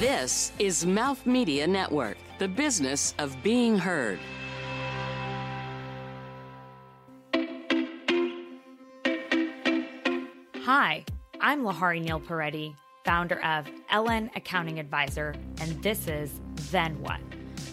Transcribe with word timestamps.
This 0.00 0.50
is 0.58 0.86
Mouth 0.86 1.26
Media 1.26 1.66
Network, 1.66 2.16
the 2.38 2.48
business 2.48 3.12
of 3.18 3.36
being 3.42 3.76
heard. 3.76 4.18
Hi, 10.64 11.04
I'm 11.42 11.64
Lahari 11.64 12.02
Neil 12.02 12.18
Peretti, 12.18 12.74
founder 13.04 13.44
of 13.44 13.66
LN 13.92 14.34
Accounting 14.34 14.80
Advisor, 14.80 15.34
and 15.60 15.82
this 15.82 16.08
is 16.08 16.40
Then 16.70 16.98
What, 17.02 17.20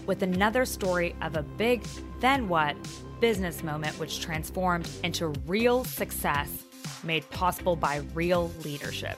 with 0.05 0.21
another 0.21 0.66
story 0.66 1.16
of 1.21 1.38
a 1.38 1.44
big 1.44 1.82
then 2.20 2.50
what 2.50 2.75
business 3.21 3.64
moment 3.64 3.98
which 4.00 4.20
transformed 4.20 4.89
into 5.02 5.30
real 5.46 5.86
success 5.86 6.66
made 7.05 7.30
possible 7.30 7.78
by 7.78 8.02
real 8.14 8.52
leadership. 8.66 9.18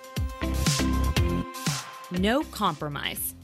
No 2.11 2.43
compromise. 2.43 3.35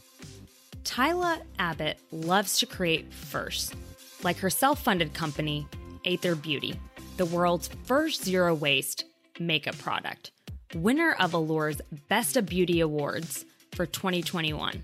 Tiila 0.84 1.42
Abbott 1.60 2.00
loves 2.12 2.58
to 2.60 2.66
create 2.66 3.14
first, 3.14 3.76
like 4.24 4.38
her 4.38 4.50
self 4.50 4.82
funded 4.82 5.14
company, 5.14 5.68
Aether 6.04 6.36
Beauty, 6.36 6.80
the 7.18 7.26
world's 7.26 7.70
first 7.84 8.24
zero 8.24 8.56
waste 8.56 9.06
makeup 9.40 9.78
product, 9.78 10.32
winner 10.74 11.14
of 11.20 11.34
Allure's 11.36 11.80
Best 12.10 12.38
of 12.38 12.48
Beauty 12.48 12.80
Awards 12.80 13.46
for 13.74 13.86
2021. 13.86 14.84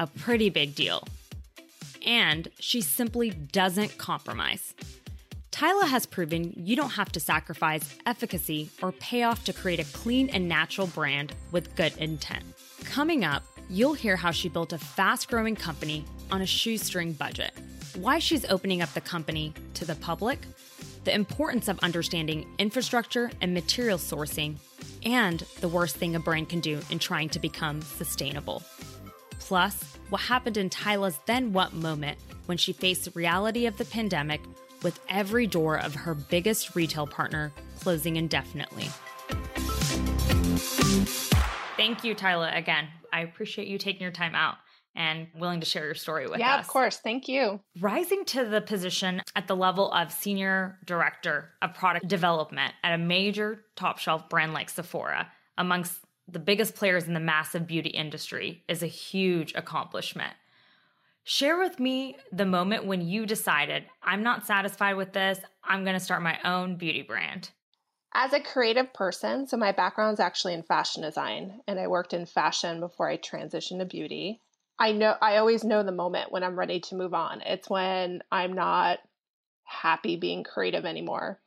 A 0.00 0.06
pretty 0.06 0.50
big 0.50 0.74
deal. 0.74 1.02
And 2.04 2.48
she 2.58 2.82
simply 2.82 3.30
doesn't 3.30 3.96
compromise. 3.96 4.74
Tiila 5.50 5.88
has 5.88 6.04
proven 6.04 6.52
you 6.56 6.76
don't 6.76 6.90
have 6.90 7.12
to 7.12 7.20
sacrifice 7.20 7.96
efficacy 8.04 8.68
or 8.82 8.92
payoff 8.92 9.44
to 9.44 9.52
create 9.54 9.80
a 9.80 9.96
clean 9.96 10.28
and 10.28 10.46
natural 10.46 10.88
brand 10.88 11.32
with 11.52 11.74
good 11.76 11.96
intent. 11.96 12.44
Coming 12.84 13.24
up, 13.24 13.42
you'll 13.68 13.94
hear 13.94 14.16
how 14.16 14.30
she 14.30 14.48
built 14.48 14.72
a 14.72 14.78
fast 14.78 15.28
growing 15.28 15.56
company 15.56 16.04
on 16.30 16.42
a 16.42 16.46
shoestring 16.46 17.12
budget, 17.12 17.52
why 17.96 18.18
she's 18.18 18.44
opening 18.46 18.82
up 18.82 18.92
the 18.94 19.00
company 19.00 19.52
to 19.74 19.84
the 19.84 19.96
public, 19.96 20.38
the 21.04 21.14
importance 21.14 21.68
of 21.68 21.78
understanding 21.80 22.46
infrastructure 22.58 23.30
and 23.40 23.52
material 23.52 23.98
sourcing, 23.98 24.56
and 25.04 25.40
the 25.60 25.68
worst 25.68 25.96
thing 25.96 26.14
a 26.14 26.20
brand 26.20 26.48
can 26.48 26.60
do 26.60 26.80
in 26.90 26.98
trying 26.98 27.28
to 27.30 27.38
become 27.38 27.82
sustainable. 27.82 28.62
Plus, 29.40 29.82
what 30.10 30.22
happened 30.22 30.56
in 30.56 30.70
Tiila's 30.70 31.18
then 31.26 31.52
what 31.52 31.72
moment 31.72 32.18
when 32.46 32.58
she 32.58 32.72
faced 32.72 33.04
the 33.04 33.10
reality 33.10 33.66
of 33.66 33.76
the 33.76 33.84
pandemic 33.84 34.40
with 34.82 35.00
every 35.08 35.46
door 35.46 35.76
of 35.76 35.94
her 35.94 36.14
biggest 36.14 36.76
retail 36.76 37.06
partner 37.06 37.52
closing 37.80 38.16
indefinitely. 38.16 38.88
Thank 41.84 42.02
you, 42.02 42.14
Tiila, 42.14 42.56
again. 42.56 42.88
I 43.12 43.20
appreciate 43.20 43.68
you 43.68 43.76
taking 43.76 44.00
your 44.00 44.10
time 44.10 44.34
out 44.34 44.54
and 44.96 45.26
willing 45.36 45.60
to 45.60 45.66
share 45.66 45.84
your 45.84 45.94
story 45.94 46.26
with 46.26 46.38
yeah, 46.38 46.54
us. 46.54 46.56
Yeah, 46.56 46.60
of 46.60 46.66
course. 46.66 46.96
Thank 46.96 47.28
you. 47.28 47.60
Rising 47.78 48.24
to 48.24 48.46
the 48.46 48.62
position 48.62 49.20
at 49.36 49.48
the 49.48 49.54
level 49.54 49.92
of 49.92 50.10
senior 50.10 50.78
director 50.86 51.50
of 51.60 51.74
product 51.74 52.08
development 52.08 52.72
at 52.82 52.94
a 52.94 52.98
major 52.98 53.66
top 53.76 53.98
shelf 53.98 54.30
brand 54.30 54.54
like 54.54 54.70
Sephora, 54.70 55.30
amongst 55.58 56.00
the 56.26 56.38
biggest 56.38 56.74
players 56.74 57.04
in 57.04 57.12
the 57.12 57.20
massive 57.20 57.66
beauty 57.66 57.90
industry, 57.90 58.64
is 58.66 58.82
a 58.82 58.86
huge 58.86 59.52
accomplishment. 59.54 60.32
Share 61.24 61.58
with 61.58 61.78
me 61.78 62.16
the 62.32 62.46
moment 62.46 62.86
when 62.86 63.06
you 63.06 63.26
decided, 63.26 63.84
I'm 64.02 64.22
not 64.22 64.46
satisfied 64.46 64.94
with 64.94 65.12
this, 65.12 65.38
I'm 65.62 65.84
going 65.84 65.98
to 65.98 66.00
start 66.00 66.22
my 66.22 66.38
own 66.46 66.76
beauty 66.76 67.02
brand. 67.02 67.50
As 68.16 68.32
a 68.32 68.40
creative 68.40 68.92
person, 68.92 69.46
so 69.46 69.56
my 69.56 69.72
background 69.72 70.14
is 70.14 70.20
actually 70.20 70.54
in 70.54 70.62
fashion 70.62 71.02
design, 71.02 71.60
and 71.66 71.80
I 71.80 71.88
worked 71.88 72.12
in 72.12 72.26
fashion 72.26 72.78
before 72.78 73.08
I 73.08 73.16
transitioned 73.16 73.80
to 73.80 73.84
beauty. 73.84 74.40
I 74.78 74.92
know 74.92 75.16
I 75.20 75.38
always 75.38 75.64
know 75.64 75.82
the 75.82 75.92
moment 75.92 76.30
when 76.30 76.44
I'm 76.44 76.58
ready 76.58 76.78
to 76.80 76.94
move 76.94 77.12
on. 77.12 77.40
It's 77.42 77.68
when 77.68 78.22
I'm 78.30 78.52
not 78.52 79.00
happy 79.64 80.16
being 80.16 80.44
creative 80.44 80.84
anymore. 80.84 81.40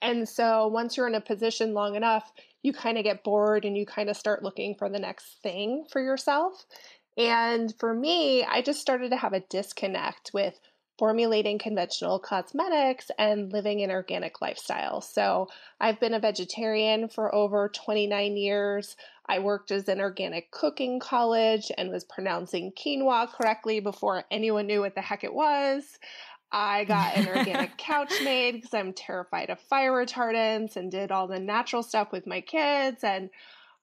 And 0.00 0.28
so 0.28 0.68
once 0.68 0.96
you're 0.96 1.08
in 1.08 1.14
a 1.14 1.20
position 1.20 1.74
long 1.74 1.96
enough, 1.96 2.32
you 2.62 2.72
kind 2.72 2.96
of 2.96 3.04
get 3.04 3.24
bored 3.24 3.64
and 3.64 3.76
you 3.76 3.84
kind 3.84 4.08
of 4.08 4.16
start 4.16 4.42
looking 4.42 4.76
for 4.76 4.88
the 4.88 4.98
next 4.98 5.42
thing 5.42 5.86
for 5.90 6.00
yourself. 6.00 6.66
And 7.18 7.74
for 7.78 7.92
me, 7.92 8.44
I 8.44 8.62
just 8.62 8.80
started 8.80 9.10
to 9.10 9.16
have 9.16 9.32
a 9.32 9.40
disconnect 9.40 10.30
with 10.32 10.58
formulating 11.00 11.58
conventional 11.58 12.18
cosmetics 12.18 13.10
and 13.18 13.50
living 13.54 13.80
an 13.80 13.90
organic 13.90 14.42
lifestyle. 14.42 15.00
So 15.00 15.48
I've 15.80 15.98
been 15.98 16.12
a 16.12 16.20
vegetarian 16.20 17.08
for 17.08 17.34
over 17.34 17.70
29 17.70 18.36
years. 18.36 18.96
I 19.26 19.38
worked 19.38 19.70
as 19.70 19.88
an 19.88 19.98
organic 19.98 20.50
cooking 20.50 21.00
college 21.00 21.72
and 21.78 21.88
was 21.90 22.04
pronouncing 22.04 22.72
quinoa 22.72 23.30
correctly 23.30 23.80
before 23.80 24.24
anyone 24.30 24.66
knew 24.66 24.80
what 24.80 24.94
the 24.94 25.00
heck 25.00 25.24
it 25.24 25.32
was. 25.32 25.98
I 26.52 26.84
got 26.84 27.16
an 27.16 27.28
organic 27.28 27.76
couch 27.78 28.12
made 28.22 28.56
because 28.56 28.74
I'm 28.74 28.92
terrified 28.92 29.48
of 29.48 29.58
fire 29.58 29.92
retardants 29.92 30.76
and 30.76 30.90
did 30.90 31.10
all 31.10 31.26
the 31.26 31.40
natural 31.40 31.82
stuff 31.82 32.12
with 32.12 32.26
my 32.26 32.42
kids. 32.42 33.02
And 33.04 33.30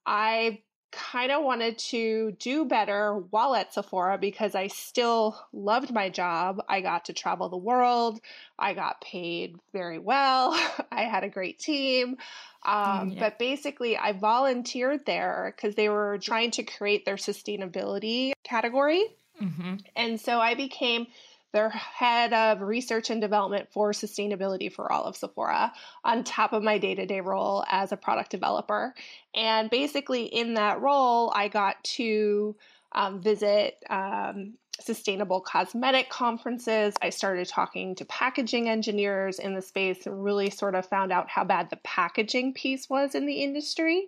I 0.06 0.62
kind 0.98 1.32
of 1.32 1.44
wanted 1.44 1.78
to 1.78 2.32
do 2.40 2.66
better 2.66 3.14
while 3.30 3.54
at 3.54 3.72
Sephora 3.72 4.18
because 4.18 4.56
I 4.56 4.68
still 4.68 5.40
loved 5.54 5.94
my 5.94 6.10
job. 6.10 6.64
I 6.68 6.82
got 6.82 7.06
to 7.06 7.14
travel 7.14 7.50
the 7.50 7.58
world. 7.58 8.20
I 8.58 8.74
got 8.74 9.00
paid 9.02 9.58
very 9.74 10.00
well. 10.00 10.60
I 10.92 11.04
had 11.04 11.24
a 11.24 11.30
great 11.30 11.60
team. 11.60 12.18
Um, 12.66 13.12
yeah. 13.12 13.20
But 13.20 13.38
basically, 13.38 13.96
I 13.96 14.14
volunteered 14.14 15.06
there 15.06 15.54
because 15.56 15.76
they 15.76 15.88
were 15.88 16.18
trying 16.18 16.52
to 16.52 16.64
create 16.64 17.06
their 17.06 17.16
sustainability 17.16 18.34
category. 18.44 19.06
Mm-hmm. 19.42 19.76
And 19.96 20.20
so 20.20 20.40
I 20.40 20.56
became 20.56 21.06
their 21.54 21.70
head 21.70 22.34
of 22.34 22.62
research 22.62 23.10
and 23.10 23.22
development 23.22 23.70
for 23.72 23.92
sustainability 23.92 24.72
for 24.72 24.92
all 24.92 25.04
of 25.04 25.16
Sephora 25.16 25.74
on 26.04 26.24
top 26.24 26.54
of 26.54 26.64
my 26.64 26.78
day 26.78 26.96
to 26.96 27.06
day 27.06 27.22
role 27.22 27.64
as 27.70 27.92
a 27.92 27.98
product 27.98 28.32
developer. 28.32 28.94
And 29.34 29.70
basically, 29.70 30.26
in 30.26 30.56
that 30.56 30.82
role, 30.82 31.32
I 31.36 31.48
got 31.48 31.84
to 31.96 32.56
um, 32.92 33.22
visit 33.22 33.76
um, 33.90 34.54
sustainable 34.80 35.42
cosmetic 35.42 36.10
conferences. 36.10 36.94
I 37.02 37.10
started 37.10 37.48
talking 37.48 37.96
to 37.96 38.06
packaging 38.06 38.70
engineers 38.70 39.40
in 39.40 39.56
the 39.56 39.62
space 39.62 40.06
and 40.06 40.24
really 40.24 40.50
sort 40.50 40.76
of 40.76 40.86
found 40.86 41.12
out 41.12 41.30
how 41.30 41.44
bad 41.44 41.70
the 41.70 41.78
packaging 41.78 42.54
piece 42.54 42.90
was 42.90 43.16
in 43.16 43.26
the 43.26 43.44
industry. 43.44 44.08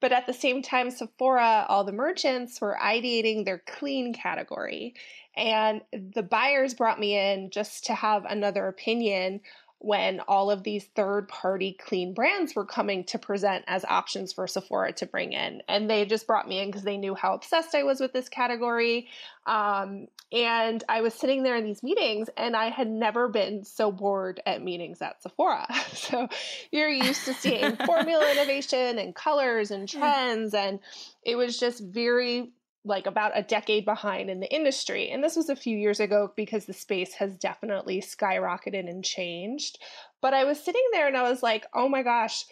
But 0.00 0.12
at 0.12 0.26
the 0.26 0.32
same 0.32 0.62
time, 0.62 0.90
Sephora, 0.90 1.66
all 1.68 1.84
the 1.84 1.92
merchants 1.92 2.60
were 2.60 2.78
ideating 2.82 3.44
their 3.44 3.62
clean 3.66 4.14
category. 4.14 4.94
And 5.36 5.82
the 5.92 6.22
buyers 6.22 6.74
brought 6.74 7.00
me 7.00 7.16
in 7.16 7.50
just 7.50 7.86
to 7.86 7.94
have 7.94 8.24
another 8.24 8.66
opinion 8.68 9.40
when 9.82 10.20
all 10.28 10.50
of 10.50 10.62
these 10.62 10.84
third 10.94 11.26
party 11.26 11.72
clean 11.72 12.12
brands 12.12 12.54
were 12.54 12.66
coming 12.66 13.02
to 13.02 13.18
present 13.18 13.64
as 13.66 13.82
options 13.86 14.30
for 14.30 14.46
Sephora 14.46 14.92
to 14.92 15.06
bring 15.06 15.32
in. 15.32 15.62
And 15.68 15.88
they 15.88 16.04
just 16.04 16.26
brought 16.26 16.46
me 16.46 16.60
in 16.60 16.68
because 16.68 16.82
they 16.82 16.98
knew 16.98 17.14
how 17.14 17.32
obsessed 17.32 17.74
I 17.74 17.82
was 17.82 17.98
with 17.98 18.12
this 18.12 18.28
category. 18.28 19.08
Um, 19.46 20.08
and 20.32 20.84
I 20.86 21.00
was 21.00 21.14
sitting 21.14 21.42
there 21.42 21.56
in 21.56 21.64
these 21.64 21.82
meetings 21.82 22.28
and 22.36 22.54
I 22.54 22.68
had 22.68 22.90
never 22.90 23.26
been 23.28 23.64
so 23.64 23.90
bored 23.90 24.42
at 24.44 24.62
meetings 24.62 25.00
at 25.00 25.22
Sephora. 25.22 25.66
so 25.94 26.28
you're 26.70 26.90
used 26.90 27.24
to 27.24 27.32
seeing 27.32 27.76
formula 27.86 28.30
innovation 28.32 28.98
and 28.98 29.14
colors 29.14 29.70
and 29.70 29.88
trends. 29.88 30.52
And 30.52 30.80
it 31.24 31.36
was 31.36 31.58
just 31.58 31.82
very 31.82 32.52
like 32.84 33.06
about 33.06 33.36
a 33.36 33.42
decade 33.42 33.84
behind 33.84 34.30
in 34.30 34.40
the 34.40 34.52
industry. 34.52 35.10
And 35.10 35.22
this 35.22 35.36
was 35.36 35.50
a 35.50 35.56
few 35.56 35.76
years 35.76 36.00
ago 36.00 36.32
because 36.34 36.64
the 36.64 36.72
space 36.72 37.12
has 37.14 37.36
definitely 37.36 38.00
skyrocketed 38.00 38.88
and 38.88 39.04
changed. 39.04 39.78
But 40.22 40.34
I 40.34 40.44
was 40.44 40.62
sitting 40.62 40.84
there 40.92 41.06
and 41.06 41.16
I 41.16 41.28
was 41.28 41.42
like, 41.42 41.66
oh 41.74 41.88
my 41.88 42.02
gosh, 42.02 42.44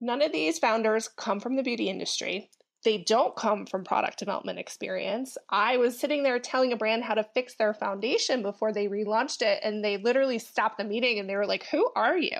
none 0.00 0.22
of 0.22 0.32
these 0.32 0.58
founders 0.58 1.08
come 1.08 1.38
from 1.38 1.56
the 1.56 1.62
beauty 1.62 1.88
industry. 1.88 2.50
They 2.84 2.98
don't 2.98 3.34
come 3.34 3.66
from 3.66 3.84
product 3.84 4.18
development 4.18 4.58
experience. 4.58 5.36
I 5.50 5.76
was 5.76 5.98
sitting 5.98 6.22
there 6.22 6.38
telling 6.38 6.72
a 6.72 6.76
brand 6.76 7.02
how 7.02 7.14
to 7.14 7.26
fix 7.34 7.54
their 7.54 7.74
foundation 7.74 8.42
before 8.42 8.72
they 8.72 8.86
relaunched 8.86 9.42
it, 9.42 9.58
and 9.64 9.84
they 9.84 9.96
literally 9.96 10.38
stopped 10.38 10.78
the 10.78 10.84
meeting 10.84 11.18
and 11.18 11.28
they 11.28 11.34
were 11.34 11.46
like, 11.46 11.66
Who 11.72 11.90
are 11.96 12.16
you? 12.16 12.38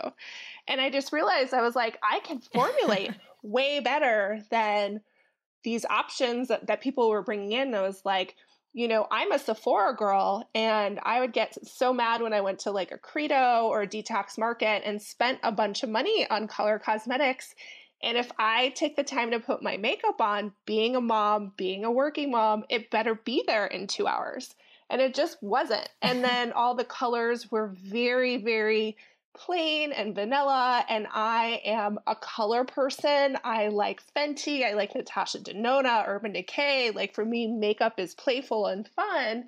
And 0.69 0.81
I 0.81 0.91
just 0.91 1.13
realized 1.13 1.53
I 1.53 1.63
was 1.63 1.75
like, 1.75 1.99
I 2.09 2.21
can 2.21 2.39
formulate 2.53 3.11
way 3.43 3.81
better 3.81 4.41
than 4.51 5.01
these 5.65 5.85
options 5.87 6.49
that, 6.49 6.67
that 6.67 6.81
people 6.81 7.09
were 7.09 7.23
bringing 7.23 7.53
in. 7.53 7.75
I 7.75 7.83
was 7.83 8.03
like, 8.05 8.37
you 8.73 8.89
know, 8.89 9.07
I'm 9.11 9.33
a 9.33 9.39
Sephora 9.39 9.97
girl, 9.97 10.47
and 10.55 11.01
I 11.03 11.21
would 11.21 11.33
get 11.33 11.57
so 11.67 11.95
mad 11.95 12.21
when 12.21 12.35
I 12.35 12.43
went 12.43 12.59
to 12.61 12.71
like 12.71 12.93
a 12.93 12.99
Credo 12.99 13.69
or 13.69 13.83
a 13.83 13.87
detox 13.87 14.37
market 14.37 14.83
and 14.85 15.01
spent 15.01 15.39
a 15.43 15.51
bunch 15.51 15.83
of 15.83 15.89
money 15.89 16.27
on 16.29 16.47
color 16.47 16.79
cosmetics. 16.79 17.55
And 18.03 18.19
if 18.19 18.31
I 18.39 18.69
take 18.77 18.95
the 18.95 19.03
time 19.03 19.31
to 19.31 19.41
put 19.41 19.63
my 19.63 19.79
makeup 19.79 20.21
on, 20.21 20.53
being 20.67 20.95
a 20.95 21.01
mom, 21.01 21.53
being 21.57 21.87
a 21.87 21.91
working 21.91 22.31
mom, 22.31 22.65
it 22.69 22.91
better 22.91 23.15
be 23.15 23.43
there 23.47 23.67
in 23.67 23.87
two 23.87 24.07
hours. 24.07 24.55
And 24.91 25.01
it 25.01 25.15
just 25.15 25.43
wasn't. 25.43 25.89
And 26.03 26.23
then 26.25 26.53
all 26.53 26.75
the 26.75 26.85
colors 26.85 27.51
were 27.51 27.69
very, 27.69 28.37
very 28.37 28.99
plain 29.37 29.93
and 29.93 30.15
vanilla 30.15 30.85
and 30.89 31.07
I 31.13 31.61
am 31.65 31.99
a 32.07 32.17
color 32.17 32.65
person. 32.65 33.39
I 33.45 33.69
like 33.69 34.03
Fenty, 34.15 34.65
I 34.65 34.73
like 34.73 34.95
Natasha 34.95 35.39
Denona, 35.39 36.07
Urban 36.07 36.33
Decay. 36.33 36.91
Like 36.91 37.15
for 37.15 37.25
me 37.25 37.47
makeup 37.47 38.01
is 38.01 38.15
playful 38.15 38.67
and 38.67 38.89
fun. 38.89 39.45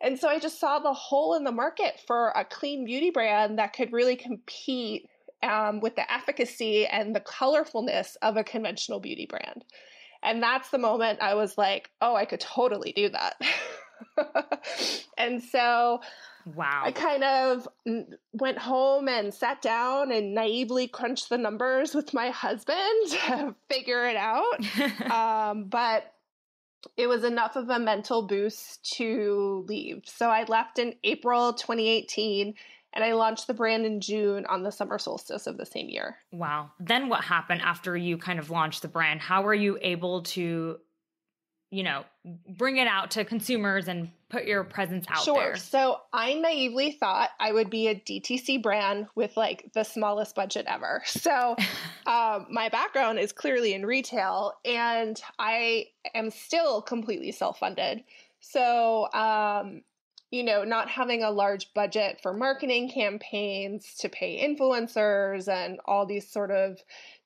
And 0.00 0.18
so 0.18 0.28
I 0.28 0.38
just 0.38 0.60
saw 0.60 0.78
the 0.78 0.92
hole 0.92 1.34
in 1.34 1.44
the 1.44 1.52
market 1.52 2.00
for 2.06 2.28
a 2.28 2.44
clean 2.44 2.84
beauty 2.84 3.10
brand 3.10 3.58
that 3.58 3.72
could 3.72 3.92
really 3.92 4.16
compete 4.16 5.08
um, 5.42 5.80
with 5.80 5.96
the 5.96 6.10
efficacy 6.12 6.86
and 6.86 7.14
the 7.14 7.20
colorfulness 7.20 8.16
of 8.22 8.36
a 8.36 8.44
conventional 8.44 9.00
beauty 9.00 9.26
brand. 9.26 9.64
And 10.22 10.42
that's 10.42 10.70
the 10.70 10.78
moment 10.78 11.20
I 11.20 11.34
was 11.34 11.56
like, 11.56 11.90
oh, 12.00 12.14
I 12.14 12.24
could 12.24 12.40
totally 12.40 12.92
do 12.92 13.10
that. 13.10 13.36
and 15.18 15.42
so 15.42 16.00
Wow. 16.46 16.82
I 16.84 16.92
kind 16.92 17.24
of 17.24 17.68
went 18.32 18.58
home 18.58 19.08
and 19.08 19.32
sat 19.32 19.62
down 19.62 20.12
and 20.12 20.34
naively 20.34 20.86
crunched 20.86 21.28
the 21.28 21.38
numbers 21.38 21.94
with 21.94 22.12
my 22.12 22.30
husband 22.30 22.78
to 23.10 23.54
figure 23.68 24.06
it 24.06 24.16
out. 24.16 25.10
um, 25.10 25.64
but 25.64 26.12
it 26.96 27.06
was 27.06 27.24
enough 27.24 27.56
of 27.56 27.70
a 27.70 27.78
mental 27.78 28.26
boost 28.26 28.94
to 28.96 29.64
leave. 29.68 30.02
So 30.04 30.28
I 30.28 30.44
left 30.44 30.78
in 30.78 30.94
April 31.02 31.54
2018 31.54 32.54
and 32.92 33.04
I 33.04 33.14
launched 33.14 33.46
the 33.46 33.54
brand 33.54 33.86
in 33.86 34.00
June 34.00 34.46
on 34.46 34.62
the 34.62 34.70
summer 34.70 34.98
solstice 34.98 35.46
of 35.46 35.56
the 35.56 35.66
same 35.66 35.88
year. 35.88 36.18
Wow. 36.30 36.70
Then 36.78 37.08
what 37.08 37.24
happened 37.24 37.62
after 37.62 37.96
you 37.96 38.18
kind 38.18 38.38
of 38.38 38.50
launched 38.50 38.82
the 38.82 38.88
brand? 38.88 39.20
How 39.20 39.42
were 39.42 39.54
you 39.54 39.78
able 39.80 40.22
to 40.22 40.78
you 41.74 41.82
know, 41.82 42.04
bring 42.56 42.76
it 42.76 42.86
out 42.86 43.10
to 43.10 43.24
consumers 43.24 43.88
and 43.88 44.08
put 44.34 44.46
your 44.46 44.64
presence 44.64 45.06
out 45.08 45.22
sure. 45.22 45.40
there? 45.40 45.56
So 45.56 45.98
I 46.12 46.34
naively 46.34 46.92
thought 46.92 47.30
I 47.38 47.52
would 47.52 47.70
be 47.70 47.86
a 47.86 47.94
DTC 47.94 48.62
brand 48.62 49.06
with 49.14 49.36
like 49.36 49.70
the 49.74 49.84
smallest 49.84 50.34
budget 50.34 50.66
ever. 50.68 51.02
So 51.06 51.56
um, 52.06 52.46
my 52.50 52.68
background 52.68 53.20
is 53.20 53.32
clearly 53.32 53.74
in 53.74 53.86
retail 53.86 54.54
and 54.64 55.20
I 55.38 55.86
am 56.14 56.30
still 56.30 56.82
completely 56.82 57.30
self 57.30 57.60
funded. 57.60 58.02
So, 58.40 59.10
um, 59.12 59.82
you 60.30 60.42
know, 60.42 60.64
not 60.64 60.90
having 60.90 61.22
a 61.22 61.30
large 61.30 61.72
budget 61.72 62.18
for 62.20 62.32
marketing 62.32 62.90
campaigns 62.90 63.94
to 64.00 64.08
pay 64.08 64.44
influencers 64.44 65.46
and 65.46 65.78
all 65.84 66.06
these 66.06 66.28
sort 66.28 66.50
of 66.50 66.80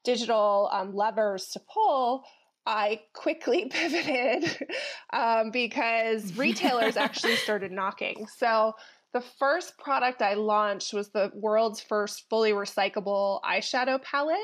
digital 0.04 0.68
um, 0.72 0.94
levers 0.94 1.48
to 1.48 1.60
pull 1.60 2.24
I 2.68 3.00
quickly 3.14 3.64
pivoted 3.70 4.68
um, 5.12 5.50
because 5.50 6.32
retailers 6.36 6.96
actually 6.96 7.36
started 7.36 7.72
knocking. 7.72 8.26
So 8.36 8.74
the 9.14 9.22
first 9.22 9.78
product 9.78 10.20
I 10.20 10.34
launched 10.34 10.92
was 10.92 11.08
the 11.08 11.32
world's 11.34 11.80
first 11.80 12.28
fully 12.28 12.52
recyclable 12.52 13.40
eyeshadow 13.40 14.02
palette. 14.02 14.36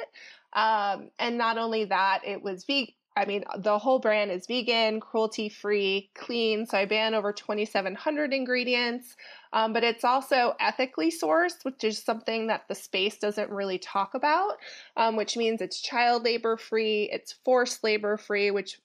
Um, 0.55 1.11
and 1.19 1.37
not 1.37 1.59
only 1.59 1.85
that, 1.85 2.23
it 2.27 2.43
was 2.43 2.65
vegan. 2.65 2.95
I 3.17 3.27
mean, 3.27 3.45
the 3.59 3.79
whole 3.79 4.01
brand 4.01 4.33
is 4.33 4.47
vegan, 4.47 4.99
cruelty 4.99 5.49
free, 5.49 6.11
clean. 6.15 6.67
So 6.67 6.79
I 6.79 6.85
ban 6.85 7.15
over 7.15 7.33
2,700 7.33 8.33
ingredients. 8.33 9.17
Um, 9.53 9.73
but 9.73 9.85
it's 9.85 10.03
also 10.03 10.57
ethically 10.59 11.13
sourced, 11.13 11.65
which 11.65 11.85
is 11.85 12.03
something 12.03 12.49
that 12.49 12.67
the 12.69 12.75
space 12.75 13.19
doesn't 13.19 13.51
really 13.51 13.79
talk 13.79 14.15
about, 14.15 14.55
um, 14.97 15.15
which 15.15 15.37
means 15.37 15.61
it's 15.61 15.81
child 15.81 16.25
labor 16.25 16.57
free, 16.57 17.09
it's 17.13 17.37
forced 17.45 17.85
labor 17.85 18.17
free, 18.17 18.51
which 18.51 18.81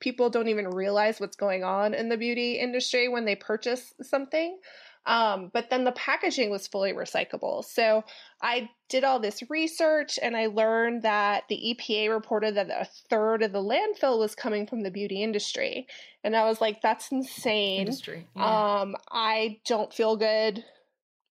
people 0.00 0.30
don't 0.30 0.48
even 0.48 0.68
realize 0.68 1.18
what's 1.18 1.36
going 1.36 1.64
on 1.64 1.94
in 1.94 2.08
the 2.08 2.16
beauty 2.16 2.58
industry 2.58 3.08
when 3.08 3.24
they 3.24 3.34
purchase 3.34 3.94
something. 4.00 4.58
Um, 5.04 5.50
but 5.52 5.68
then 5.68 5.84
the 5.84 5.92
packaging 5.92 6.50
was 6.50 6.68
fully 6.68 6.92
recyclable. 6.92 7.64
So 7.64 8.04
I 8.40 8.70
did 8.88 9.02
all 9.02 9.18
this 9.18 9.42
research 9.50 10.18
and 10.22 10.36
I 10.36 10.46
learned 10.46 11.02
that 11.02 11.44
the 11.48 11.76
EPA 11.76 12.10
reported 12.10 12.54
that 12.54 12.70
a 12.70 12.88
third 13.10 13.42
of 13.42 13.52
the 13.52 13.58
landfill 13.58 14.18
was 14.18 14.36
coming 14.36 14.66
from 14.66 14.82
the 14.82 14.92
beauty 14.92 15.22
industry. 15.22 15.88
And 16.22 16.36
I 16.36 16.44
was 16.44 16.60
like, 16.60 16.82
that's 16.82 17.10
insane. 17.10 17.80
Industry. 17.80 18.28
Yeah. 18.36 18.80
Um, 18.80 18.94
I 19.10 19.58
don't 19.66 19.92
feel 19.92 20.16
good 20.16 20.64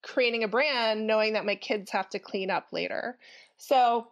creating 0.03 0.43
a 0.43 0.47
brand 0.47 1.05
knowing 1.05 1.33
that 1.33 1.45
my 1.45 1.55
kids 1.55 1.91
have 1.91 2.09
to 2.09 2.19
clean 2.19 2.49
up 2.49 2.67
later. 2.71 3.17
So 3.57 4.07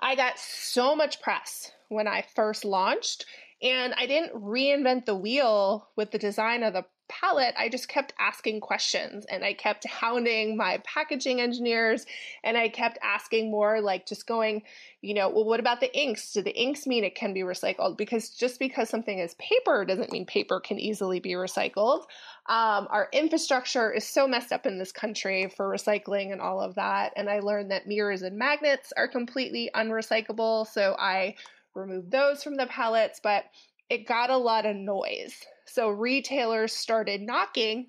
I 0.00 0.14
got 0.14 0.38
so 0.38 0.94
much 0.94 1.20
press 1.20 1.72
when 1.88 2.06
I 2.06 2.24
first 2.34 2.64
launched. 2.64 3.26
And 3.62 3.94
I 3.94 4.06
didn't 4.06 4.34
reinvent 4.34 5.06
the 5.06 5.14
wheel 5.14 5.88
with 5.96 6.10
the 6.10 6.18
design 6.18 6.62
of 6.62 6.74
the 6.74 6.84
palette, 7.20 7.54
I 7.56 7.68
just 7.68 7.88
kept 7.88 8.12
asking 8.18 8.60
questions 8.60 9.24
and 9.26 9.44
I 9.44 9.52
kept 9.54 9.86
hounding 9.86 10.56
my 10.56 10.80
packaging 10.84 11.40
engineers 11.40 12.06
and 12.42 12.56
I 12.56 12.68
kept 12.68 12.98
asking 13.02 13.50
more, 13.50 13.80
like 13.80 14.06
just 14.06 14.26
going, 14.26 14.62
you 15.00 15.14
know, 15.14 15.28
well, 15.28 15.44
what 15.44 15.60
about 15.60 15.80
the 15.80 15.96
inks? 15.96 16.32
Do 16.32 16.42
the 16.42 16.54
inks 16.54 16.86
mean 16.86 17.04
it 17.04 17.14
can 17.14 17.32
be 17.32 17.40
recycled? 17.40 17.96
Because 17.96 18.30
just 18.30 18.58
because 18.58 18.88
something 18.88 19.18
is 19.18 19.34
paper 19.34 19.84
doesn't 19.84 20.12
mean 20.12 20.26
paper 20.26 20.60
can 20.60 20.78
easily 20.78 21.20
be 21.20 21.32
recycled. 21.32 22.00
Um, 22.46 22.88
our 22.90 23.08
infrastructure 23.12 23.92
is 23.92 24.06
so 24.06 24.26
messed 24.26 24.52
up 24.52 24.66
in 24.66 24.78
this 24.78 24.92
country 24.92 25.52
for 25.56 25.68
recycling 25.68 26.32
and 26.32 26.40
all 26.40 26.60
of 26.60 26.74
that. 26.74 27.12
And 27.16 27.28
I 27.30 27.40
learned 27.40 27.70
that 27.70 27.86
mirrors 27.86 28.22
and 28.22 28.36
magnets 28.36 28.92
are 28.96 29.08
completely 29.08 29.70
unrecyclable. 29.74 30.66
So 30.66 30.96
I 30.98 31.36
removed 31.74 32.10
those 32.10 32.42
from 32.42 32.56
the 32.56 32.66
palettes, 32.66 33.20
but 33.22 33.44
it 33.88 34.06
got 34.06 34.30
a 34.30 34.36
lot 34.36 34.66
of 34.66 34.76
noise. 34.76 35.44
So 35.66 35.88
retailers 35.88 36.72
started 36.72 37.22
knocking. 37.22 37.88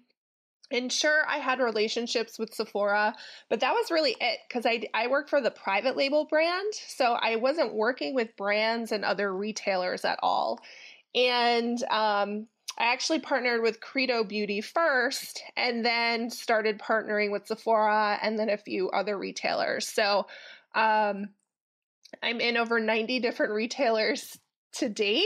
And 0.71 0.91
sure, 0.91 1.23
I 1.27 1.37
had 1.37 1.59
relationships 1.59 2.39
with 2.39 2.53
Sephora, 2.53 3.13
but 3.49 3.59
that 3.59 3.73
was 3.73 3.91
really 3.91 4.15
it 4.19 4.39
because 4.47 4.65
I, 4.65 4.81
I 4.95 5.07
work 5.07 5.29
for 5.29 5.39
the 5.39 5.51
private 5.51 5.95
label 5.95 6.25
brand. 6.25 6.73
So 6.73 7.13
I 7.13 7.35
wasn't 7.35 7.75
working 7.75 8.15
with 8.15 8.35
brands 8.35 8.91
and 8.91 9.05
other 9.05 9.35
retailers 9.35 10.03
at 10.05 10.19
all. 10.23 10.59
And 11.13 11.81
um, 11.83 12.47
I 12.77 12.91
actually 12.91 13.19
partnered 13.19 13.61
with 13.61 13.79
Credo 13.79 14.23
Beauty 14.23 14.59
first 14.59 15.41
and 15.55 15.85
then 15.85 16.29
started 16.29 16.79
partnering 16.79 17.31
with 17.31 17.47
Sephora 17.47 18.19
and 18.21 18.37
then 18.37 18.49
a 18.49 18.57
few 18.57 18.89
other 18.89 19.17
retailers. 19.17 19.87
So 19.87 20.25
um, 20.73 21.29
I'm 22.21 22.41
in 22.41 22.57
over 22.57 22.79
90 22.79 23.19
different 23.19 23.53
retailers 23.53 24.37
to 24.73 24.89
date. 24.89 25.25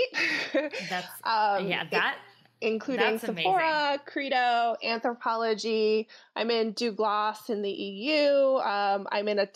That's, 0.54 1.08
um, 1.24 1.68
yeah, 1.68 1.86
that 1.92 2.18
including 2.62 3.18
That's 3.18 3.26
Sephora, 3.26 3.88
amazing. 3.88 4.00
Credo, 4.06 4.76
Anthropologie. 4.84 6.08
I'm 6.36 6.52
in 6.52 6.74
Douglas 6.74 7.50
in 7.50 7.62
the 7.62 7.72
EU. 7.72 8.58
Um, 8.58 9.08
I'm 9.12 9.28
in 9.28 9.40
a 9.40 9.48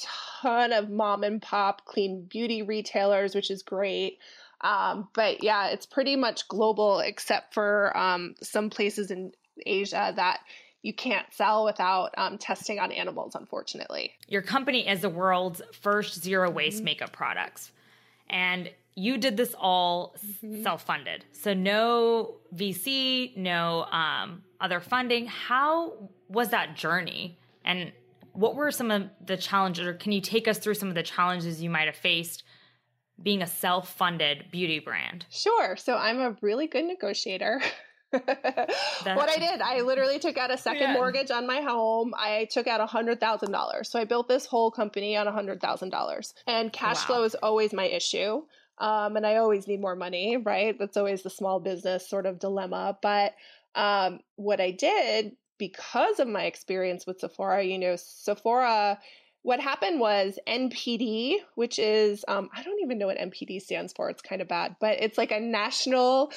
ton 0.42 0.72
of 0.72 0.90
mom 0.90 1.24
and 1.24 1.42
pop 1.42 1.86
clean 1.86 2.26
beauty 2.30 2.62
retailers, 2.62 3.36
which 3.36 3.52
is 3.52 3.64
great. 3.64 4.20
Um, 4.62 5.10
but 5.14 5.44
yeah, 5.44 5.68
it's 5.68 5.86
pretty 5.86 6.16
much 6.16 6.48
global 6.48 7.00
except 7.00 7.54
for 7.54 7.96
um, 7.98 8.36
some 8.42 8.70
places 8.70 9.12
in 9.12 9.34
Asia 9.66 10.14
that 10.16 10.40
you 10.82 10.94
can't 10.94 11.26
sell 11.34 11.66
without 11.66 12.14
um, 12.18 12.38
testing 12.38 12.80
on 12.80 12.92
animals, 12.92 13.36
unfortunately. 13.36 14.14
Your 14.28 14.42
company 14.42 14.88
is 14.88 15.02
the 15.02 15.10
world's 15.10 15.62
first 15.82 16.22
zero 16.22 16.50
waste 16.50 16.78
mm-hmm. 16.78 16.86
makeup 16.86 17.12
products. 17.12 17.72
And 18.30 18.70
you 18.96 19.18
did 19.18 19.38
this 19.38 19.56
all 19.60 20.16
mm-hmm. 20.26 20.64
self-funded 20.64 21.26
so 21.32 21.54
no 21.54 22.36
vc 22.56 23.36
no 23.38 23.84
um, 23.86 24.44
other 24.60 24.80
funding 24.80 25.26
how 25.26 26.10
was 26.30 26.50
that 26.50 26.76
journey 26.76 27.38
and 27.66 27.92
what 28.34 28.56
were 28.56 28.72
some 28.72 28.92
of 28.92 29.04
the 29.26 29.38
challenges 29.38 29.86
or 29.86 29.94
can 29.94 30.12
you 30.12 30.22
take 30.22 30.48
us 30.48 30.58
through 30.58 30.74
some 30.74 30.90
of 30.90 30.96
the 30.96 31.04
challenges 31.04 31.62
you 31.62 31.70
might 31.70 31.86
have 31.86 31.96
faced 31.96 32.44
being 33.22 33.42
a 33.42 33.48
self-funded 33.48 34.46
beauty 34.52 34.80
brand 34.80 35.26
sure 35.30 35.76
so 35.76 35.96
i'm 35.96 36.20
a 36.20 36.36
really 36.42 36.68
good 36.68 36.86
negotiator 36.86 37.62
what 38.14 39.30
I 39.30 39.38
did, 39.40 39.60
I 39.60 39.82
literally 39.82 40.20
took 40.20 40.38
out 40.38 40.52
a 40.52 40.58
second 40.58 40.82
yeah. 40.82 40.94
mortgage 40.94 41.32
on 41.32 41.48
my 41.48 41.62
home. 41.62 42.14
I 42.16 42.48
took 42.52 42.68
out 42.68 42.80
a 42.80 42.86
hundred 42.86 43.20
thousand 43.20 43.52
dollars. 43.52 43.90
So 43.90 44.00
I 44.00 44.04
built 44.04 44.28
this 44.28 44.46
whole 44.46 44.70
company 44.70 45.18
on 45.18 45.28
a 45.28 45.32
hundred 45.32 45.60
thousand 45.62 45.90
dollars. 45.90 46.36
And 46.46 46.72
cash 46.72 46.98
wow. 46.98 47.16
flow 47.16 47.24
is 47.24 47.34
always 47.36 47.74
my 47.74 47.86
issue. 47.86 48.44
Um, 48.84 49.16
and 49.16 49.26
I 49.26 49.38
always 49.38 49.66
need 49.66 49.82
more 49.82 49.96
money, 49.96 50.38
right? 50.46 50.78
That's 50.78 50.98
always 50.98 51.24
the 51.24 51.30
small 51.32 51.60
business 51.60 52.08
sort 52.08 52.28
of 52.28 52.38
dilemma. 52.38 52.98
But 53.02 53.34
um, 53.74 54.20
what 54.36 54.62
I 54.62 54.72
did 54.72 55.36
because 55.58 56.20
of 56.20 56.28
my 56.28 56.44
experience 56.44 57.08
with 57.08 57.22
Sephora, 57.22 57.64
you 57.64 57.80
know, 57.80 57.96
Sephora, 57.96 59.00
what 59.44 59.60
happened 59.60 60.00
was 60.00 60.38
NPD, 60.48 61.36
which 61.56 61.80
is, 61.80 62.26
um, 62.28 62.50
I 62.54 62.64
don't 62.64 62.82
even 62.82 62.98
know 62.98 63.08
what 63.08 63.18
NPD 63.18 63.62
stands 63.62 63.94
for. 63.94 64.10
It's 64.10 64.22
kind 64.22 64.42
of 64.42 64.48
bad, 64.48 64.76
but 64.82 64.98
it's 65.02 65.18
like 65.18 65.32
a 65.32 65.40
national 65.40 66.32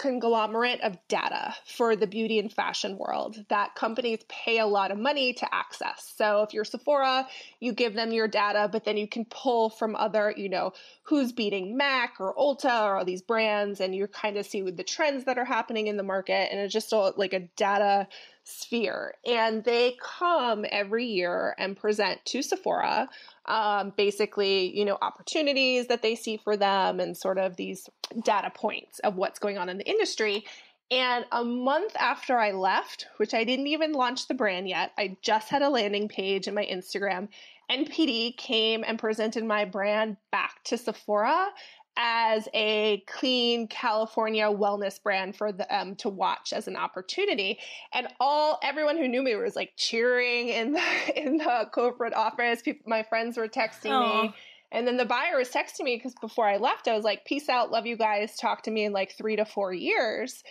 conglomerate 0.00 0.80
of 0.80 0.96
data 1.08 1.54
for 1.66 1.94
the 1.94 2.06
beauty 2.06 2.38
and 2.38 2.50
fashion 2.50 2.96
world 2.96 3.44
that 3.50 3.74
companies 3.74 4.20
pay 4.28 4.58
a 4.58 4.66
lot 4.66 4.90
of 4.90 4.98
money 4.98 5.34
to 5.34 5.54
access. 5.54 6.14
So 6.16 6.42
if 6.42 6.54
you're 6.54 6.64
Sephora, 6.64 7.28
you 7.60 7.74
give 7.74 7.92
them 7.92 8.10
your 8.10 8.26
data, 8.26 8.66
but 8.72 8.86
then 8.86 8.96
you 8.96 9.06
can 9.06 9.26
pull 9.26 9.68
from 9.68 9.94
other, 9.94 10.32
you 10.34 10.48
know, 10.48 10.72
who's 11.02 11.32
beating 11.32 11.76
MAC 11.76 12.14
or 12.18 12.34
Ulta 12.34 12.84
or 12.84 12.96
all 12.96 13.04
these 13.04 13.20
brands, 13.20 13.78
and 13.78 13.94
you 13.94 14.06
kind 14.06 14.38
of 14.38 14.46
see 14.46 14.62
the 14.62 14.82
trends 14.82 15.24
that 15.24 15.36
are 15.36 15.44
happening 15.44 15.86
in 15.86 15.98
the 15.98 16.02
market. 16.02 16.50
And 16.50 16.58
it's 16.60 16.72
just 16.72 16.94
a, 16.94 17.12
like 17.18 17.34
a 17.34 17.40
data 17.56 18.08
sphere 18.44 19.14
and 19.26 19.62
they 19.64 19.96
come 20.02 20.64
every 20.70 21.04
year 21.04 21.54
and 21.58 21.76
present 21.76 22.18
to 22.24 22.42
sephora 22.42 23.08
um, 23.50 23.92
basically 23.96 24.76
you 24.76 24.84
know 24.84 24.96
opportunities 25.02 25.88
that 25.88 26.02
they 26.02 26.14
see 26.14 26.36
for 26.36 26.56
them 26.56 27.00
and 27.00 27.16
sort 27.16 27.36
of 27.36 27.56
these 27.56 27.88
data 28.24 28.50
points 28.54 28.98
of 29.00 29.16
what's 29.16 29.38
going 29.38 29.58
on 29.58 29.68
in 29.68 29.76
the 29.76 29.88
industry 29.88 30.44
and 30.90 31.24
a 31.30 31.44
month 31.44 31.94
after 31.96 32.36
I 32.36 32.50
left, 32.50 33.06
which 33.18 33.32
I 33.32 33.44
didn't 33.44 33.68
even 33.68 33.92
launch 33.92 34.26
the 34.26 34.34
brand 34.34 34.68
yet, 34.68 34.90
I 34.98 35.16
just 35.22 35.48
had 35.48 35.62
a 35.62 35.68
landing 35.68 36.08
page 36.08 36.48
in 36.48 36.54
my 36.54 36.66
Instagram. 36.66 37.28
NPD 37.70 38.36
came 38.36 38.82
and 38.84 38.98
presented 38.98 39.44
my 39.44 39.64
brand 39.64 40.16
back 40.32 40.64
to 40.64 40.76
Sephora 40.76 41.50
as 41.96 42.48
a 42.54 43.02
clean 43.06 43.68
California 43.68 44.44
wellness 44.44 45.02
brand 45.02 45.36
for 45.36 45.52
them 45.52 45.66
um, 45.70 45.94
to 45.96 46.08
watch 46.08 46.52
as 46.52 46.68
an 46.68 46.76
opportunity. 46.76 47.58
And 47.92 48.08
all 48.18 48.58
everyone 48.62 48.96
who 48.96 49.08
knew 49.08 49.22
me 49.22 49.34
was 49.36 49.56
like 49.56 49.72
cheering 49.76 50.48
in 50.48 50.72
the 50.72 50.82
in 51.16 51.36
the 51.38 51.68
corporate 51.72 52.14
office. 52.14 52.62
People, 52.62 52.88
my 52.88 53.02
friends 53.02 53.36
were 53.36 53.48
texting 53.48 53.90
Aww. 53.90 54.22
me. 54.22 54.34
And 54.72 54.86
then 54.86 54.96
the 54.96 55.04
buyer 55.04 55.36
was 55.36 55.50
texting 55.50 55.82
me 55.82 55.96
because 55.96 56.14
before 56.20 56.46
I 56.46 56.56
left, 56.56 56.86
I 56.86 56.94
was 56.94 57.04
like, 57.04 57.24
peace 57.24 57.48
out, 57.48 57.72
love 57.72 57.86
you 57.86 57.96
guys, 57.96 58.36
talk 58.36 58.62
to 58.62 58.70
me 58.70 58.84
in 58.84 58.92
like 58.92 59.16
three 59.16 59.34
to 59.34 59.44
four 59.44 59.72
years. 59.72 60.44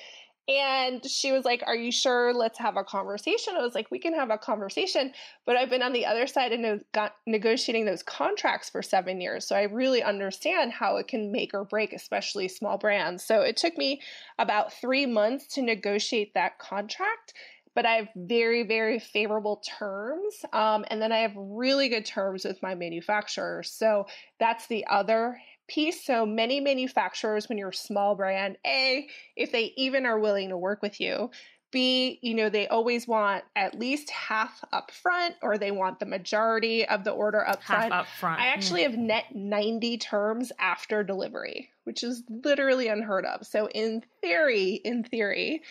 And 0.50 1.06
she 1.06 1.32
was 1.32 1.46
like, 1.46 1.64
Are 1.68 1.76
you 1.76 1.92
sure? 1.92 2.34
Let's 2.34 2.58
have 2.58 2.76
a 2.76 2.84
conversation. 2.84 3.54
I 3.56 3.62
was 3.62 3.76
like, 3.76 3.92
We 3.92 4.00
can 4.00 4.16
have 4.16 4.32
a 4.32 4.38
conversation. 4.38 5.14
But 5.46 5.56
I've 5.56 5.70
been 5.70 5.84
on 5.84 5.94
the 5.94 6.08
other 6.08 6.26
side 6.26 6.52
and 6.52 6.84
got 6.92 7.14
negotiating 7.28 7.86
those 7.86 8.02
contracts 8.02 8.68
for 8.68 8.82
seven 8.82 9.22
years. 9.22 9.46
So 9.46 9.56
I 9.56 9.64
really 9.64 10.02
understand 10.02 10.72
how 10.72 10.98
it 10.98 11.08
can 11.08 11.32
make 11.32 11.54
or 11.54 11.66
break, 11.66 11.94
especially 11.94 12.48
small 12.48 12.80
brands. 12.80 13.24
So 13.24 13.42
it 13.42 13.58
took 13.58 13.78
me 13.78 14.02
about 14.40 14.74
three 14.74 15.06
months 15.06 15.46
to 15.54 15.62
negotiate 15.62 16.34
that 16.34 16.58
contract. 16.58 17.36
But 17.76 17.86
I 17.86 17.94
have 17.94 18.10
very, 18.16 18.64
very 18.64 18.98
favorable 18.98 19.62
terms. 19.80 20.44
Um, 20.52 20.84
and 20.90 21.00
then 21.00 21.12
I 21.12 21.20
have 21.20 21.34
really 21.36 21.90
good 21.90 22.06
terms 22.06 22.44
with 22.44 22.62
my 22.64 22.74
manufacturers. 22.74 23.72
So 23.72 24.08
that's 24.40 24.66
the 24.66 24.88
other 24.88 25.40
piece. 25.70 26.04
So 26.04 26.26
many 26.26 26.60
manufacturers, 26.60 27.48
when 27.48 27.58
you're 27.58 27.70
a 27.70 27.74
small 27.74 28.16
brand, 28.16 28.58
A, 28.66 29.08
if 29.36 29.52
they 29.52 29.74
even 29.78 30.06
are 30.06 30.20
willing 30.20 30.50
to 30.50 30.58
work 30.58 30.82
with 30.82 31.00
you, 31.00 31.30
B, 31.72 32.20
you 32.22 32.34
know, 32.34 32.50
they 32.50 32.68
always 32.68 33.08
want 33.08 33.44
at 33.56 33.78
least 33.78 34.10
half 34.10 34.64
up 34.74 34.92
front 34.92 35.36
or 35.42 35.58
they 35.58 35.72
want 35.72 36.00
the 36.00 36.06
majority 36.06 36.86
of 36.88 37.04
the 37.04 37.12
order 37.12 37.48
up 37.48 37.62
half 37.62 37.78
front. 37.78 37.94
Up 37.94 38.08
front. 38.20 38.42
I 38.42 38.48
actually 38.48 38.84
hmm. 38.84 38.92
have 38.92 39.00
net 39.00 39.26
90 39.36 39.98
terms 40.00 40.52
after 40.60 41.04
delivery, 41.04 41.70
which 41.84 42.04
is 42.04 42.24
literally 42.28 42.88
unheard 42.88 43.26
of. 43.26 43.46
So 43.46 43.68
in 43.70 44.04
theory, 44.22 44.82
in 44.84 45.04
theory, 45.04 45.62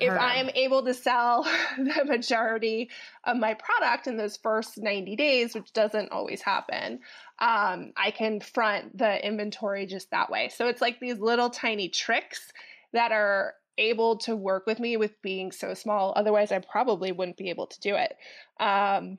if 0.00 0.12
I 0.12 0.36
am 0.36 0.50
able 0.54 0.84
to 0.84 0.94
sell 0.94 1.42
the 1.78 2.04
majority 2.04 2.90
of 3.24 3.36
my 3.36 3.54
product 3.54 4.06
in 4.06 4.16
those 4.16 4.36
first 4.36 4.78
90 4.78 5.16
days, 5.16 5.54
which 5.54 5.72
doesn't 5.72 6.12
always 6.12 6.40
happen, 6.40 7.00
um, 7.38 7.92
I 7.96 8.12
can 8.16 8.40
front 8.40 8.96
the 8.96 9.24
inventory 9.26 9.86
just 9.86 10.10
that 10.10 10.30
way. 10.30 10.50
So 10.54 10.68
it's 10.68 10.80
like 10.80 11.00
these 11.00 11.18
little 11.18 11.50
tiny 11.50 11.88
tricks 11.88 12.52
that 12.92 13.12
are 13.12 13.54
able 13.76 14.18
to 14.18 14.34
work 14.34 14.66
with 14.66 14.80
me 14.80 14.96
with 14.96 15.20
being 15.22 15.52
so 15.52 15.74
small. 15.74 16.12
Otherwise, 16.16 16.52
I 16.52 16.58
probably 16.58 17.12
wouldn't 17.12 17.36
be 17.36 17.50
able 17.50 17.68
to 17.68 17.80
do 17.80 17.94
it. 17.94 18.16
Um, 18.60 19.18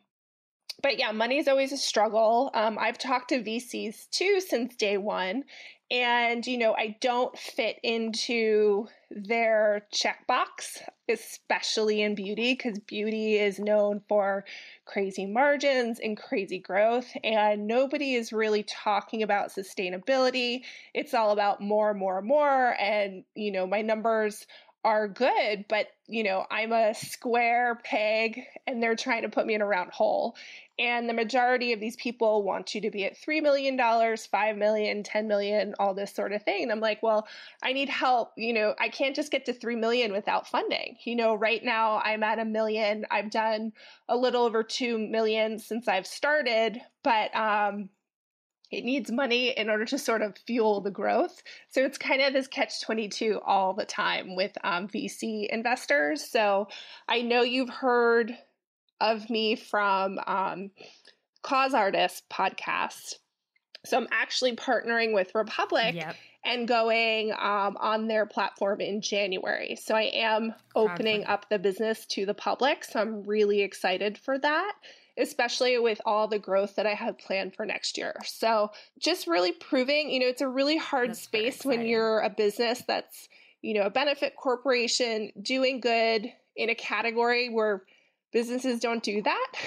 but 0.82 0.98
yeah, 1.00 1.12
money 1.12 1.38
is 1.38 1.48
always 1.48 1.72
a 1.72 1.78
struggle. 1.78 2.52
Um, 2.54 2.78
I've 2.80 2.98
talked 2.98 3.30
to 3.30 3.42
VCs 3.44 4.10
too 4.10 4.40
since 4.40 4.76
day 4.76 4.98
one, 4.98 5.44
and 5.92 6.46
you 6.46 6.58
know 6.58 6.74
i 6.76 6.96
don't 7.02 7.38
fit 7.38 7.80
into 7.82 8.88
their 9.10 9.88
checkbox 9.94 10.78
especially 11.10 12.02
in 12.02 12.14
beauty 12.14 12.54
because 12.54 12.78
beauty 12.80 13.38
is 13.38 13.58
known 13.58 14.00
for 14.08 14.46
crazy 14.86 15.26
margins 15.26 16.00
and 16.00 16.16
crazy 16.16 16.60
growth 16.60 17.08
and 17.24 17.66
nobody 17.66 18.14
is 18.14 18.32
really 18.32 18.64
talking 18.64 19.24
about 19.24 19.50
sustainability 19.50 20.62
it's 20.94 21.16
all 21.16 21.32
about 21.32 21.60
more 21.60 21.94
more 21.94 22.22
more 22.22 22.76
and 22.80 23.24
you 23.34 23.52
know 23.52 23.66
my 23.66 23.82
numbers 23.82 24.46
are 24.84 25.08
good, 25.08 25.66
but 25.68 25.88
you 26.08 26.24
know, 26.24 26.46
I'm 26.50 26.72
a 26.72 26.94
square 26.94 27.80
peg 27.84 28.42
and 28.66 28.82
they're 28.82 28.96
trying 28.96 29.24
to 29.24 29.30
put 29.30 29.46
me 29.46 29.54
in 29.54 29.62
a 29.62 29.66
round 29.66 29.92
hole. 29.92 30.36
And 30.80 31.10
the 31.10 31.14
majority 31.14 31.74
of 31.74 31.82
these 31.82 31.98
people 31.98 32.42
want 32.42 32.74
you 32.74 32.80
to 32.82 32.90
be 32.90 33.04
at 33.04 33.20
$3 33.22 33.44
million, 33.44 33.78
$5 33.78 34.58
million, 34.58 35.04
$10 35.04 35.28
million, 35.28 35.76
all 35.78 35.94
this 35.94 36.16
sort 36.16 36.32
of 36.32 36.42
thing. 36.44 36.64
And 36.64 36.72
I'm 36.72 36.80
like, 36.80 37.04
well, 37.04 37.28
I 37.62 37.74
need 37.74 37.90
help. 37.90 38.32
You 38.38 38.54
know, 38.54 38.74
I 38.80 38.88
can't 38.88 39.16
just 39.16 39.30
get 39.30 39.46
to 39.48 39.54
3 39.54 39.76
million 39.76 40.14
without 40.14 40.48
funding. 40.48 40.96
You 41.04 41.18
know, 41.18 41.36
right 41.36 41.62
now 41.62 41.98
I'm 41.98 42.24
at 42.24 42.40
a 42.40 42.46
million. 42.46 43.06
I've 43.12 43.30
done 43.30 43.74
a 44.08 44.16
little 44.16 44.46
over 44.46 44.64
2 44.64 44.98
million 44.98 45.60
since 45.60 45.90
I've 45.90 46.08
started, 46.08 46.80
but, 47.04 47.36
um, 47.36 47.90
it 48.72 48.86
needs 48.86 49.12
money 49.12 49.50
in 49.50 49.68
order 49.68 49.86
to 49.86 49.98
sort 49.98 50.22
of 50.22 50.38
fuel 50.38 50.80
the 50.80 50.92
growth. 50.92 51.42
So 51.70 51.84
it's 51.84 51.98
kind 51.98 52.22
of 52.22 52.34
this 52.34 52.48
catch 52.48 52.82
22 52.82 53.42
all 53.44 53.74
the 53.74 53.86
time 53.86 54.36
with 54.36 54.56
um, 54.64 54.88
VC 54.88 55.48
investors. 55.50 56.24
So 56.24 56.68
I 57.08 57.22
know 57.22 57.42
you've 57.42 57.70
heard 57.70 58.38
of 59.02 59.30
me 59.30 59.56
from 59.56 60.20
um, 60.26 60.72
Cause 61.44 61.74
Artist 61.74 62.24
podcast. 62.30 63.16
So 63.86 63.98
I'm 63.98 64.08
actually 64.12 64.56
partnering 64.56 65.14
with 65.14 65.34
Republic 65.34 65.96
yep. 65.96 66.16
and 66.44 66.68
going 66.68 67.32
um, 67.32 67.78
on 67.80 68.08
their 68.08 68.26
platform 68.26 68.82
in 68.82 69.02
January. 69.02 69.78
So 69.82 69.96
I 69.96 70.12
am 70.14 70.54
opening 70.76 71.26
up 71.26 71.48
the 71.50 71.60
business 71.60 72.06
to 72.08 72.26
the 72.26 72.34
public. 72.34 72.84
So 72.84 73.00
I'm 73.00 73.24
really 73.24 73.62
excited 73.62 74.18
for 74.18 74.38
that 74.38 74.74
especially 75.20 75.78
with 75.78 76.00
all 76.06 76.28
the 76.28 76.40
growth 76.40 76.76
that 76.76 76.88
I 76.88 76.94
have 76.94 77.18
planned 77.18 77.54
for 77.56 77.66
next 77.66 77.98
year. 77.98 78.16
So 78.24 78.72
just 79.00 79.28
really 79.28 79.52
proving, 79.52 80.10
you 80.10 80.20
know, 80.20 80.28
it's 80.28 80.42
a 80.42 80.48
really 80.48 80.78
hard 80.78 81.10
that's 81.10 81.22
space 81.22 81.66
when 81.66 81.86
you're 81.86 82.22
a 82.22 82.30
business 82.30 82.82
that's, 82.88 83.28
you 83.62 83.74
know, 83.74 83.86
a 83.86 83.90
benefit 83.90 84.36
corporation 84.38 85.32
doing 85.42 85.82
good 85.82 86.32
in 86.56 86.70
a 86.70 86.76
category 86.76 87.50
where 87.50 87.84
businesses 88.32 88.80
don't 88.80 89.04
do 89.04 89.22
that. 89.22 89.52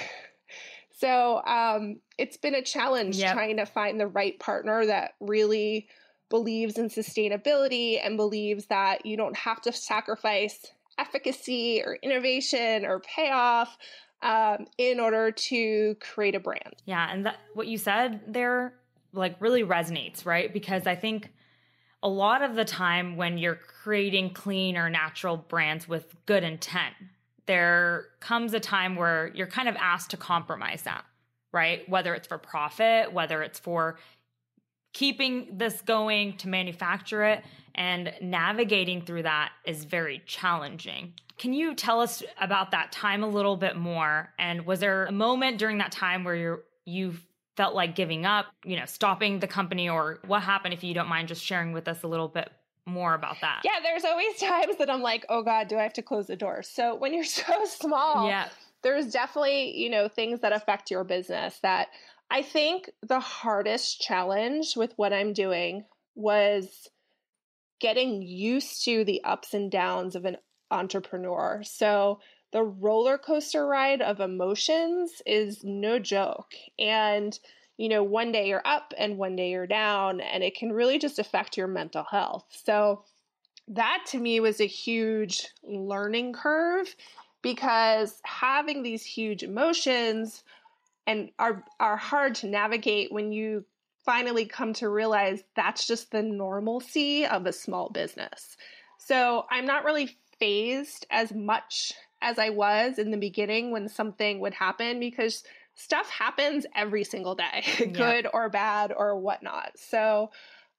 So 1.02 1.42
um, 1.44 1.96
it's 2.16 2.36
been 2.36 2.54
a 2.54 2.62
challenge 2.62 3.16
yep. 3.16 3.32
trying 3.34 3.56
to 3.56 3.66
find 3.66 3.98
the 3.98 4.06
right 4.06 4.38
partner 4.38 4.86
that 4.86 5.14
really 5.18 5.88
believes 6.30 6.78
in 6.78 6.90
sustainability 6.90 7.98
and 8.00 8.16
believes 8.16 8.66
that 8.66 9.04
you 9.04 9.16
don't 9.16 9.36
have 9.36 9.60
to 9.62 9.72
sacrifice 9.72 10.64
efficacy 10.98 11.82
or 11.84 11.98
innovation 12.04 12.84
or 12.84 13.00
payoff 13.00 13.76
um, 14.22 14.66
in 14.78 15.00
order 15.00 15.32
to 15.32 15.96
create 16.00 16.36
a 16.36 16.40
brand. 16.40 16.74
Yeah, 16.84 17.06
and 17.10 17.26
that, 17.26 17.38
what 17.54 17.66
you 17.66 17.78
said 17.78 18.20
there 18.28 18.74
like 19.12 19.36
really 19.40 19.64
resonates, 19.64 20.24
right? 20.24 20.52
Because 20.52 20.86
I 20.86 20.94
think 20.94 21.30
a 22.02 22.08
lot 22.08 22.42
of 22.42 22.54
the 22.54 22.64
time 22.64 23.16
when 23.16 23.38
you're 23.38 23.58
creating 23.82 24.34
clean 24.34 24.76
or 24.76 24.88
natural 24.88 25.36
brands 25.36 25.88
with 25.88 26.14
good 26.26 26.44
intent, 26.44 26.94
there 27.46 28.06
comes 28.20 28.54
a 28.54 28.60
time 28.60 28.96
where 28.96 29.30
you're 29.34 29.46
kind 29.46 29.68
of 29.68 29.76
asked 29.76 30.10
to 30.10 30.16
compromise 30.16 30.82
that, 30.82 31.04
right? 31.52 31.88
Whether 31.88 32.14
it's 32.14 32.26
for 32.26 32.38
profit, 32.38 33.12
whether 33.12 33.42
it's 33.42 33.58
for 33.58 33.98
keeping 34.92 35.48
this 35.56 35.80
going 35.82 36.36
to 36.36 36.48
manufacture 36.48 37.24
it 37.24 37.44
and 37.74 38.12
navigating 38.20 39.02
through 39.02 39.22
that 39.22 39.52
is 39.64 39.84
very 39.84 40.22
challenging. 40.26 41.14
Can 41.38 41.52
you 41.52 41.74
tell 41.74 42.00
us 42.00 42.22
about 42.40 42.70
that 42.72 42.92
time 42.92 43.22
a 43.22 43.28
little 43.28 43.56
bit 43.56 43.76
more? 43.76 44.32
And 44.38 44.66
was 44.66 44.80
there 44.80 45.06
a 45.06 45.12
moment 45.12 45.58
during 45.58 45.78
that 45.78 45.92
time 45.92 46.24
where 46.24 46.36
you 46.36 46.62
you 46.84 47.14
felt 47.56 47.74
like 47.74 47.94
giving 47.94 48.26
up, 48.26 48.46
you 48.64 48.76
know, 48.76 48.86
stopping 48.86 49.38
the 49.38 49.46
company 49.46 49.88
or 49.88 50.18
what 50.26 50.42
happened 50.42 50.74
if 50.74 50.82
you 50.82 50.94
don't 50.94 51.08
mind 51.08 51.28
just 51.28 51.42
sharing 51.42 51.72
with 51.72 51.86
us 51.86 52.02
a 52.02 52.08
little 52.08 52.28
bit 52.28 52.50
more 52.86 53.14
about 53.14 53.40
that. 53.40 53.62
Yeah, 53.64 53.80
there's 53.82 54.04
always 54.04 54.36
times 54.40 54.76
that 54.78 54.90
I'm 54.90 55.02
like, 55.02 55.24
"Oh 55.28 55.42
god, 55.42 55.68
do 55.68 55.78
I 55.78 55.82
have 55.82 55.92
to 55.94 56.02
close 56.02 56.26
the 56.26 56.36
door?" 56.36 56.62
So 56.62 56.94
when 56.94 57.14
you're 57.14 57.24
so 57.42 57.64
small, 57.64 58.28
yeah. 58.28 58.48
there's 58.82 59.12
definitely, 59.12 59.76
you 59.76 59.90
know, 59.90 60.08
things 60.08 60.40
that 60.40 60.52
affect 60.52 60.90
your 60.90 61.04
business 61.04 61.58
that 61.62 61.88
I 62.30 62.42
think 62.42 62.90
the 63.02 63.20
hardest 63.20 64.00
challenge 64.00 64.76
with 64.76 64.92
what 64.96 65.12
I'm 65.12 65.32
doing 65.32 65.84
was 66.14 66.88
getting 67.80 68.22
used 68.22 68.84
to 68.84 69.04
the 69.04 69.22
ups 69.24 69.54
and 69.54 69.70
downs 69.70 70.14
of 70.14 70.24
an 70.24 70.36
entrepreneur. 70.70 71.62
So 71.64 72.20
the 72.52 72.62
roller 72.62 73.18
coaster 73.18 73.66
ride 73.66 74.00
of 74.00 74.20
emotions 74.20 75.20
is 75.26 75.64
no 75.64 75.98
joke. 75.98 76.54
And, 76.78 77.38
you 77.76 77.88
know, 77.88 78.02
one 78.02 78.32
day 78.32 78.48
you're 78.48 78.66
up 78.66 78.92
and 78.96 79.18
one 79.18 79.36
day 79.36 79.50
you're 79.50 79.66
down, 79.66 80.20
and 80.20 80.42
it 80.42 80.56
can 80.56 80.72
really 80.72 80.98
just 80.98 81.18
affect 81.18 81.56
your 81.56 81.68
mental 81.68 82.04
health. 82.04 82.46
So 82.50 83.04
that 83.68 84.04
to 84.08 84.18
me 84.18 84.40
was 84.40 84.60
a 84.60 84.66
huge 84.66 85.48
learning 85.62 86.32
curve 86.32 86.94
because 87.42 88.20
having 88.24 88.82
these 88.82 89.04
huge 89.04 89.42
emotions 89.42 90.44
and 91.06 91.30
are 91.38 91.64
are 91.80 91.96
hard 91.96 92.34
to 92.36 92.46
navigate 92.46 93.12
when 93.12 93.32
you 93.32 93.64
finally 94.04 94.44
come 94.44 94.72
to 94.72 94.88
realize 94.88 95.42
that's 95.54 95.86
just 95.86 96.10
the 96.10 96.22
normalcy 96.22 97.24
of 97.24 97.46
a 97.46 97.52
small 97.52 97.88
business. 97.90 98.56
So 98.98 99.46
I'm 99.50 99.64
not 99.64 99.84
really 99.84 100.16
phased 100.38 101.06
as 101.10 101.32
much 101.32 101.92
as 102.20 102.38
I 102.38 102.50
was 102.50 102.98
in 102.98 103.10
the 103.10 103.16
beginning 103.16 103.70
when 103.70 103.88
something 103.88 104.40
would 104.40 104.54
happen 104.54 105.00
because 105.00 105.42
stuff 105.74 106.10
happens 106.10 106.66
every 106.74 107.04
single 107.04 107.34
day, 107.34 107.64
good 107.78 108.24
yeah. 108.24 108.30
or 108.32 108.48
bad 108.48 108.92
or 108.96 109.18
whatnot. 109.18 109.72
So, 109.76 110.30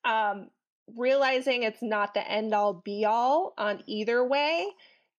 um, 0.05 0.49
realizing 0.95 1.63
it's 1.63 1.81
not 1.81 2.13
the 2.13 2.29
end 2.29 2.53
all 2.53 2.73
be 2.73 3.05
all 3.05 3.53
on 3.57 3.83
either 3.87 4.23
way 4.23 4.67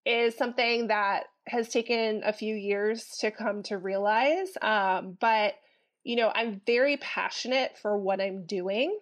is 0.05 0.37
something 0.37 0.87
that 0.87 1.25
has 1.47 1.69
taken 1.69 2.21
a 2.23 2.33
few 2.33 2.55
years 2.55 3.17
to 3.19 3.31
come 3.31 3.63
to 3.63 3.77
realize. 3.77 4.49
Um, 4.61 5.17
but, 5.19 5.55
you 6.03 6.15
know, 6.15 6.31
I'm 6.33 6.61
very 6.65 6.97
passionate 6.97 7.77
for 7.81 7.97
what 7.97 8.21
I'm 8.21 8.45
doing. 8.45 8.97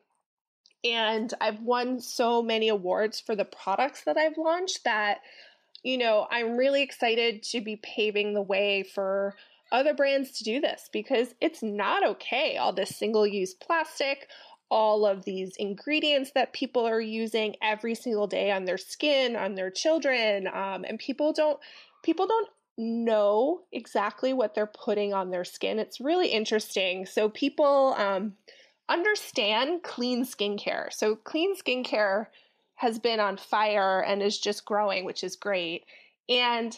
And 0.86 1.34
I've 1.40 1.62
won 1.62 2.00
so 2.00 2.42
many 2.42 2.70
awards 2.70 3.20
for 3.20 3.36
the 3.36 3.46
products 3.46 4.04
that 4.06 4.18
I've 4.18 4.38
launched 4.38 4.84
that, 4.84 5.20
you 5.82 5.98
know, 5.98 6.28
I'm 6.30 6.58
really 6.58 6.82
excited 6.82 7.44
to 7.52 7.62
be 7.62 7.78
paving 7.78 8.34
the 8.34 8.42
way 8.42 8.84
for 8.84 9.36
other 9.74 9.94
brands 9.94 10.32
to 10.38 10.44
do 10.44 10.62
this 10.62 10.90
because 10.94 11.36
it's 11.42 11.62
not 11.62 12.06
okay. 12.08 12.56
All 12.58 12.72
this 12.72 12.96
single 12.96 13.28
use 13.28 13.54
plastic, 13.54 14.30
all 14.70 15.06
of 15.06 15.26
these 15.26 15.56
ingredients 15.58 16.32
that 16.36 16.54
people 16.54 16.86
are 16.86 17.02
using 17.02 17.56
every 17.62 17.96
single 17.96 18.28
day 18.28 18.52
on 18.52 18.66
their 18.66 18.78
skin, 18.78 19.36
on 19.36 19.56
their 19.56 19.70
children, 19.72 20.48
um, 20.48 20.86
and 20.88 20.98
people 21.00 21.34
don't 21.34 21.60
people 22.04 22.28
don't 22.28 22.50
know 22.78 23.62
exactly 23.72 24.34
what 24.34 24.56
they're 24.56 24.66
putting 24.66 25.14
on 25.14 25.30
their 25.30 25.44
skin. 25.44 25.80
It's 25.80 26.00
really 26.00 26.28
interesting. 26.28 27.06
So 27.06 27.30
people 27.30 27.96
um, 27.98 28.34
understand 28.90 29.84
clean 29.84 30.26
skincare. 30.26 30.92
So 30.92 31.16
clean 31.16 31.56
skincare 31.56 32.28
has 32.76 33.00
been 33.00 33.20
on 33.20 33.38
fire 33.38 34.02
and 34.02 34.22
is 34.22 34.40
just 34.40 34.66
growing, 34.66 35.06
which 35.06 35.24
is 35.24 35.36
great. 35.36 35.86
And 36.28 36.78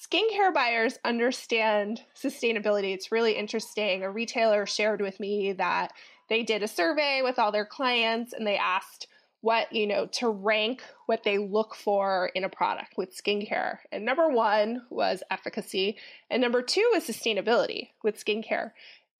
skincare 0.00 0.52
buyers 0.52 0.98
understand 1.04 2.00
sustainability. 2.14 2.94
It's 2.94 3.12
really 3.12 3.34
interesting. 3.34 4.02
A 4.02 4.10
retailer 4.10 4.66
shared 4.66 5.00
with 5.00 5.20
me 5.20 5.52
that 5.54 5.92
they 6.28 6.42
did 6.42 6.62
a 6.62 6.68
survey 6.68 7.20
with 7.22 7.38
all 7.38 7.52
their 7.52 7.66
clients 7.66 8.32
and 8.32 8.46
they 8.46 8.56
asked 8.56 9.08
what, 9.42 9.72
you 9.72 9.86
know, 9.86 10.06
to 10.06 10.28
rank 10.28 10.82
what 11.06 11.24
they 11.24 11.38
look 11.38 11.74
for 11.74 12.30
in 12.34 12.44
a 12.44 12.48
product 12.48 12.96
with 12.96 13.16
skincare. 13.16 13.78
And 13.90 14.04
number 14.04 14.28
one 14.28 14.82
was 14.90 15.22
efficacy, 15.30 15.96
and 16.28 16.42
number 16.42 16.60
two 16.62 16.88
was 16.92 17.04
sustainability 17.04 17.88
with 18.02 18.22
skincare. 18.22 18.72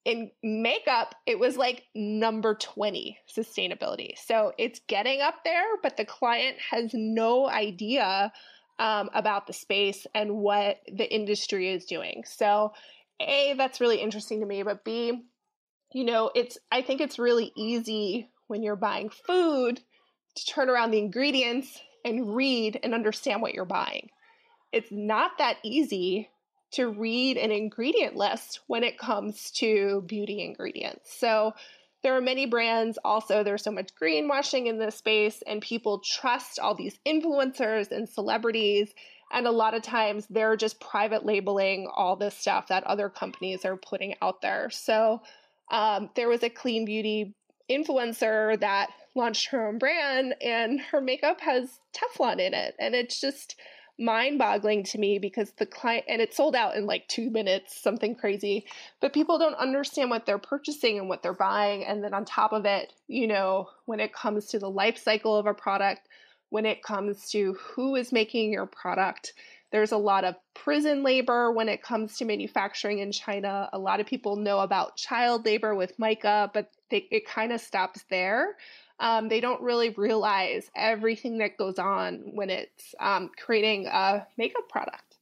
In 0.04 0.30
makeup, 0.42 1.14
it 1.26 1.38
was 1.38 1.56
like 1.56 1.84
number 1.94 2.54
20 2.54 3.18
sustainability. 3.34 4.18
So 4.18 4.52
it's 4.58 4.80
getting 4.88 5.20
up 5.20 5.36
there, 5.44 5.64
but 5.82 5.96
the 5.96 6.04
client 6.04 6.56
has 6.70 6.90
no 6.92 7.48
idea 7.48 8.32
um, 8.80 9.10
about 9.14 9.46
the 9.46 9.52
space 9.52 10.06
and 10.14 10.38
what 10.38 10.78
the 10.90 11.08
industry 11.14 11.70
is 11.70 11.84
doing. 11.84 12.24
So, 12.26 12.72
A, 13.20 13.54
that's 13.56 13.80
really 13.80 13.98
interesting 14.00 14.40
to 14.40 14.46
me, 14.46 14.62
but 14.62 14.84
B, 14.84 15.22
you 15.92 16.04
know, 16.04 16.30
it's 16.34 16.58
I 16.72 16.82
think 16.82 17.00
it's 17.00 17.18
really 17.18 17.52
easy 17.56 18.30
when 18.48 18.62
you're 18.62 18.76
buying 18.76 19.10
food 19.10 19.80
to 20.34 20.46
turn 20.46 20.70
around 20.70 20.90
the 20.90 20.98
ingredients 20.98 21.78
and 22.04 22.34
read 22.34 22.80
and 22.82 22.94
understand 22.94 23.42
what 23.42 23.52
you're 23.52 23.66
buying. 23.66 24.08
It's 24.72 24.90
not 24.90 25.32
that 25.38 25.58
easy 25.62 26.30
to 26.72 26.88
read 26.88 27.36
an 27.36 27.50
ingredient 27.50 28.16
list 28.16 28.60
when 28.66 28.82
it 28.82 28.98
comes 28.98 29.50
to 29.50 30.02
beauty 30.06 30.42
ingredients. 30.42 31.12
So 31.18 31.52
there 32.02 32.16
are 32.16 32.20
many 32.20 32.46
brands 32.46 32.98
also 33.04 33.42
there's 33.42 33.62
so 33.62 33.70
much 33.70 33.94
greenwashing 33.94 34.66
in 34.66 34.78
this 34.78 34.96
space 34.96 35.42
and 35.46 35.60
people 35.60 35.98
trust 35.98 36.58
all 36.58 36.74
these 36.74 36.98
influencers 37.06 37.90
and 37.90 38.08
celebrities 38.08 38.92
and 39.30 39.46
a 39.46 39.50
lot 39.50 39.74
of 39.74 39.82
times 39.82 40.26
they're 40.28 40.56
just 40.56 40.80
private 40.80 41.24
labeling 41.24 41.88
all 41.94 42.16
this 42.16 42.36
stuff 42.36 42.68
that 42.68 42.84
other 42.84 43.08
companies 43.08 43.64
are 43.64 43.76
putting 43.76 44.14
out 44.20 44.42
there. 44.42 44.70
So 44.70 45.22
um, 45.70 46.10
there 46.16 46.28
was 46.28 46.42
a 46.42 46.50
clean 46.50 46.84
beauty 46.84 47.34
influencer 47.70 48.58
that 48.60 48.90
launched 49.14 49.50
her 49.50 49.68
own 49.68 49.78
brand 49.78 50.34
and 50.40 50.80
her 50.80 51.00
makeup 51.00 51.40
has 51.40 51.78
Teflon 51.94 52.40
in 52.40 52.54
it. 52.54 52.74
And 52.80 52.94
it's 52.94 53.20
just 53.20 53.56
mind 54.00 54.38
boggling 54.38 54.82
to 54.84 54.98
me 54.98 55.18
because 55.18 55.52
the 55.52 55.66
client, 55.66 56.06
and 56.08 56.20
it 56.22 56.34
sold 56.34 56.56
out 56.56 56.76
in 56.76 56.86
like 56.86 57.06
two 57.08 57.30
minutes, 57.30 57.80
something 57.80 58.14
crazy. 58.14 58.66
But 59.00 59.12
people 59.12 59.38
don't 59.38 59.54
understand 59.54 60.10
what 60.10 60.26
they're 60.26 60.38
purchasing 60.38 60.98
and 60.98 61.08
what 61.08 61.22
they're 61.22 61.32
buying. 61.34 61.84
And 61.84 62.02
then 62.02 62.14
on 62.14 62.24
top 62.24 62.52
of 62.52 62.64
it, 62.64 62.92
you 63.08 63.26
know, 63.26 63.68
when 63.84 64.00
it 64.00 64.12
comes 64.12 64.46
to 64.46 64.58
the 64.58 64.70
life 64.70 64.98
cycle 64.98 65.36
of 65.36 65.46
a 65.46 65.54
product, 65.54 66.08
when 66.48 66.66
it 66.66 66.82
comes 66.82 67.30
to 67.30 67.54
who 67.54 67.94
is 67.94 68.10
making 68.10 68.52
your 68.52 68.66
product, 68.66 69.34
there's 69.70 69.92
a 69.92 69.96
lot 69.96 70.24
of 70.24 70.34
prison 70.54 71.04
labor 71.04 71.52
when 71.52 71.68
it 71.68 71.82
comes 71.82 72.16
to 72.16 72.24
manufacturing 72.24 72.98
in 72.98 73.12
China. 73.12 73.68
A 73.72 73.78
lot 73.78 74.00
of 74.00 74.06
people 74.06 74.34
know 74.34 74.58
about 74.60 74.96
child 74.96 75.44
labor 75.44 75.76
with 75.76 75.96
mica, 75.98 76.50
but 76.52 76.70
they, 76.90 77.06
it 77.12 77.24
kind 77.24 77.52
of 77.52 77.60
stops 77.60 78.04
there 78.10 78.56
um, 79.00 79.28
they 79.28 79.40
don't 79.40 79.62
really 79.62 79.90
realize 79.90 80.70
everything 80.76 81.38
that 81.38 81.56
goes 81.56 81.78
on 81.78 82.32
when 82.34 82.50
it's 82.50 82.94
um, 83.00 83.30
creating 83.36 83.86
a 83.86 84.26
makeup 84.36 84.68
product. 84.68 85.16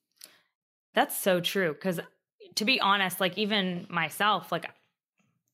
That's 0.95 1.17
so 1.17 1.41
true. 1.41 1.73
Because 1.73 2.01
to 2.57 2.65
be 2.65 2.81
honest, 2.81 3.21
like 3.21 3.39
even 3.39 3.87
myself, 3.89 4.51
like 4.51 4.67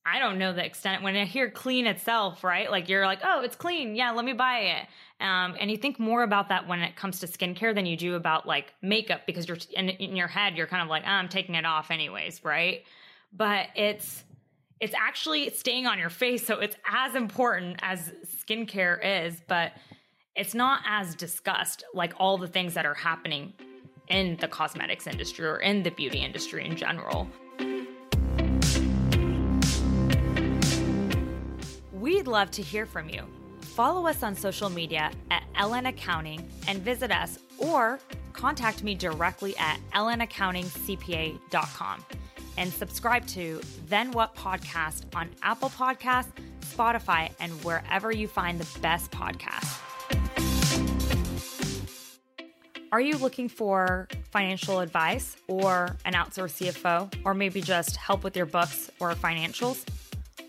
I 0.07 0.19
don't 0.19 0.39
know 0.39 0.53
the 0.53 0.65
extent 0.65 1.03
when 1.03 1.17
I 1.17 1.25
hear 1.27 1.51
clean 1.51 1.87
itself, 1.87 2.43
right? 2.43 2.71
Like 2.71 2.89
you're 2.89 3.07
like, 3.07 3.21
oh, 3.25 3.43
it's 3.43 3.57
clean. 3.57 3.95
Yeah, 3.95 4.13
let 4.13 4.25
me 4.25 4.33
buy 4.33 4.59
it. 4.59 4.87
Um, 5.25 5.55
and 5.61 5.71
you 5.71 5.77
think 5.77 5.99
more 5.99 6.23
about 6.23 6.49
that 6.49 6.67
when 6.67 6.81
it 6.81 6.97
comes 6.97 7.21
to 7.21 7.27
skincare 7.27 7.75
than 7.75 7.87
you 7.87 7.97
do 7.97 8.15
about 8.15 8.47
like 8.47 8.73
makeup 8.83 9.23
because 9.27 9.49
you're 9.49 9.59
in, 9.75 9.91
in 9.91 10.17
your 10.17 10.29
head, 10.29 10.57
you're 10.57 10.67
kind 10.67 10.83
of 10.83 10.89
like, 10.89 11.05
oh, 11.05 11.11
I'm 11.11 11.29
taking 11.29 11.55
it 11.55 11.65
off 11.67 11.91
anyways, 11.91 12.43
right? 12.43 12.85
But 13.33 13.69
it's 13.75 14.25
it's 14.81 14.95
actually 14.95 15.51
staying 15.51 15.87
on 15.87 15.99
your 15.99 16.11
face. 16.11 16.47
So 16.47 16.61
it's 16.61 16.77
as 16.91 17.15
important 17.15 17.79
as 17.83 18.13
skincare 18.27 19.27
is, 19.27 19.41
but 19.47 19.73
it's 20.37 20.55
not 20.55 20.81
as 20.87 21.15
discussed 21.15 21.85
like 21.95 22.13
all 22.19 22.39
the 22.39 22.49
things 22.49 22.75
that 22.75 22.85
are 22.85 22.95
happening 22.95 23.53
in 24.09 24.37
the 24.41 24.49
cosmetics 24.49 25.07
industry 25.07 25.47
or 25.47 25.59
in 25.59 25.83
the 25.83 25.91
beauty 25.91 26.19
industry 26.19 26.67
in 26.67 26.77
general. 26.77 27.29
We'd 31.93 32.27
love 32.27 32.51
to 32.53 32.63
hear 32.63 32.85
from 32.85 33.09
you. 33.09 33.23
Follow 33.61 34.07
us 34.07 34.23
on 34.23 34.35
social 34.35 34.69
media 34.69 35.11
at 35.31 35.45
LN 35.55 35.89
Accounting 35.89 36.47
and 36.69 36.81
visit 36.81 37.11
us 37.11 37.39
or 37.59 37.99
contact 38.33 38.83
me 38.83 38.95
directly 38.95 39.57
at 39.57 39.79
lnaccountingcpa.com 39.95 42.05
and 42.57 42.73
subscribe 42.73 43.27
to 43.29 43.61
Then 43.89 44.13
What 44.13 44.35
Podcast 44.35 45.05
on 45.15 45.31
Apple 45.43 45.71
Podcasts, 45.71 46.33
Spotify, 46.61 47.31
and 47.41 47.53
wherever 47.65 48.13
you 48.13 48.29
find 48.29 48.59
the 48.59 48.81
best 48.81 49.11
podcasts. 49.11 49.81
Are 52.93 53.01
you 53.01 53.19
looking 53.19 53.49
for 53.49 54.07
financial 54.31 54.79
advice 54.79 55.37
or 55.49 55.97
an 56.05 56.13
outsourced 56.13 56.73
CFO, 56.73 57.13
or 57.25 57.35
maybe 57.35 57.61
just 57.61 57.97
help 57.97 58.23
with 58.23 58.37
your 58.37 58.47
books 58.47 58.89
or 59.01 59.13
financials? 59.15 59.85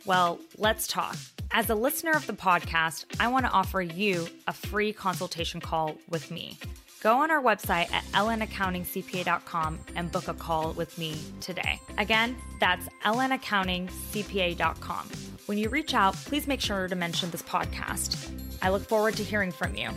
Well, 0.06 0.40
let's 0.58 0.86
talk. 0.86 1.18
As 1.52 1.70
a 1.70 1.76
listener 1.76 2.12
of 2.12 2.28
the 2.28 2.34
podcast, 2.34 3.06
I 3.20 3.30
want 3.30 3.46
to 3.46 3.52
offer 3.52 3.82
you 3.82 4.28
a 4.48 4.54
free 4.54 4.94
consultation 4.94 5.60
call 5.60 5.96
with 6.10 6.30
me. 6.30 6.60
Go 7.06 7.20
on 7.20 7.30
our 7.30 7.40
website 7.40 7.94
at 7.94 8.04
lnaccountingcpa.com 8.14 9.78
and 9.96 10.12
book 10.12 10.28
a 10.28 10.34
call 10.34 10.74
with 10.74 10.98
me 10.98 11.16
today. 11.40 11.80
Again, 12.00 12.36
that's 12.60 12.90
lnaccountingcpa.com. 13.04 15.08
When 15.46 15.60
you 15.60 15.70
reach 15.70 15.94
out, 15.94 16.16
please 16.16 16.48
make 16.48 16.62
sure 16.62 16.88
to 16.88 16.96
mention 16.96 17.30
this 17.30 17.44
podcast. 17.44 18.32
I 18.64 18.70
look 18.70 18.82
forward 18.82 19.16
to 19.18 19.24
hearing 19.24 19.52
from 19.52 19.76
you. 19.76 19.92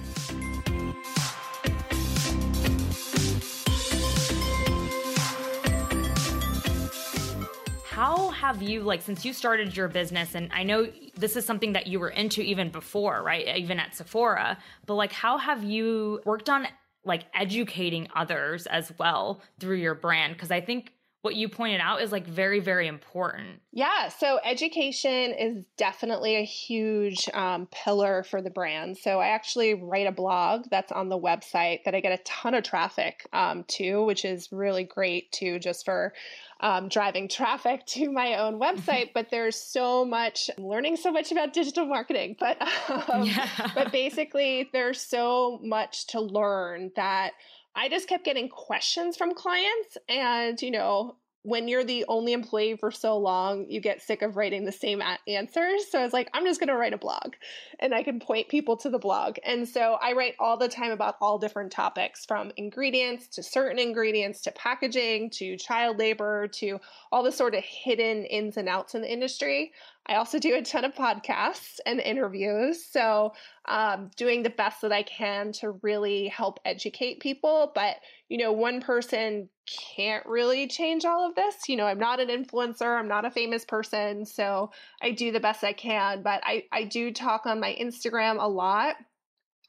how 7.85 8.31
have 8.31 8.63
you 8.63 8.83
like 8.83 9.03
since 9.03 9.25
you 9.25 9.33
started 9.33 9.77
your 9.77 9.89
business 9.89 10.37
and 10.37 10.49
i 10.53 10.63
know 10.63 10.87
this 11.17 11.35
is 11.35 11.45
something 11.45 11.73
that 11.73 11.89
you 11.89 11.99
were 11.99 12.11
into 12.11 12.41
even 12.41 12.71
before 12.71 13.25
right 13.25 13.59
even 13.59 13.81
at 13.81 13.93
sephora 13.93 14.57
but 14.87 14.95
like 14.95 15.11
how 15.11 15.37
have 15.37 15.65
you 15.65 16.21
worked 16.25 16.49
on 16.49 16.65
like 17.05 17.25
educating 17.35 18.09
others 18.15 18.67
as 18.67 18.93
well 18.99 19.41
through 19.61 19.77
your 19.77 19.95
brand 19.95 20.35
because 20.35 20.51
I 20.51 20.61
think 20.61 20.93
what 21.23 21.35
you 21.35 21.49
pointed 21.49 21.81
out 21.81 22.01
is 22.01 22.13
like 22.13 22.27
very 22.27 22.61
very 22.61 22.87
important. 22.87 23.61
Yeah 23.73 24.09
so 24.09 24.39
education 24.45 25.33
is 25.33 25.65
definitely 25.77 26.37
a 26.37 26.45
huge 26.45 27.29
um, 27.35 27.67
pillar 27.73 28.23
for 28.23 28.41
the 28.43 28.51
brand. 28.51 28.97
So 28.99 29.21
i 29.21 29.29
actually 29.29 29.75
write 29.75 30.07
a 30.07 30.13
blog 30.13 30.67
that's 30.71 30.93
on 30.93 31.09
the 31.09 31.19
website 31.19 31.85
that 31.85 31.95
i 31.95 32.01
get 32.01 32.19
a 32.19 32.23
ton 32.25 32.55
of 32.55 32.65
traffic 32.65 33.27
um, 33.33 33.65
to 33.69 34.05
which 34.05 34.25
is 34.25 34.53
really 34.53 34.85
great 34.85 35.33
too 35.33 35.59
just 35.59 35.85
for 35.85 36.13
um, 36.61 36.89
driving 36.89 37.29
traffic 37.29 37.87
to 37.87 38.11
my 38.11 38.37
own 38.37 38.59
website, 38.59 39.11
but 39.15 39.31
there's 39.31 39.57
so 39.57 40.05
much 40.05 40.51
I'm 40.57 40.67
learning 40.67 40.97
so 40.97 41.13
much 41.13 41.31
about 41.31 41.53
digital 41.53 41.87
marketing. 41.87 42.37
But 42.39 42.61
um, 43.13 43.25
yeah. 43.25 43.49
but 43.75 43.93
basically, 43.93 44.69
there's 44.73 45.01
so 45.01 45.61
much 45.63 46.09
to 46.09 46.21
learn 46.21 46.91
that 46.97 47.33
I 47.75 47.89
just 47.89 48.09
kept 48.09 48.25
getting 48.25 48.49
questions 48.49 49.17
from 49.17 49.35
clients. 49.35 49.97
And, 50.09 50.61
you 50.61 50.73
know, 50.73 51.17
when 51.43 51.69
you're 51.69 51.85
the 51.85 52.05
only 52.09 52.33
employee 52.33 52.77
for 52.77 52.91
so 52.91 53.17
long, 53.17 53.67
you 53.69 53.81
get 53.81 54.03
sick 54.03 54.23
of 54.23 54.37
writing 54.37 54.65
the 54.65 54.73
same 54.73 55.03
answers. 55.27 55.91
So 55.91 56.01
I 56.01 56.03
was 56.03 56.13
like, 56.13 56.29
I'm 56.35 56.45
just 56.45 56.61
going 56.61 56.69
to 56.69 56.77
write 56.77 56.93
a 56.93 56.99
blog 56.99 57.35
and 57.79 57.95
I 57.95 58.03
can 58.03 58.19
point 58.21 58.49
people 58.49 58.77
to 58.79 58.91
the 58.91 58.99
blog. 58.99 59.37
And 59.45 59.69
so 59.69 59.99
I 60.03 60.13
write 60.13 60.35
all 60.41 60.57
the 60.57 60.69
time 60.69 60.91
about 60.91 61.17
all 61.21 61.39
different 61.39 61.71
topics 61.71 62.27
from 62.27 62.53
ingredients 62.57 63.29
to 63.29 63.43
certain 63.43 63.79
ingredients 63.79 64.43
to 64.43 64.53
packaging 64.53 65.31
to 65.31 65.57
child 65.57 65.99
labor 65.99 66.49
to 66.49 66.81
all 67.13 67.23
the 67.23 67.33
sort 67.33 67.55
of 67.55 67.63
hidden 67.65 68.25
ins 68.25 68.57
and 68.57 68.69
outs 68.69 68.95
in 68.95 69.03
the 69.03 69.13
industry. 69.13 69.73
I 70.09 70.15
also 70.15 70.39
do 70.39 70.57
a 70.57 70.63
ton 70.63 70.87
of 70.87 70.95
podcasts 70.95 71.79
and 71.85 72.01
interviews. 72.01 72.85
So, 72.85 73.35
um, 73.67 74.11
doing 74.17 74.43
the 74.43 74.51
best 74.51 74.81
that 74.81 74.93
I 74.93 75.03
can 75.03 75.53
to 75.53 75.73
really 75.83 76.29
help 76.29 76.59
educate 76.65 77.21
people. 77.21 77.71
But, 77.75 77.97
you 78.31 78.39
know, 78.39 78.53
one 78.53 78.81
person 78.81 79.51
can't 79.97 80.25
really 80.27 80.67
change 80.67 81.05
all 81.05 81.27
of 81.29 81.35
this. 81.35 81.69
You 81.69 81.77
know, 81.77 81.87
I'm 81.87 81.99
not 81.99 82.21
an 82.21 82.29
influencer, 82.29 82.99
I'm 82.99 83.09
not 83.09 83.25
a 83.25 83.31
famous 83.31 83.65
person. 83.65 84.25
So, 84.25 84.71
I 85.03 85.13
do 85.13 85.33
the 85.33 85.41
best 85.41 85.65
I 85.65 85.73
can. 85.73 86.23
But 86.23 86.43
I, 86.45 86.65
I 86.73 86.85
do 86.85 87.13
talk 87.13 87.47
on 87.47 87.61
my 87.61 87.77
Instagram 87.81 88.43
a 88.43 88.49
lot. 88.49 88.97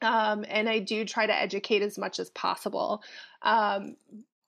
Um, 0.02 0.46
and 0.48 0.68
I 0.68 0.78
do 0.78 1.04
try 1.04 1.26
to 1.26 1.34
educate 1.34 1.82
as 1.82 1.98
much 1.98 2.18
as 2.18 2.30
possible. 2.30 3.02
Um, 3.42 3.96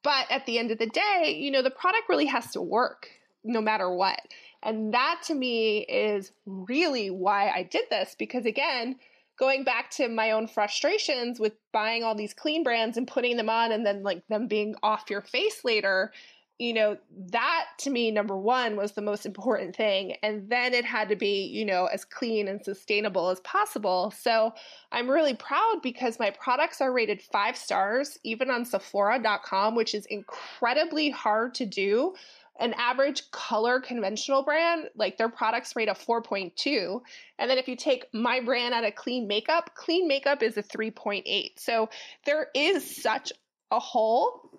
but 0.03 0.27
at 0.31 0.47
the 0.47 0.59
end 0.59 0.71
of 0.71 0.79
the 0.79 0.87
day, 0.87 1.39
you 1.39 1.51
know, 1.51 1.63
the 1.63 1.71
product 1.71 2.09
really 2.09 2.27
has 2.27 2.53
to 2.53 2.63
work 2.63 3.09
no 3.45 3.61
matter 3.61 3.91
what. 3.91 4.21
And 4.63 4.95
that 4.95 5.23
to 5.27 5.35
me 5.35 5.81
is 5.81 6.33
really 6.47 7.11
why 7.11 7.51
I 7.51 7.65
did 7.65 7.85
this 7.91 8.15
because, 8.19 8.47
again, 8.47 8.97
going 9.43 9.65
back 9.65 9.91
to 9.91 10.07
my 10.07 10.31
own 10.31 10.47
frustrations 10.47 11.41
with 11.41 11.55
buying 11.73 12.05
all 12.05 12.15
these 12.15 12.33
clean 12.33 12.63
brands 12.63 12.97
and 12.97 13.09
putting 13.09 13.37
them 13.37 13.51
on 13.51 13.73
and 13.73 13.85
then 13.85 14.05
like 14.05 14.25
them 14.29 14.47
being 14.47 14.73
off 14.85 15.11
your 15.11 15.21
face 15.21 15.65
later, 15.65 16.13
you 16.61 16.73
know, 16.73 16.97
that 17.33 17.67
to 17.77 17.91
me, 17.91 18.13
number 18.13 18.37
one, 18.37 18.77
was 18.77 18.93
the 18.93 19.03
most 19.03 19.27
important 19.27 19.75
thing. 19.75 20.15
And 20.23 20.49
then 20.49 20.75
it 20.75 20.85
had 20.85 21.09
to 21.09 21.17
be, 21.17 21.43
you 21.47 21.65
know, 21.65 21.87
as 21.87 22.05
clean 22.05 22.47
and 22.47 22.65
sustainable 22.65 23.31
as 23.31 23.41
possible. 23.41 24.13
So 24.17 24.53
I'm 24.93 25.11
really 25.11 25.35
proud 25.35 25.81
because 25.83 26.21
my 26.21 26.31
products 26.31 26.81
are 26.81 26.93
rated 26.93 27.21
five 27.21 27.57
stars, 27.57 28.21
even 28.23 28.49
on 28.49 28.65
Sephora.com, 28.65 29.75
which 29.75 29.93
is 29.93 30.07
incredibly 30.07 31.11
hard 31.11 31.53
to 31.57 31.67
do 31.67 32.15
an 32.61 32.75
average 32.77 33.31
color 33.31 33.81
conventional 33.81 34.43
brand, 34.43 34.89
like 34.95 35.17
their 35.17 35.29
products 35.29 35.75
rate 35.75 35.89
a 35.89 35.95
4.2. 35.95 37.01
And 37.39 37.51
then 37.51 37.59
if 37.59 37.67
you 37.69 37.77
take 37.77 38.07
my 38.13 38.41
brand 38.41 38.75
out 38.75 38.85
of 38.85 38.95
clean 38.95 39.27
makeup, 39.27 39.71
clean 39.75 40.07
makeup 40.07 40.43
is 40.43 40.57
a 40.57 40.63
3.8. 40.63 41.25
So 41.57 41.89
there 42.27 42.49
is 42.55 43.03
such 43.03 43.33
a 43.71 43.81
hole. 43.81 44.51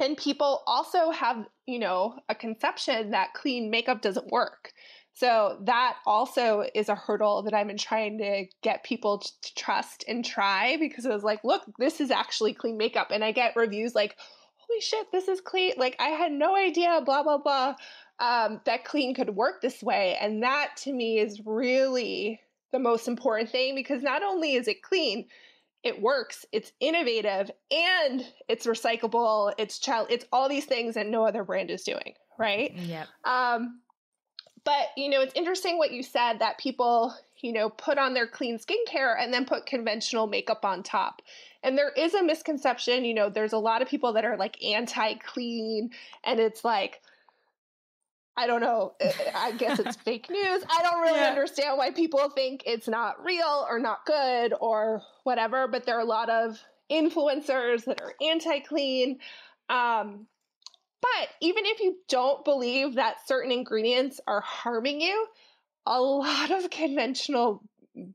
And 0.00 0.16
people 0.16 0.62
also 0.66 1.10
have, 1.10 1.46
you 1.66 1.78
know, 1.78 2.18
a 2.28 2.34
conception 2.34 3.10
that 3.10 3.34
clean 3.34 3.70
makeup 3.70 4.02
doesn't 4.02 4.30
work. 4.30 4.72
So 5.14 5.58
that 5.62 5.96
also 6.06 6.64
is 6.74 6.88
a 6.88 6.94
hurdle 6.94 7.42
that 7.42 7.54
I've 7.54 7.66
been 7.66 7.76
trying 7.76 8.18
to 8.18 8.44
get 8.62 8.84
people 8.84 9.18
to 9.18 9.54
trust 9.56 10.04
and 10.06 10.24
try 10.24 10.76
because 10.78 11.04
it 11.04 11.12
was 11.12 11.24
like, 11.24 11.42
look, 11.42 11.64
this 11.78 12.00
is 12.00 12.12
actually 12.12 12.54
clean 12.54 12.76
makeup. 12.76 13.10
And 13.10 13.24
I 13.24 13.32
get 13.32 13.56
reviews 13.56 13.96
like, 13.96 14.16
holy 14.68 14.80
shit, 14.80 15.10
this 15.12 15.28
is 15.28 15.40
clean. 15.40 15.74
Like, 15.76 15.96
I 15.98 16.08
had 16.08 16.32
no 16.32 16.56
idea, 16.56 17.00
blah, 17.04 17.22
blah, 17.22 17.38
blah, 17.38 17.74
um, 18.18 18.60
that 18.64 18.84
clean 18.84 19.14
could 19.14 19.30
work 19.30 19.60
this 19.60 19.82
way. 19.82 20.16
And 20.20 20.42
that 20.42 20.76
to 20.78 20.92
me 20.92 21.18
is 21.18 21.40
really 21.44 22.40
the 22.72 22.78
most 22.78 23.08
important 23.08 23.50
thing 23.50 23.74
because 23.74 24.02
not 24.02 24.22
only 24.22 24.54
is 24.54 24.68
it 24.68 24.82
clean, 24.82 25.26
it 25.84 26.02
works, 26.02 26.44
it's 26.52 26.72
innovative, 26.80 27.50
and 27.70 28.26
it's 28.48 28.66
recyclable, 28.66 29.52
it's 29.58 29.78
child, 29.78 30.08
it's 30.10 30.26
all 30.32 30.48
these 30.48 30.64
things 30.64 30.94
that 30.94 31.06
no 31.06 31.24
other 31.24 31.44
brand 31.44 31.70
is 31.70 31.84
doing, 31.84 32.14
right? 32.38 32.74
Yeah. 32.74 33.06
Um, 33.24 33.80
but 34.64 34.88
you 34.96 35.08
know, 35.08 35.22
it's 35.22 35.34
interesting 35.34 35.78
what 35.78 35.92
you 35.92 36.02
said 36.02 36.40
that 36.40 36.58
people, 36.58 37.14
you 37.40 37.52
know, 37.52 37.70
put 37.70 37.98
on 37.98 38.14
their 38.14 38.26
clean 38.26 38.58
skincare 38.58 39.14
and 39.18 39.32
then 39.32 39.44
put 39.44 39.66
conventional 39.66 40.26
makeup 40.26 40.64
on 40.64 40.82
top. 40.82 41.22
And 41.62 41.76
there 41.76 41.90
is 41.90 42.14
a 42.14 42.22
misconception, 42.22 43.04
you 43.04 43.14
know, 43.14 43.28
there's 43.28 43.52
a 43.52 43.58
lot 43.58 43.82
of 43.82 43.88
people 43.88 44.12
that 44.14 44.24
are 44.24 44.36
like 44.36 44.62
anti 44.62 45.14
clean, 45.14 45.90
and 46.24 46.40
it's 46.40 46.64
like, 46.64 47.00
I 48.36 48.46
don't 48.46 48.60
know. 48.60 48.94
I 49.34 49.50
guess 49.52 49.80
it's 49.80 49.96
fake 50.04 50.30
news. 50.30 50.62
I 50.70 50.82
don't 50.82 51.00
really 51.00 51.18
yeah. 51.18 51.28
understand 51.28 51.76
why 51.76 51.90
people 51.90 52.30
think 52.30 52.62
it's 52.66 52.86
not 52.86 53.24
real 53.24 53.66
or 53.68 53.80
not 53.80 54.06
good 54.06 54.54
or 54.60 55.02
whatever, 55.24 55.66
but 55.66 55.84
there 55.84 55.96
are 55.96 56.02
a 56.02 56.04
lot 56.04 56.30
of 56.30 56.56
influencers 56.90 57.84
that 57.86 58.00
are 58.00 58.14
anti 58.22 58.60
clean. 58.60 59.18
Um, 59.68 60.28
but 61.00 61.28
even 61.40 61.64
if 61.66 61.80
you 61.80 61.96
don't 62.08 62.44
believe 62.44 62.94
that 62.94 63.26
certain 63.26 63.50
ingredients 63.50 64.20
are 64.26 64.40
harming 64.40 65.00
you, 65.00 65.26
a 65.88 66.00
lot 66.00 66.50
of 66.50 66.70
conventional 66.70 67.62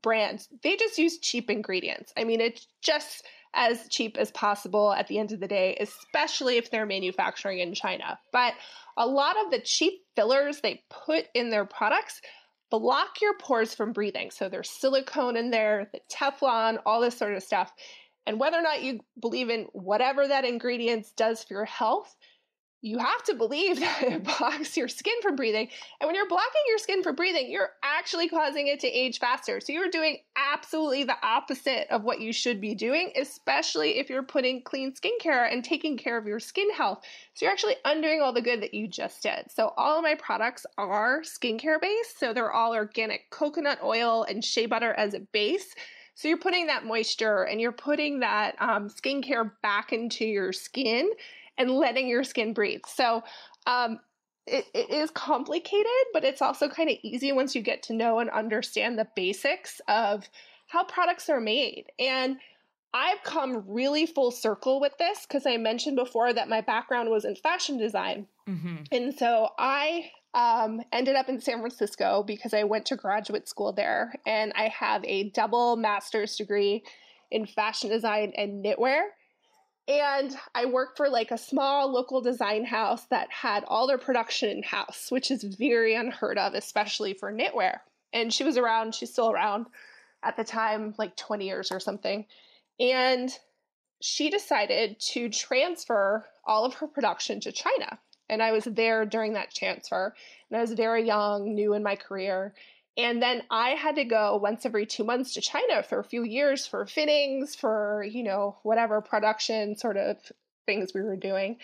brands, 0.01 0.47
they 0.61 0.77
just 0.77 0.97
use 0.97 1.17
cheap 1.17 1.49
ingredients. 1.49 2.13
I 2.15 2.23
mean, 2.23 2.39
it's 2.39 2.67
just 2.81 3.25
as 3.55 3.87
cheap 3.89 4.17
as 4.17 4.31
possible 4.31 4.93
at 4.93 5.07
the 5.07 5.17
end 5.17 5.31
of 5.31 5.39
the 5.39 5.47
day, 5.47 5.75
especially 5.79 6.57
if 6.57 6.69
they're 6.69 6.85
manufacturing 6.85 7.59
in 7.59 7.73
China. 7.73 8.19
But 8.31 8.53
a 8.95 9.07
lot 9.07 9.35
of 9.43 9.51
the 9.51 9.59
cheap 9.59 10.01
fillers 10.15 10.61
they 10.61 10.83
put 10.89 11.25
in 11.33 11.49
their 11.49 11.65
products 11.65 12.21
block 12.69 13.21
your 13.21 13.37
pores 13.37 13.73
from 13.73 13.91
breathing. 13.91 14.31
So 14.31 14.49
there's 14.49 14.69
silicone 14.69 15.35
in 15.35 15.49
there, 15.51 15.89
the 15.91 15.99
Teflon, 16.11 16.77
all 16.85 17.01
this 17.01 17.17
sort 17.17 17.33
of 17.33 17.43
stuff. 17.43 17.71
And 18.25 18.39
whether 18.39 18.57
or 18.57 18.63
not 18.63 18.83
you 18.83 18.99
believe 19.19 19.49
in 19.49 19.67
whatever 19.73 20.27
that 20.27 20.45
ingredients 20.45 21.11
does 21.11 21.43
for 21.43 21.55
your 21.55 21.65
health, 21.65 22.15
you 22.83 22.97
have 22.97 23.23
to 23.23 23.33
believe 23.33 23.79
that 23.79 24.03
it 24.03 24.23
blocks 24.23 24.77
your 24.77 24.87
skin 24.87 25.15
from 25.23 25.35
breathing. 25.35 25.69
And 25.99 26.07
when 26.07 26.15
you're 26.15 26.27
blocking 26.27 26.61
your 26.67 26.77
skin 26.77 27.01
from 27.01 27.15
breathing, 27.15 27.49
you're 27.49 27.71
actually 27.81 28.27
causing 28.27 28.67
it 28.67 28.81
to 28.81 28.87
age 28.87 29.19
faster. 29.19 29.59
So 29.59 29.73
you're 29.73 29.89
doing 29.89 30.17
absolutely 30.35 31.05
the 31.05 31.15
opposite 31.23 31.87
of 31.89 32.03
what 32.03 32.19
you 32.19 32.33
should 32.33 32.59
be 32.59 32.75
doing, 32.75 33.13
especially 33.19 33.99
if 33.99 34.09
you're 34.09 34.21
putting 34.21 34.61
clean 34.61 34.93
skincare 34.93 35.51
and 35.51 35.63
taking 35.63 35.97
care 35.97 36.17
of 36.17 36.27
your 36.27 36.41
skin 36.41 36.71
health. 36.73 37.03
So 37.33 37.45
you're 37.45 37.53
actually 37.53 37.77
undoing 37.85 38.21
all 38.21 38.33
the 38.33 38.41
good 38.41 38.61
that 38.61 38.73
you 38.73 38.87
just 38.87 39.23
did. 39.23 39.49
So 39.49 39.73
all 39.77 39.97
of 39.97 40.03
my 40.03 40.15
products 40.15 40.65
are 40.77 41.21
skincare 41.21 41.81
based. 41.81 42.19
So 42.19 42.33
they're 42.33 42.51
all 42.51 42.73
organic 42.73 43.29
coconut 43.29 43.79
oil 43.81 44.23
and 44.23 44.43
shea 44.43 44.65
butter 44.65 44.93
as 44.93 45.13
a 45.13 45.21
base. 45.21 45.73
So 46.15 46.27
you're 46.27 46.37
putting 46.37 46.67
that 46.67 46.85
moisture 46.85 47.43
and 47.43 47.59
you're 47.59 47.71
putting 47.71 48.19
that 48.19 48.55
um, 48.59 48.89
skincare 48.89 49.49
back 49.63 49.93
into 49.93 50.25
your 50.25 50.53
skin 50.53 51.09
and 51.57 51.71
letting 51.71 52.07
your 52.07 52.23
skin 52.23 52.53
breathe. 52.53 52.81
So, 52.87 53.23
um, 53.67 53.99
it, 54.45 54.65
it 54.73 54.89
is 54.89 55.09
complicated, 55.11 55.85
but 56.11 56.23
it's 56.23 56.41
also 56.41 56.67
kind 56.67 56.89
of 56.89 56.97
easy 57.01 57.31
once 57.31 57.55
you 57.55 57.61
get 57.61 57.83
to 57.83 57.93
know 57.93 58.19
and 58.19 58.29
understand 58.29 58.99
the 58.99 59.07
basics 59.15 59.79
of 59.87 60.29
how 60.67 60.83
products 60.83 61.29
are 61.29 61.39
made. 61.39 61.85
And 61.97 62.37
I've 62.93 63.23
come 63.23 63.63
really 63.67 64.05
full 64.05 64.31
circle 64.31 64.79
with 64.79 64.97
this 64.99 65.25
because 65.25 65.45
I 65.45 65.57
mentioned 65.57 65.95
before 65.95 66.33
that 66.33 66.49
my 66.49 66.61
background 66.61 67.09
was 67.09 67.25
in 67.25 67.35
fashion 67.35 67.77
design. 67.77 68.27
Mm-hmm. 68.47 68.75
And 68.91 69.17
so 69.17 69.49
I 69.57 70.11
um, 70.33 70.81
ended 70.91 71.15
up 71.15 71.29
in 71.29 71.39
San 71.39 71.59
Francisco 71.59 72.23
because 72.25 72.53
I 72.53 72.63
went 72.63 72.85
to 72.87 72.95
graduate 72.95 73.47
school 73.47 73.71
there 73.71 74.13
and 74.25 74.51
I 74.55 74.67
have 74.67 75.03
a 75.05 75.29
double 75.29 75.75
master's 75.75 76.35
degree 76.35 76.83
in 77.31 77.47
fashion 77.47 77.89
design 77.89 78.33
and 78.35 78.63
knitwear. 78.63 79.01
And 79.87 80.35
I 80.55 80.65
worked 80.65 80.95
for 80.95 81.09
like 81.09 81.31
a 81.31 81.37
small 81.37 81.91
local 81.91 82.21
design 82.21 82.63
house 82.63 83.05
that 83.07 83.29
had 83.31 83.65
all 83.67 83.87
their 83.87 83.97
production 83.97 84.49
in 84.49 84.63
house, 84.63 85.07
which 85.09 85.29
is 85.29 85.43
very 85.43 85.93
unheard 85.93 86.37
of, 86.37 86.53
especially 86.53 87.13
for 87.13 87.33
knitwear. 87.33 87.79
And 88.13 88.33
she 88.33 88.43
was 88.43 88.57
around, 88.57 88.95
she's 88.95 89.11
still 89.11 89.31
around 89.31 89.65
at 90.23 90.37
the 90.37 90.43
time, 90.45 90.95
like 90.97 91.17
20 91.17 91.45
years 91.45 91.71
or 91.71 91.81
something. 91.81 92.25
And 92.79 93.29
she 94.01 94.29
decided 94.29 94.99
to 94.99 95.29
transfer 95.29 96.25
all 96.45 96.63
of 96.63 96.75
her 96.75 96.87
production 96.87 97.41
to 97.41 97.51
China. 97.51 97.99
And 98.29 98.41
I 98.41 98.51
was 98.51 98.63
there 98.63 99.05
during 99.05 99.33
that 99.33 99.53
transfer. 99.53 100.15
And 100.49 100.57
I 100.57 100.61
was 100.61 100.71
very 100.73 101.05
young, 101.05 101.53
new 101.53 101.73
in 101.73 101.83
my 101.83 101.97
career. 101.97 102.53
And 102.95 103.21
then 103.21 103.43
I 103.49 103.69
had 103.69 103.95
to 103.95 104.03
go 104.03 104.37
once 104.37 104.65
every 104.65 104.85
two 104.85 105.03
months 105.03 105.33
to 105.33 105.41
China 105.41 105.81
for 105.81 105.99
a 105.99 106.03
few 106.03 106.23
years 106.23 106.67
for 106.67 106.85
fittings, 106.85 107.55
for, 107.55 108.05
you 108.07 108.23
know, 108.23 108.57
whatever 108.63 109.01
production 109.01 109.75
sort 109.75 109.97
of 109.97 110.17
things 110.65 110.93
we 110.93 111.01
were 111.01 111.15
doing. 111.15 111.57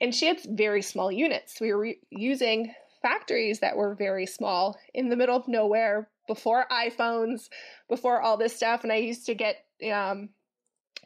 And 0.00 0.14
she 0.14 0.26
had 0.26 0.40
very 0.44 0.82
small 0.82 1.10
units. 1.10 1.60
We 1.60 1.72
were 1.72 1.80
re- 1.80 2.00
using 2.10 2.74
factories 3.00 3.60
that 3.60 3.76
were 3.76 3.94
very 3.94 4.26
small 4.26 4.78
in 4.92 5.08
the 5.08 5.16
middle 5.16 5.36
of 5.36 5.48
nowhere 5.48 6.08
before 6.26 6.66
iPhones, 6.70 7.48
before 7.88 8.20
all 8.20 8.36
this 8.36 8.54
stuff. 8.54 8.82
And 8.82 8.92
I 8.92 8.96
used 8.96 9.26
to 9.26 9.34
get 9.34 9.64
um, 9.90 10.30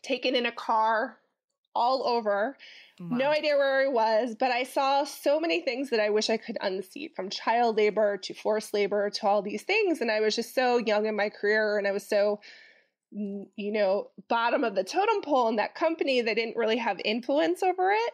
taken 0.02 0.34
in 0.34 0.46
a 0.46 0.52
car 0.52 1.18
all 1.74 2.04
over 2.06 2.56
Wow. 3.00 3.16
No 3.16 3.30
idea 3.30 3.56
where 3.56 3.80
I 3.80 3.88
was, 3.88 4.36
but 4.38 4.50
I 4.50 4.62
saw 4.62 5.04
so 5.04 5.40
many 5.40 5.62
things 5.62 5.88
that 5.88 6.00
I 6.00 6.10
wish 6.10 6.28
I 6.28 6.36
could 6.36 6.58
unsee 6.62 7.14
from 7.16 7.30
child 7.30 7.78
labor 7.78 8.18
to 8.18 8.34
forced 8.34 8.74
labor 8.74 9.08
to 9.08 9.26
all 9.26 9.40
these 9.40 9.62
things. 9.62 10.02
And 10.02 10.10
I 10.10 10.20
was 10.20 10.36
just 10.36 10.54
so 10.54 10.76
young 10.76 11.06
in 11.06 11.16
my 11.16 11.30
career 11.30 11.78
and 11.78 11.88
I 11.88 11.92
was 11.92 12.06
so 12.06 12.40
you 13.12 13.72
know, 13.72 14.10
bottom 14.28 14.62
of 14.62 14.74
the 14.74 14.84
totem 14.84 15.20
pole 15.22 15.48
in 15.48 15.56
that 15.56 15.74
company 15.74 16.20
that 16.20 16.36
didn't 16.36 16.56
really 16.56 16.76
have 16.76 17.00
influence 17.04 17.62
over 17.62 17.90
it. 17.90 18.12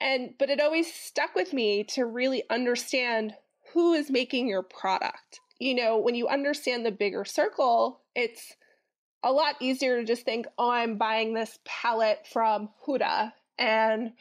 And 0.00 0.34
but 0.38 0.50
it 0.50 0.60
always 0.60 0.92
stuck 0.92 1.34
with 1.34 1.52
me 1.52 1.84
to 1.90 2.04
really 2.04 2.42
understand 2.50 3.34
who 3.72 3.92
is 3.92 4.10
making 4.10 4.48
your 4.48 4.62
product. 4.62 5.40
You 5.60 5.76
know, 5.76 5.98
when 5.98 6.16
you 6.16 6.26
understand 6.26 6.84
the 6.84 6.90
bigger 6.90 7.24
circle, 7.24 8.00
it's 8.16 8.56
a 9.22 9.30
lot 9.30 9.54
easier 9.60 10.00
to 10.00 10.04
just 10.04 10.24
think, 10.24 10.46
oh, 10.58 10.70
I'm 10.70 10.98
buying 10.98 11.34
this 11.34 11.60
palette 11.64 12.26
from 12.26 12.70
Huda 12.84 13.32
and 13.62 14.12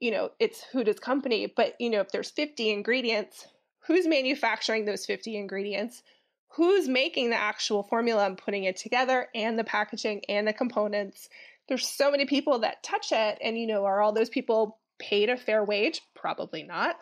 you 0.00 0.10
know, 0.10 0.30
it's 0.38 0.62
Huda's 0.70 0.98
company. 0.98 1.46
But 1.46 1.76
you 1.80 1.88
know, 1.88 2.00
if 2.00 2.10
there's 2.10 2.30
50 2.30 2.70
ingredients, 2.70 3.46
who's 3.86 4.06
manufacturing 4.06 4.84
those 4.84 5.06
50 5.06 5.36
ingredients? 5.36 6.02
Who's 6.48 6.88
making 6.88 7.30
the 7.30 7.36
actual 7.36 7.82
formula 7.82 8.26
and 8.26 8.38
putting 8.38 8.64
it 8.64 8.76
together 8.76 9.28
and 9.34 9.58
the 9.58 9.64
packaging 9.64 10.22
and 10.28 10.46
the 10.46 10.52
components? 10.52 11.28
There's 11.68 11.86
so 11.86 12.10
many 12.10 12.26
people 12.26 12.58
that 12.60 12.82
touch 12.82 13.12
it, 13.12 13.38
and 13.40 13.58
you 13.58 13.66
know, 13.66 13.84
are 13.84 14.00
all 14.00 14.12
those 14.12 14.28
people 14.28 14.78
paid 14.98 15.30
a 15.30 15.36
fair 15.36 15.64
wage? 15.64 16.02
Probably 16.14 16.62
not. 16.62 16.96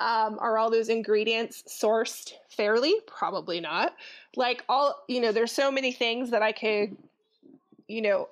Um, 0.00 0.38
are 0.40 0.58
all 0.58 0.70
those 0.70 0.88
ingredients 0.88 1.62
sourced 1.68 2.32
fairly? 2.48 2.94
Probably 3.06 3.60
not. 3.60 3.94
Like 4.36 4.64
all, 4.68 5.02
you 5.08 5.20
know, 5.20 5.32
there's 5.32 5.52
so 5.52 5.70
many 5.70 5.92
things 5.92 6.30
that 6.30 6.42
I 6.42 6.52
could, 6.52 6.96
you 7.86 8.02
know, 8.02 8.28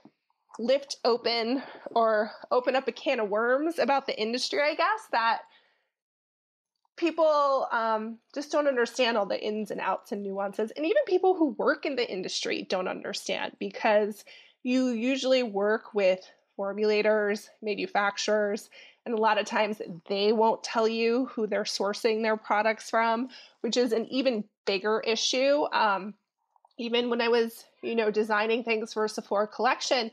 lift 0.58 0.96
open 1.04 1.62
or 1.94 2.30
open 2.50 2.76
up 2.76 2.88
a 2.88 2.92
can 2.92 3.20
of 3.20 3.28
worms 3.28 3.78
about 3.78 4.06
the 4.06 4.20
industry, 4.20 4.60
I 4.60 4.74
guess, 4.74 5.08
that 5.12 5.42
people 6.96 7.66
um, 7.72 8.18
just 8.34 8.52
don't 8.52 8.68
understand 8.68 9.16
all 9.16 9.26
the 9.26 9.42
ins 9.42 9.70
and 9.70 9.80
outs 9.80 10.12
and 10.12 10.22
nuances. 10.22 10.72
And 10.76 10.84
even 10.84 11.02
people 11.06 11.34
who 11.34 11.56
work 11.58 11.86
in 11.86 11.96
the 11.96 12.10
industry 12.10 12.66
don't 12.68 12.88
understand 12.88 13.56
because 13.58 14.24
you 14.62 14.88
usually 14.88 15.42
work 15.42 15.94
with 15.94 16.20
formulators, 16.58 17.48
manufacturers, 17.62 18.68
and 19.04 19.14
a 19.14 19.20
lot 19.20 19.38
of 19.38 19.46
times 19.46 19.82
they 20.08 20.32
won't 20.32 20.62
tell 20.62 20.86
you 20.86 21.26
who 21.32 21.46
they're 21.46 21.64
sourcing 21.64 22.22
their 22.22 22.36
products 22.36 22.90
from, 22.90 23.28
which 23.62 23.76
is 23.76 23.92
an 23.92 24.06
even 24.06 24.44
bigger 24.64 25.00
issue. 25.00 25.64
Um, 25.72 26.14
even 26.78 27.10
when 27.10 27.20
I 27.20 27.28
was, 27.28 27.64
you 27.82 27.96
know, 27.96 28.10
designing 28.10 28.62
things 28.62 28.92
for 28.92 29.08
Sephora 29.08 29.48
collection, 29.48 30.10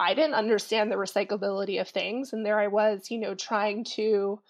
I 0.00 0.14
didn't 0.14 0.34
understand 0.34 0.90
the 0.90 0.96
recyclability 0.96 1.78
of 1.78 1.88
things. 1.88 2.32
And 2.32 2.44
there 2.44 2.58
I 2.58 2.68
was, 2.68 3.10
you 3.10 3.18
know, 3.18 3.34
trying 3.34 3.84
to 3.96 4.40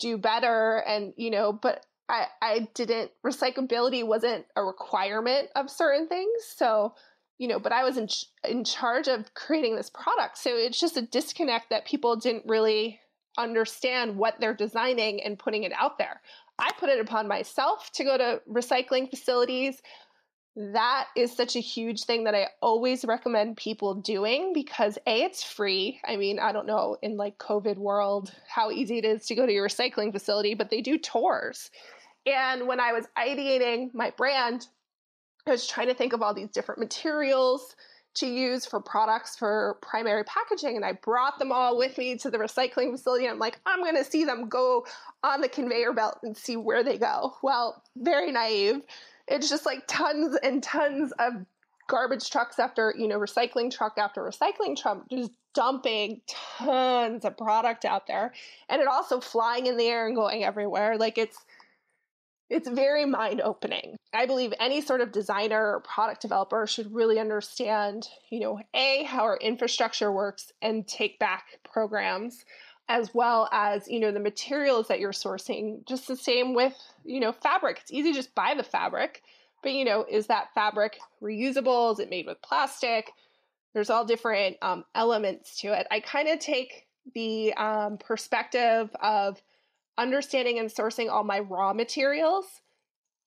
do 0.00 0.16
better 0.16 0.82
and, 0.86 1.12
you 1.16 1.30
know, 1.30 1.52
but 1.52 1.84
I, 2.08 2.26
I 2.40 2.68
didn't, 2.74 3.10
recyclability 3.24 4.06
wasn't 4.06 4.46
a 4.56 4.64
requirement 4.64 5.48
of 5.54 5.70
certain 5.70 6.08
things. 6.08 6.44
So, 6.56 6.94
you 7.36 7.46
know, 7.46 7.58
but 7.58 7.72
I 7.72 7.84
was 7.84 7.98
in, 7.98 8.08
in 8.48 8.64
charge 8.64 9.06
of 9.06 9.34
creating 9.34 9.76
this 9.76 9.90
product. 9.90 10.38
So 10.38 10.50
it's 10.56 10.80
just 10.80 10.96
a 10.96 11.02
disconnect 11.02 11.68
that 11.68 11.84
people 11.84 12.16
didn't 12.16 12.44
really 12.46 12.98
understand 13.36 14.16
what 14.16 14.40
they're 14.40 14.54
designing 14.54 15.22
and 15.22 15.38
putting 15.38 15.64
it 15.64 15.72
out 15.78 15.98
there. 15.98 16.22
I 16.58 16.70
put 16.80 16.88
it 16.88 17.00
upon 17.00 17.28
myself 17.28 17.90
to 17.96 18.04
go 18.04 18.16
to 18.16 18.40
recycling 18.50 19.10
facilities. 19.10 19.82
That 20.56 21.08
is 21.14 21.36
such 21.36 21.54
a 21.54 21.60
huge 21.60 22.04
thing 22.04 22.24
that 22.24 22.34
I 22.34 22.48
always 22.62 23.04
recommend 23.04 23.58
people 23.58 23.94
doing 23.94 24.52
because 24.54 24.96
A, 25.06 25.22
it's 25.22 25.44
free. 25.44 26.00
I 26.08 26.16
mean, 26.16 26.38
I 26.38 26.52
don't 26.52 26.66
know 26.66 26.96
in 27.02 27.18
like 27.18 27.36
COVID 27.36 27.76
world 27.76 28.32
how 28.48 28.70
easy 28.70 28.96
it 28.96 29.04
is 29.04 29.26
to 29.26 29.34
go 29.34 29.44
to 29.44 29.52
your 29.52 29.68
recycling 29.68 30.12
facility, 30.12 30.54
but 30.54 30.70
they 30.70 30.80
do 30.80 30.96
tours. 30.96 31.70
And 32.24 32.66
when 32.66 32.80
I 32.80 32.92
was 32.92 33.06
ideating 33.18 33.92
my 33.92 34.10
brand, 34.16 34.66
I 35.46 35.50
was 35.50 35.66
trying 35.66 35.88
to 35.88 35.94
think 35.94 36.14
of 36.14 36.22
all 36.22 36.32
these 36.32 36.50
different 36.50 36.80
materials 36.80 37.76
to 38.14 38.26
use 38.26 38.64
for 38.64 38.80
products 38.80 39.36
for 39.36 39.76
primary 39.82 40.24
packaging. 40.24 40.74
And 40.74 40.86
I 40.86 40.92
brought 40.92 41.38
them 41.38 41.52
all 41.52 41.76
with 41.76 41.98
me 41.98 42.16
to 42.16 42.30
the 42.30 42.38
recycling 42.38 42.92
facility. 42.92 43.28
I'm 43.28 43.38
like, 43.38 43.60
I'm 43.66 43.82
going 43.82 43.96
to 43.96 44.04
see 44.04 44.24
them 44.24 44.48
go 44.48 44.86
on 45.22 45.42
the 45.42 45.50
conveyor 45.50 45.92
belt 45.92 46.18
and 46.22 46.34
see 46.34 46.56
where 46.56 46.82
they 46.82 46.96
go. 46.96 47.34
Well, 47.42 47.82
very 47.94 48.32
naive. 48.32 48.80
It's 49.28 49.48
just 49.48 49.66
like 49.66 49.84
tons 49.86 50.36
and 50.42 50.62
tons 50.62 51.12
of 51.18 51.46
garbage 51.88 52.30
trucks 52.30 52.58
after, 52.58 52.94
you 52.96 53.08
know, 53.08 53.18
recycling 53.18 53.70
truck 53.70 53.98
after 53.98 54.22
recycling 54.22 54.76
truck, 54.76 55.08
just 55.10 55.32
dumping 55.54 56.20
tons 56.26 57.24
of 57.24 57.36
product 57.36 57.84
out 57.84 58.06
there. 58.06 58.32
And 58.68 58.82
it 58.82 58.88
also 58.88 59.20
flying 59.20 59.66
in 59.66 59.76
the 59.76 59.86
air 59.86 60.06
and 60.06 60.16
going 60.16 60.44
everywhere. 60.44 60.96
Like 60.98 61.16
it's, 61.16 61.38
it's 62.48 62.68
very 62.68 63.06
mind 63.06 63.40
opening. 63.40 63.96
I 64.14 64.26
believe 64.26 64.54
any 64.60 64.80
sort 64.80 65.00
of 65.00 65.10
designer 65.12 65.74
or 65.74 65.80
product 65.80 66.22
developer 66.22 66.66
should 66.66 66.94
really 66.94 67.18
understand, 67.18 68.08
you 68.30 68.40
know, 68.40 68.60
A, 68.74 69.02
how 69.04 69.22
our 69.22 69.36
infrastructure 69.38 70.12
works 70.12 70.52
and 70.62 70.86
take 70.86 71.18
back 71.18 71.58
programs, 71.64 72.44
as 72.88 73.14
well 73.14 73.48
as, 73.52 73.88
you 73.88 74.00
know, 74.00 74.12
the 74.12 74.20
materials 74.20 74.88
that 74.88 75.00
you're 75.00 75.12
sourcing. 75.12 75.84
Just 75.86 76.08
the 76.08 76.16
same 76.16 76.54
with, 76.54 76.74
you 77.04 77.20
know, 77.20 77.32
fabric. 77.32 77.78
It's 77.80 77.92
easy 77.92 78.12
to 78.12 78.18
just 78.18 78.34
buy 78.34 78.54
the 78.56 78.62
fabric, 78.62 79.22
but, 79.62 79.72
you 79.72 79.84
know, 79.84 80.04
is 80.08 80.28
that 80.28 80.54
fabric 80.54 80.98
reusable? 81.22 81.92
Is 81.92 81.98
it 81.98 82.10
made 82.10 82.26
with 82.26 82.42
plastic? 82.42 83.10
There's 83.74 83.90
all 83.90 84.04
different 84.04 84.56
um, 84.62 84.84
elements 84.94 85.60
to 85.60 85.78
it. 85.78 85.86
I 85.90 86.00
kind 86.00 86.28
of 86.28 86.38
take 86.38 86.86
the 87.14 87.54
um, 87.54 87.98
perspective 87.98 88.90
of, 89.00 89.42
understanding 89.98 90.58
and 90.58 90.68
sourcing 90.68 91.10
all 91.10 91.24
my 91.24 91.40
raw 91.40 91.72
materials 91.72 92.44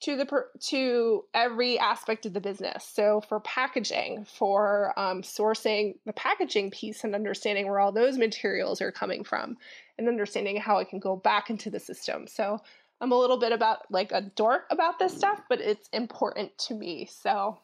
to 0.02 0.16
the 0.16 0.46
to 0.68 1.26
every 1.34 1.78
aspect 1.78 2.26
of 2.26 2.34
the 2.34 2.40
business. 2.40 2.86
So 2.86 3.22
for 3.22 3.40
packaging, 3.42 4.26
for 4.26 4.94
um, 4.98 5.22
sourcing 5.22 5.96
the 6.06 6.14
packaging 6.14 6.72
piece 6.72 7.04
and 7.04 7.14
understanding 7.14 7.68
where 7.68 7.80
all 7.80 7.92
those 7.92 8.18
materials 8.18 8.82
are 8.82 8.92
coming 8.92 9.24
from, 9.24 9.58
and 9.98 10.08
understanding 10.08 10.58
how 10.58 10.78
it 10.78 10.90
can 10.90 11.00
go 11.00 11.16
back 11.16 11.50
into 11.50 11.70
the 11.70 11.80
system. 11.80 12.28
So 12.28 12.60
I'm 13.02 13.12
a 13.12 13.18
little 13.18 13.38
bit 13.38 13.52
about 13.52 13.92
like 13.92 14.12
a 14.12 14.22
dork 14.22 14.64
about 14.70 15.00
this 15.00 15.16
stuff, 15.16 15.42
but 15.50 15.60
it's 15.60 15.90
important 15.90 16.58
to 16.60 16.74
me. 16.74 17.10
So 17.12 17.60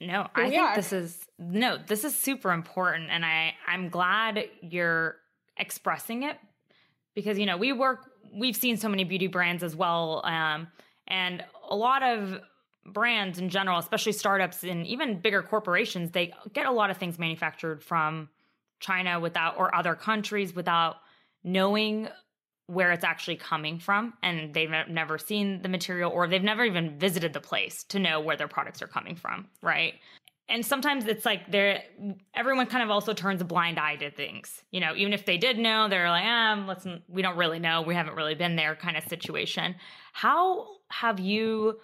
no, 0.00 0.28
I 0.34 0.50
think 0.50 0.62
are. 0.62 0.76
this 0.76 0.92
is 0.92 1.24
no, 1.38 1.78
this 1.86 2.04
is 2.04 2.14
super 2.14 2.52
important, 2.52 3.10
and 3.10 3.24
I 3.24 3.54
I'm 3.66 3.88
glad 3.88 4.44
you're 4.60 5.16
expressing 5.56 6.24
it 6.24 6.36
because 7.14 7.38
you 7.38 7.46
know 7.46 7.56
we 7.56 7.72
work 7.72 8.10
we've 8.32 8.56
seen 8.56 8.76
so 8.76 8.88
many 8.88 9.04
beauty 9.04 9.28
brands 9.28 9.62
as 9.62 9.76
well 9.76 10.20
um, 10.24 10.66
and 11.06 11.44
a 11.68 11.76
lot 11.76 12.02
of 12.02 12.40
brands 12.86 13.38
in 13.38 13.48
general 13.48 13.78
especially 13.78 14.12
startups 14.12 14.62
and 14.62 14.86
even 14.86 15.18
bigger 15.18 15.42
corporations 15.42 16.10
they 16.10 16.32
get 16.52 16.66
a 16.66 16.70
lot 16.70 16.90
of 16.90 16.98
things 16.98 17.18
manufactured 17.18 17.82
from 17.82 18.28
china 18.78 19.18
without 19.18 19.56
or 19.56 19.74
other 19.74 19.94
countries 19.94 20.54
without 20.54 20.96
knowing 21.42 22.08
where 22.66 22.92
it's 22.92 23.04
actually 23.04 23.36
coming 23.36 23.78
from. 23.78 24.14
And 24.22 24.54
they've 24.54 24.70
never 24.88 25.18
seen 25.18 25.62
the 25.62 25.68
material 25.68 26.10
or 26.10 26.26
they've 26.26 26.42
never 26.42 26.64
even 26.64 26.98
visited 26.98 27.32
the 27.32 27.40
place 27.40 27.84
to 27.84 27.98
know 27.98 28.20
where 28.20 28.36
their 28.36 28.48
products 28.48 28.82
are 28.82 28.86
coming 28.86 29.16
from 29.16 29.48
right? 29.60 29.94
And 30.46 30.64
sometimes 30.64 31.06
it's 31.06 31.24
like 31.24 31.50
they're 31.50 31.82
everyone 32.34 32.66
kind 32.66 32.82
of 32.82 32.90
also 32.90 33.14
turns 33.14 33.40
a 33.40 33.46
blind 33.46 33.78
eye 33.78 33.96
to 33.96 34.10
things 34.10 34.62
you 34.70 34.80
know 34.80 34.94
even 34.94 35.14
if 35.14 35.24
they 35.24 35.38
did 35.38 35.56
know 35.56 35.88
they're 35.88 36.10
like 36.10 36.26
um 36.26 36.66
listen 36.66 37.02
we 37.08 37.22
don't 37.22 37.38
really 37.38 37.58
know. 37.58 37.80
We 37.80 37.94
haven't 37.94 38.14
really 38.14 38.34
been 38.34 38.54
there 38.54 38.76
kind 38.76 38.96
of 38.96 39.04
situation. 39.04 39.74
How 40.12 40.66
have 41.00 41.20
you 41.20 41.78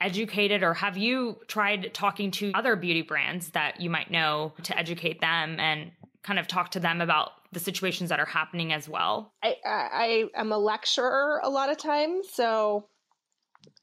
educated 0.00 0.62
or 0.62 0.74
have 0.74 0.96
you 0.96 1.36
tried 1.46 1.94
talking 1.94 2.30
to 2.32 2.50
other 2.54 2.74
beauty 2.74 3.02
brands 3.02 3.50
that 3.50 3.80
you 3.80 3.88
might 3.88 4.10
know 4.10 4.52
to 4.64 4.76
educate 4.76 5.20
them 5.20 5.60
and 5.60 5.92
kind 6.22 6.38
of 6.38 6.48
talk 6.48 6.70
to 6.72 6.80
them 6.80 7.00
about 7.00 7.30
the 7.52 7.60
situations 7.60 8.10
that 8.10 8.18
are 8.18 8.26
happening 8.26 8.72
as 8.72 8.88
well? 8.88 9.32
I 9.42 9.56
i 9.64 9.88
I 10.34 10.40
am 10.40 10.52
a 10.52 10.58
lecturer 10.58 11.40
a 11.42 11.50
lot 11.50 11.70
of 11.70 11.78
times 11.78 12.28
so 12.32 12.88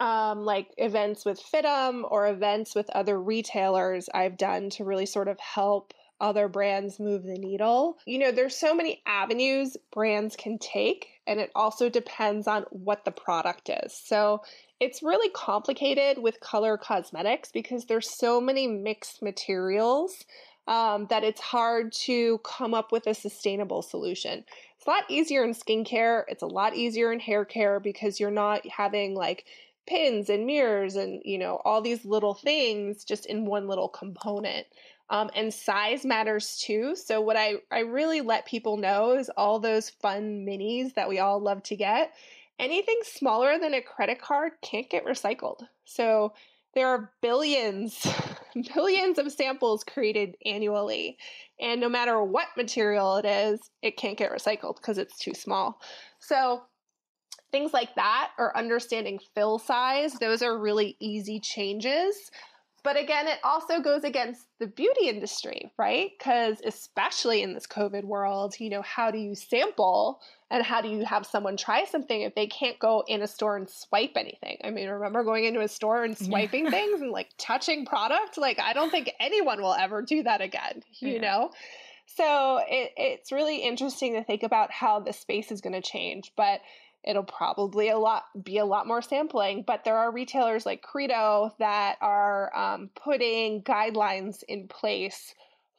um, 0.02 0.43
like 0.43 0.67
events 0.78 1.26
with 1.26 1.41
FIDM 1.41 2.04
or 2.10 2.28
events 2.28 2.76
with 2.76 2.89
other 2.89 3.19
retailers 3.19 4.10
I've 4.13 4.38
done 4.38 4.69
to 4.72 4.84
really 4.84 5.06
sort 5.06 5.30
of 5.30 5.39
help 5.39 5.93
other 6.21 6.47
brands 6.47 6.99
move 6.99 7.23
the 7.23 7.38
needle. 7.38 7.97
You 8.05 8.19
know, 8.19 8.32
there's 8.32 8.55
so 8.55 8.75
many 8.75 9.01
avenues 9.05 9.77
brands 9.91 10.36
can 10.36 10.58
take, 10.58 11.08
and 11.25 11.39
it 11.39 11.51
also 11.55 11.89
depends 11.89 12.47
on 12.47 12.65
what 12.71 13.05
the 13.05 13.12
product 13.12 13.69
is. 13.69 13.93
So 13.93 14.41
it's 14.79 15.03
really 15.03 15.29
complicated 15.29 16.17
with 16.17 16.39
color 16.39 16.77
cosmetics 16.77 17.51
because 17.51 17.86
there's 17.86 18.10
so 18.10 18.39
many 18.39 18.67
mixed 18.67 19.21
materials 19.21 20.25
um, 20.67 21.08
that 21.10 21.23
it's 21.23 21.41
hard 21.41 21.91
to 21.91 22.38
come 22.39 22.73
up 22.73 22.91
with 22.91 23.08
a 23.08 23.13
sustainable 23.13 23.82
solution. 23.82 24.45
It's 24.77 24.86
a 24.86 24.89
lot 24.89 25.03
easier 25.10 25.43
in 25.43 25.53
skincare. 25.53 26.23
It's 26.27 26.43
a 26.43 26.47
lot 26.47 26.75
easier 26.75 27.12
in 27.12 27.19
hair 27.19 27.43
care 27.43 27.79
because 27.79 28.19
you're 28.19 28.29
not 28.32 28.65
having 28.67 29.15
like 29.15 29.45
pins 29.88 30.29
and 30.29 30.45
mirrors 30.45 30.95
and 30.95 31.19
you 31.25 31.38
know 31.38 31.60
all 31.65 31.82
these 31.82 32.05
little 32.05 32.36
things 32.36 33.03
just 33.03 33.25
in 33.25 33.45
one 33.45 33.67
little 33.67 33.89
component 33.89 34.67
um, 35.10 35.30
and 35.36 35.54
size 35.54 36.06
matters 36.06 36.58
too 36.58 36.95
so 36.95 37.22
what 37.22 37.38
I, 37.38 37.56
I 37.72 37.80
really 37.80 38.22
let 38.22 38.45
people 38.45 38.78
know 38.78 39.12
is 39.17 39.30
all 39.38 39.60
those 39.60 39.89
fun 39.89 40.45
minis 40.45 40.93
that 40.95 41.10
we 41.10 41.19
all 41.19 41.39
love 41.39 41.63
to 41.63 41.76
get 41.76 42.13
anything 42.58 43.00
smaller 43.04 43.58
than 43.60 43.74
a 43.74 43.82
credit 43.82 44.22
card 44.22 44.54
can't 44.62 44.89
get 44.89 45.06
recycled 45.06 45.62
so 45.86 46.34
there 46.76 46.88
are 46.88 47.12
billions 47.22 48.06
billions 48.74 49.17
of 49.17 49.32
samples 49.32 49.84
created 49.84 50.36
annually. 50.45 51.17
And 51.60 51.82
no 51.82 51.89
matter 51.89 52.24
what 52.24 52.48
material 52.58 53.17
it 53.17 53.26
is, 53.26 53.69
it 53.82 53.98
can't 53.98 54.17
get 54.17 54.32
recycled 54.32 54.78
because 54.78 54.98
it's 54.98 55.17
too 55.17 55.34
small. 55.34 55.82
So, 56.19 56.63
things 57.52 57.74
like 57.74 57.95
that 57.95 58.32
or 58.38 58.56
understanding 58.56 59.19
fill 59.34 59.58
size, 59.58 60.13
those 60.13 60.43
are 60.43 60.58
really 60.58 60.95
easy 61.00 61.39
changes 61.39 62.30
but 62.83 62.97
again, 62.97 63.27
it 63.27 63.39
also 63.43 63.79
goes 63.81 64.03
against 64.03 64.45
the 64.59 64.67
beauty 64.67 65.07
industry, 65.07 65.71
right? 65.77 66.11
Because 66.17 66.61
especially 66.65 67.41
in 67.41 67.53
this 67.53 67.67
COVID 67.67 68.03
world, 68.03 68.59
you 68.59 68.69
know, 68.69 68.81
how 68.81 69.11
do 69.11 69.17
you 69.17 69.35
sample 69.35 70.21
and 70.51 70.63
how 70.63 70.81
do 70.81 70.89
you 70.89 71.05
have 71.05 71.25
someone 71.25 71.57
try 71.57 71.85
something 71.85 72.21
if 72.21 72.35
they 72.35 72.47
can't 72.47 72.79
go 72.79 73.03
in 73.07 73.21
a 73.21 73.27
store 73.27 73.57
and 73.57 73.69
swipe 73.69 74.13
anything? 74.15 74.57
I 74.63 74.69
mean, 74.69 74.89
remember 74.89 75.23
going 75.23 75.45
into 75.45 75.61
a 75.61 75.67
store 75.67 76.03
and 76.03 76.17
swiping 76.17 76.65
yeah. 76.65 76.71
things 76.71 77.01
and 77.01 77.11
like 77.11 77.29
touching 77.37 77.85
product? 77.85 78.37
Like, 78.37 78.59
I 78.59 78.73
don't 78.73 78.89
think 78.89 79.11
anyone 79.19 79.61
will 79.61 79.73
ever 79.73 80.01
do 80.01 80.23
that 80.23 80.41
again, 80.41 80.83
you 80.99 81.13
yeah. 81.13 81.21
know? 81.21 81.51
So 82.05 82.59
it, 82.67 82.91
it's 82.97 83.31
really 83.31 83.57
interesting 83.57 84.13
to 84.13 84.23
think 84.23 84.43
about 84.43 84.71
how 84.71 84.99
the 84.99 85.13
space 85.13 85.51
is 85.51 85.61
going 85.61 85.73
to 85.73 85.81
change. 85.81 86.31
But 86.35 86.61
it'll 87.03 87.23
probably 87.23 87.89
a 87.89 87.97
lot 87.97 88.23
be 88.43 88.57
a 88.57 88.65
lot 88.65 88.85
more 88.85 89.01
sampling 89.01 89.63
but 89.65 89.83
there 89.83 89.97
are 89.97 90.12
retailers 90.12 90.65
like 90.65 90.81
credo 90.81 91.53
that 91.59 91.97
are 92.01 92.55
um, 92.55 92.89
putting 92.95 93.62
guidelines 93.63 94.43
in 94.47 94.67
place 94.67 95.33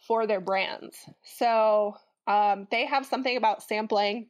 for 0.07 0.27
their 0.27 0.41
brands. 0.41 0.97
So 1.23 1.97
um, 2.27 2.67
they 2.71 2.87
have 2.87 3.07
something 3.07 3.37
about 3.37 3.63
sampling 3.63 4.29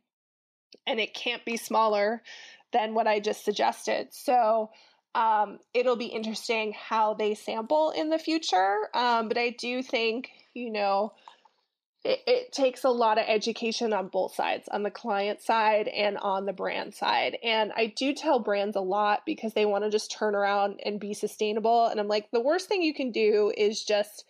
and 0.87 1.01
it 1.01 1.15
can't 1.15 1.45
be 1.45 1.57
smaller 1.57 2.23
than 2.73 2.95
what 2.95 3.07
i 3.07 3.19
just 3.19 3.45
suggested. 3.45 4.09
So 4.11 4.71
um, 5.15 5.59
it'll 5.75 5.97
be 5.97 6.07
interesting 6.07 6.73
how 6.73 7.15
they 7.15 7.35
sample 7.35 7.91
in 7.91 8.11
the 8.11 8.19
future 8.19 8.89
um, 8.95 9.27
but 9.27 9.37
i 9.37 9.51
do 9.51 9.83
think 9.83 10.31
you 10.55 10.71
know 10.71 11.13
it, 12.05 12.21
it, 12.27 12.53
takes 12.53 12.85
a 12.85 12.91
lot 12.91 13.19
of 13.19 13.25
education 13.29 13.93
on 13.93 14.09
both 14.09 14.35
sides, 14.35 14.69
on 14.73 14.83
the 14.83 14.91
client 14.91 15.43
side 15.43 15.87
and 15.89 16.17
on 16.19 16.47
the 16.47 16.53
brand 16.53 16.95
side. 16.95 17.37
And 17.43 17.73
I 17.77 17.87
do 17.95 18.15
tell 18.15 18.39
brands 18.39 18.77
a 18.77 18.81
lot 18.81 19.21
because 19.27 19.53
they 19.53 19.67
want 19.67 19.85
to 19.85 19.91
just 19.91 20.11
turn 20.11 20.35
around 20.35 20.81
and 20.85 20.99
be 20.99 21.13
sustainable. 21.13 21.87
And 21.87 22.01
I'm 22.01 22.09
like, 22.09 22.31
the 22.31 22.41
worst 22.41 22.69
thing 22.69 22.83
you 22.83 22.95
can 22.95 23.13
do 23.13 23.53
is 23.55 23.85
just 23.85 24.25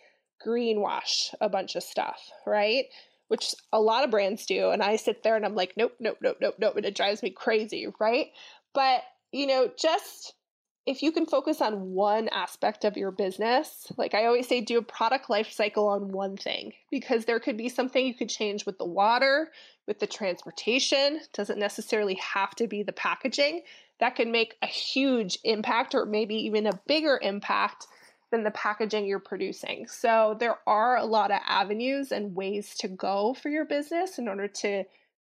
greenwash 0.45 1.33
a 1.39 1.47
bunch 1.47 1.75
of 1.75 1.83
stuff, 1.83 2.29
right? 2.45 2.85
Which 3.29 3.55
a 3.71 3.79
lot 3.79 4.03
of 4.03 4.11
brands 4.11 4.45
do. 4.45 4.71
And 4.71 4.83
I 4.83 4.97
sit 4.97 5.23
there 5.23 5.37
and 5.37 5.45
I'm 5.45 5.55
like, 5.55 5.73
nope, 5.77 5.93
nope, 5.99 6.17
nope, 6.21 6.37
nope, 6.41 6.55
nope. 6.59 6.75
And 6.75 6.85
it 6.85 6.95
drives 6.95 7.23
me 7.23 7.29
crazy, 7.29 7.87
right? 8.01 8.27
But, 8.73 9.03
you 9.31 9.47
know, 9.47 9.69
just 9.77 10.33
if 10.85 11.03
you 11.03 11.11
can 11.11 11.25
focus 11.27 11.61
on 11.61 11.91
one 11.91 12.27
aspect 12.29 12.85
of 12.85 12.97
your 12.97 13.11
business, 13.11 13.91
like 13.97 14.15
I 14.15 14.25
always 14.25 14.47
say, 14.47 14.61
do 14.61 14.79
a 14.79 14.83
product 14.83 15.29
life 15.29 15.51
cycle 15.51 15.87
on 15.87 16.11
one 16.11 16.37
thing 16.37 16.73
because 16.89 17.25
there 17.25 17.39
could 17.39 17.57
be 17.57 17.69
something 17.69 18.05
you 18.05 18.15
could 18.15 18.29
change 18.29 18.65
with 18.65 18.79
the 18.79 18.85
water, 18.85 19.51
with 19.87 19.99
the 19.99 20.07
transportation, 20.07 21.19
doesn't 21.33 21.59
necessarily 21.59 22.15
have 22.15 22.55
to 22.55 22.67
be 22.67 22.81
the 22.81 22.93
packaging. 22.93 23.61
That 23.99 24.15
could 24.15 24.27
make 24.27 24.55
a 24.63 24.67
huge 24.67 25.37
impact 25.43 25.93
or 25.93 26.05
maybe 26.05 26.35
even 26.35 26.65
a 26.65 26.79
bigger 26.87 27.19
impact 27.21 27.85
than 28.31 28.43
the 28.43 28.51
packaging 28.51 29.05
you're 29.05 29.19
producing. 29.19 29.87
So 29.87 30.35
there 30.39 30.57
are 30.65 30.97
a 30.97 31.05
lot 31.05 31.29
of 31.29 31.41
avenues 31.45 32.11
and 32.11 32.35
ways 32.35 32.75
to 32.77 32.87
go 32.87 33.35
for 33.35 33.49
your 33.49 33.65
business 33.65 34.17
in 34.17 34.27
order 34.27 34.47
to 34.47 34.85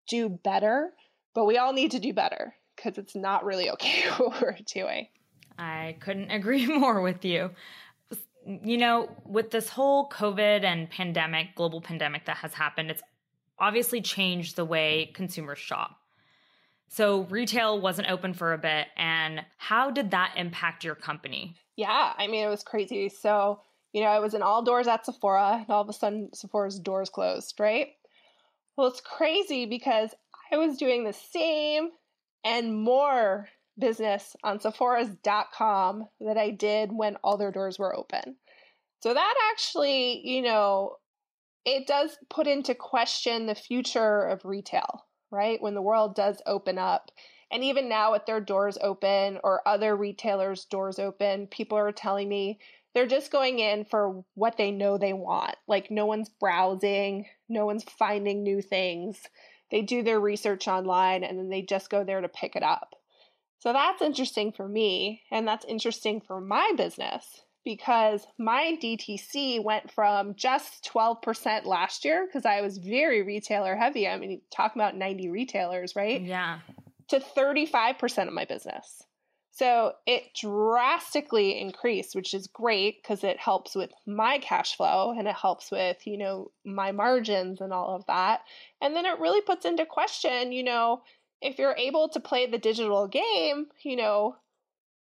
do 0.08 0.30
better, 0.30 0.92
but 1.34 1.46
we 1.46 1.58
all 1.58 1.74
need 1.74 1.92
to 1.92 2.00
do 2.00 2.14
better 2.14 2.56
because 2.76 2.98
it's 2.98 3.16
not 3.16 3.44
really 3.44 3.70
okay 3.72 4.04
what 4.18 4.42
we're 4.42 4.58
doing. 4.66 5.08
I 5.62 5.96
couldn't 6.00 6.32
agree 6.40 6.66
more 6.66 7.02
with 7.02 7.24
you. 7.24 7.52
You 8.46 8.78
know, 8.78 9.16
with 9.24 9.52
this 9.52 9.70
whole 9.70 10.10
COVID 10.10 10.64
and 10.64 10.90
pandemic, 10.90 11.56
global 11.56 11.80
pandemic 11.80 12.26
that 12.26 12.38
has 12.38 12.54
happened, 12.54 12.90
it's 12.90 13.04
obviously 13.60 14.02
changed 14.02 14.56
the 14.56 14.66
way 14.66 15.12
consumers 15.14 15.60
shop. 15.60 15.98
So 16.88 17.22
retail 17.30 17.80
wasn't 17.80 18.10
open 18.10 18.34
for 18.34 18.52
a 18.52 18.58
bit. 18.58 18.88
And 18.98 19.46
how 19.58 19.92
did 19.92 20.12
that 20.12 20.34
impact 20.36 20.84
your 20.84 20.96
company? 20.96 21.56
Yeah, 21.78 22.14
I 22.18 22.28
mean, 22.28 22.44
it 22.44 22.50
was 22.50 22.64
crazy. 22.64 23.08
So, 23.08 23.62
you 23.94 24.02
know, 24.02 24.08
I 24.08 24.20
was 24.20 24.34
in 24.34 24.42
all 24.42 24.64
doors 24.64 24.88
at 24.88 25.06
Sephora, 25.06 25.60
and 25.62 25.70
all 25.70 25.82
of 25.82 25.90
a 25.90 25.94
sudden 25.94 26.34
Sephora's 26.34 26.80
doors 26.80 27.10
closed, 27.10 27.60
right? 27.60 27.90
Well, 28.76 28.88
it's 28.88 29.02
crazy 29.02 29.68
because 29.68 30.16
I 30.52 30.58
was 30.58 30.78
doing 30.78 31.04
the 31.04 31.14
same 31.14 31.92
and 32.44 32.76
more 32.84 33.48
business 33.82 34.38
on 34.46 34.62
Sephora's.com 34.62 36.08
that 36.22 36.38
I 36.38 36.52
did 36.52 36.92
when 36.94 37.18
all 37.18 37.36
their 37.36 37.52
doors 37.52 37.78
were 37.78 37.94
open. 37.94 38.38
So 39.02 39.14
that 39.14 39.34
actually, 39.52 40.26
you 40.26 40.42
know, 40.42 40.96
it 41.66 41.88
does 41.88 42.18
put 42.30 42.48
into 42.48 42.74
question 42.74 43.46
the 43.46 43.56
future 43.56 44.24
of 44.24 44.46
retail, 44.46 45.06
right? 45.32 45.62
When 45.62 45.74
the 45.74 45.82
world 45.82 46.16
does 46.16 46.42
open 46.46 46.78
up. 46.78 47.12
And 47.52 47.64
even 47.64 47.90
now, 47.90 48.14
with 48.14 48.26
their 48.26 48.40
doors 48.40 48.78
open 48.82 49.40
or 49.44 49.68
other 49.68 49.96
retailers' 49.96 50.66
doors 50.66 51.00
open, 51.00 51.48
people 51.48 51.78
are 51.78 51.92
telling 51.92 52.30
me 52.30 52.60
they're 52.94 53.08
just 53.08 53.32
going 53.32 53.60
in 53.60 53.84
for 53.84 54.24
what 54.36 54.58
they 54.58 54.72
know 54.72 54.98
they 54.98 55.14
want. 55.14 55.56
Like, 55.68 55.92
no 55.92 56.06
one's 56.06 56.30
browsing, 56.30 57.26
no 57.50 57.66
one's 57.66 57.84
finding 57.84 58.44
new 58.44 58.62
things. 58.62 59.22
They 59.70 59.82
do 59.82 60.04
their 60.04 60.20
research 60.20 60.68
online 60.68 61.24
and 61.24 61.38
then 61.38 61.50
they 61.50 61.62
just 61.62 61.90
go 61.90 62.04
there 62.04 62.22
to 62.22 62.30
pick 62.30 62.56
it 62.56 62.64
up. 62.64 62.96
So 63.62 63.74
that's 63.74 64.02
interesting 64.02 64.52
for 64.52 64.68
me, 64.68 65.22
and 65.30 65.48
that's 65.48 65.66
interesting 65.66 66.20
for 66.20 66.42
my 66.42 66.74
business 66.76 67.44
because 67.64 68.26
my 68.40 68.76
DTC 68.82 69.64
went 69.64 69.92
from 69.92 70.34
just 70.34 70.90
12% 70.92 71.66
last 71.66 72.04
year 72.04 72.26
because 72.26 72.44
I 72.44 72.62
was 72.62 72.80
very 72.80 73.22
retailer 73.22 73.76
heavy. 73.76 74.08
I 74.08 74.18
mean, 74.18 74.42
talk 74.50 74.74
about 74.74 74.98
90 74.98 75.30
retailers, 75.30 75.96
right? 75.96 76.20
Yeah. 76.20 76.60
To 77.10 77.20
35% 77.20 78.28
of 78.28 78.34
my 78.34 78.46
business. 78.46 79.04
So 79.52 79.94
it 80.08 80.34
drastically 80.34 81.60
increased, 81.60 82.16
which 82.16 82.34
is 82.34 82.48
great 82.48 83.04
because 83.04 83.24
it 83.24 83.38
helps 83.38 83.76
with 83.76 83.92
my 84.08 84.40
cash 84.40 84.76
flow 84.76 85.14
and 85.16 85.28
it 85.28 85.36
helps 85.36 85.70
with, 85.70 86.08
you 86.08 86.18
know, 86.18 86.50
my 86.66 86.92
margins 86.92 87.62
and 87.62 87.72
all 87.72 87.96
of 87.96 88.06
that. 88.08 88.42
And 88.82 88.96
then 88.96 89.06
it 89.06 89.20
really 89.20 89.42
puts 89.42 89.66
into 89.66 89.86
question, 89.86 90.52
you 90.52 90.64
know, 90.64 91.04
if 91.42 91.58
you're 91.58 91.76
able 91.78 92.10
to 92.10 92.20
play 92.20 92.46
the 92.46 92.58
digital 92.58 93.08
game, 93.08 93.68
you 93.84 93.96
know, 93.96 94.36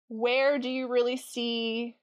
where 0.07 0.59
do 0.59 0.69
you 0.69 0.87
really 0.87 1.17
see 1.17 1.95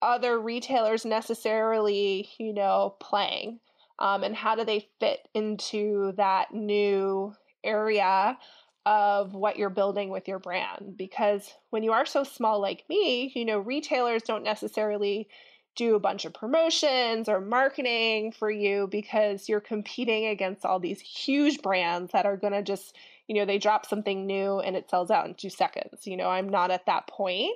other 0.00 0.38
retailers 0.38 1.04
necessarily, 1.04 2.28
you 2.38 2.52
know, 2.52 2.96
playing? 3.00 3.60
Um, 3.98 4.22
and 4.22 4.34
how 4.34 4.54
do 4.54 4.64
they 4.64 4.88
fit 5.00 5.28
into 5.34 6.12
that 6.16 6.54
new 6.54 7.34
area 7.64 8.38
of 8.86 9.34
what 9.34 9.58
you're 9.58 9.70
building 9.70 10.08
with 10.08 10.28
your 10.28 10.38
brand? 10.38 10.96
Because 10.96 11.52
when 11.70 11.82
you 11.82 11.92
are 11.92 12.06
so 12.06 12.24
small 12.24 12.60
like 12.60 12.84
me, 12.88 13.32
you 13.34 13.44
know, 13.44 13.58
retailers 13.58 14.22
don't 14.22 14.44
necessarily 14.44 15.28
do 15.76 15.94
a 15.94 16.00
bunch 16.00 16.24
of 16.24 16.34
promotions 16.34 17.28
or 17.28 17.40
marketing 17.40 18.32
for 18.32 18.50
you 18.50 18.88
because 18.90 19.48
you're 19.48 19.60
competing 19.60 20.26
against 20.26 20.64
all 20.64 20.80
these 20.80 21.00
huge 21.00 21.62
brands 21.62 22.12
that 22.12 22.26
are 22.26 22.36
going 22.36 22.52
to 22.52 22.62
just 22.62 22.96
you 23.28 23.36
know, 23.36 23.44
they 23.44 23.58
drop 23.58 23.86
something 23.86 24.26
new 24.26 24.58
and 24.58 24.74
it 24.74 24.90
sells 24.90 25.10
out 25.10 25.26
in 25.26 25.34
two 25.34 25.50
seconds. 25.50 26.06
You 26.06 26.16
know, 26.16 26.28
I'm 26.28 26.48
not 26.48 26.70
at 26.70 26.86
that 26.86 27.06
point. 27.06 27.54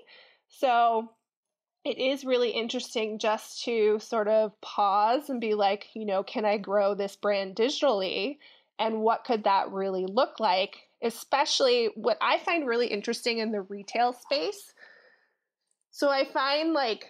So 0.49 1.11
it 1.85 1.99
is 1.99 2.25
really 2.25 2.51
interesting 2.51 3.19
just 3.19 3.65
to 3.65 3.99
sort 3.99 4.29
of 4.29 4.53
pause 4.61 5.31
and 5.31 5.41
be 5.41 5.55
like, 5.55 5.87
you 5.95 6.05
know, 6.05 6.23
can 6.23 6.45
I 6.45 6.59
grow 6.59 6.95
this 6.95 7.17
brand 7.17 7.57
digitally? 7.57 8.37
And 8.79 9.01
what 9.01 9.25
could 9.25 9.45
that 9.45 9.73
really 9.73 10.07
look 10.07 10.39
like? 10.39 10.77
Especially 11.03 11.89
what 11.97 12.19
I 12.21 12.39
find 12.39 12.69
really 12.69 12.87
interesting 12.87 13.39
in 13.39 13.51
the 13.51 13.63
retail 13.63 14.13
space. 14.13 14.75
So 15.91 16.11
I 16.11 16.27
find 16.27 16.75
like 16.75 17.07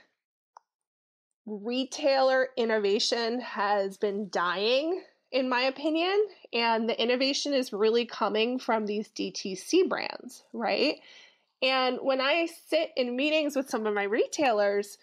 retailer 1.46 2.48
innovation 2.56 3.40
has 3.40 3.96
been 3.96 4.28
dying 4.30 5.02
in 5.32 5.48
my 5.48 5.62
opinion. 5.62 6.26
And 6.52 6.88
the 6.88 7.00
innovation 7.00 7.54
is 7.54 7.72
really 7.72 8.04
coming 8.04 8.58
from 8.58 8.86
these 8.86 9.08
DTC 9.08 9.88
brands, 9.88 10.44
right? 10.52 10.96
And 11.62 11.98
when 12.02 12.20
I 12.20 12.48
sit 12.68 12.90
in 12.96 13.16
meetings 13.16 13.56
with 13.56 13.70
some 13.70 13.86
of 13.86 13.94
my 13.94 14.02
retailers, 14.02 14.98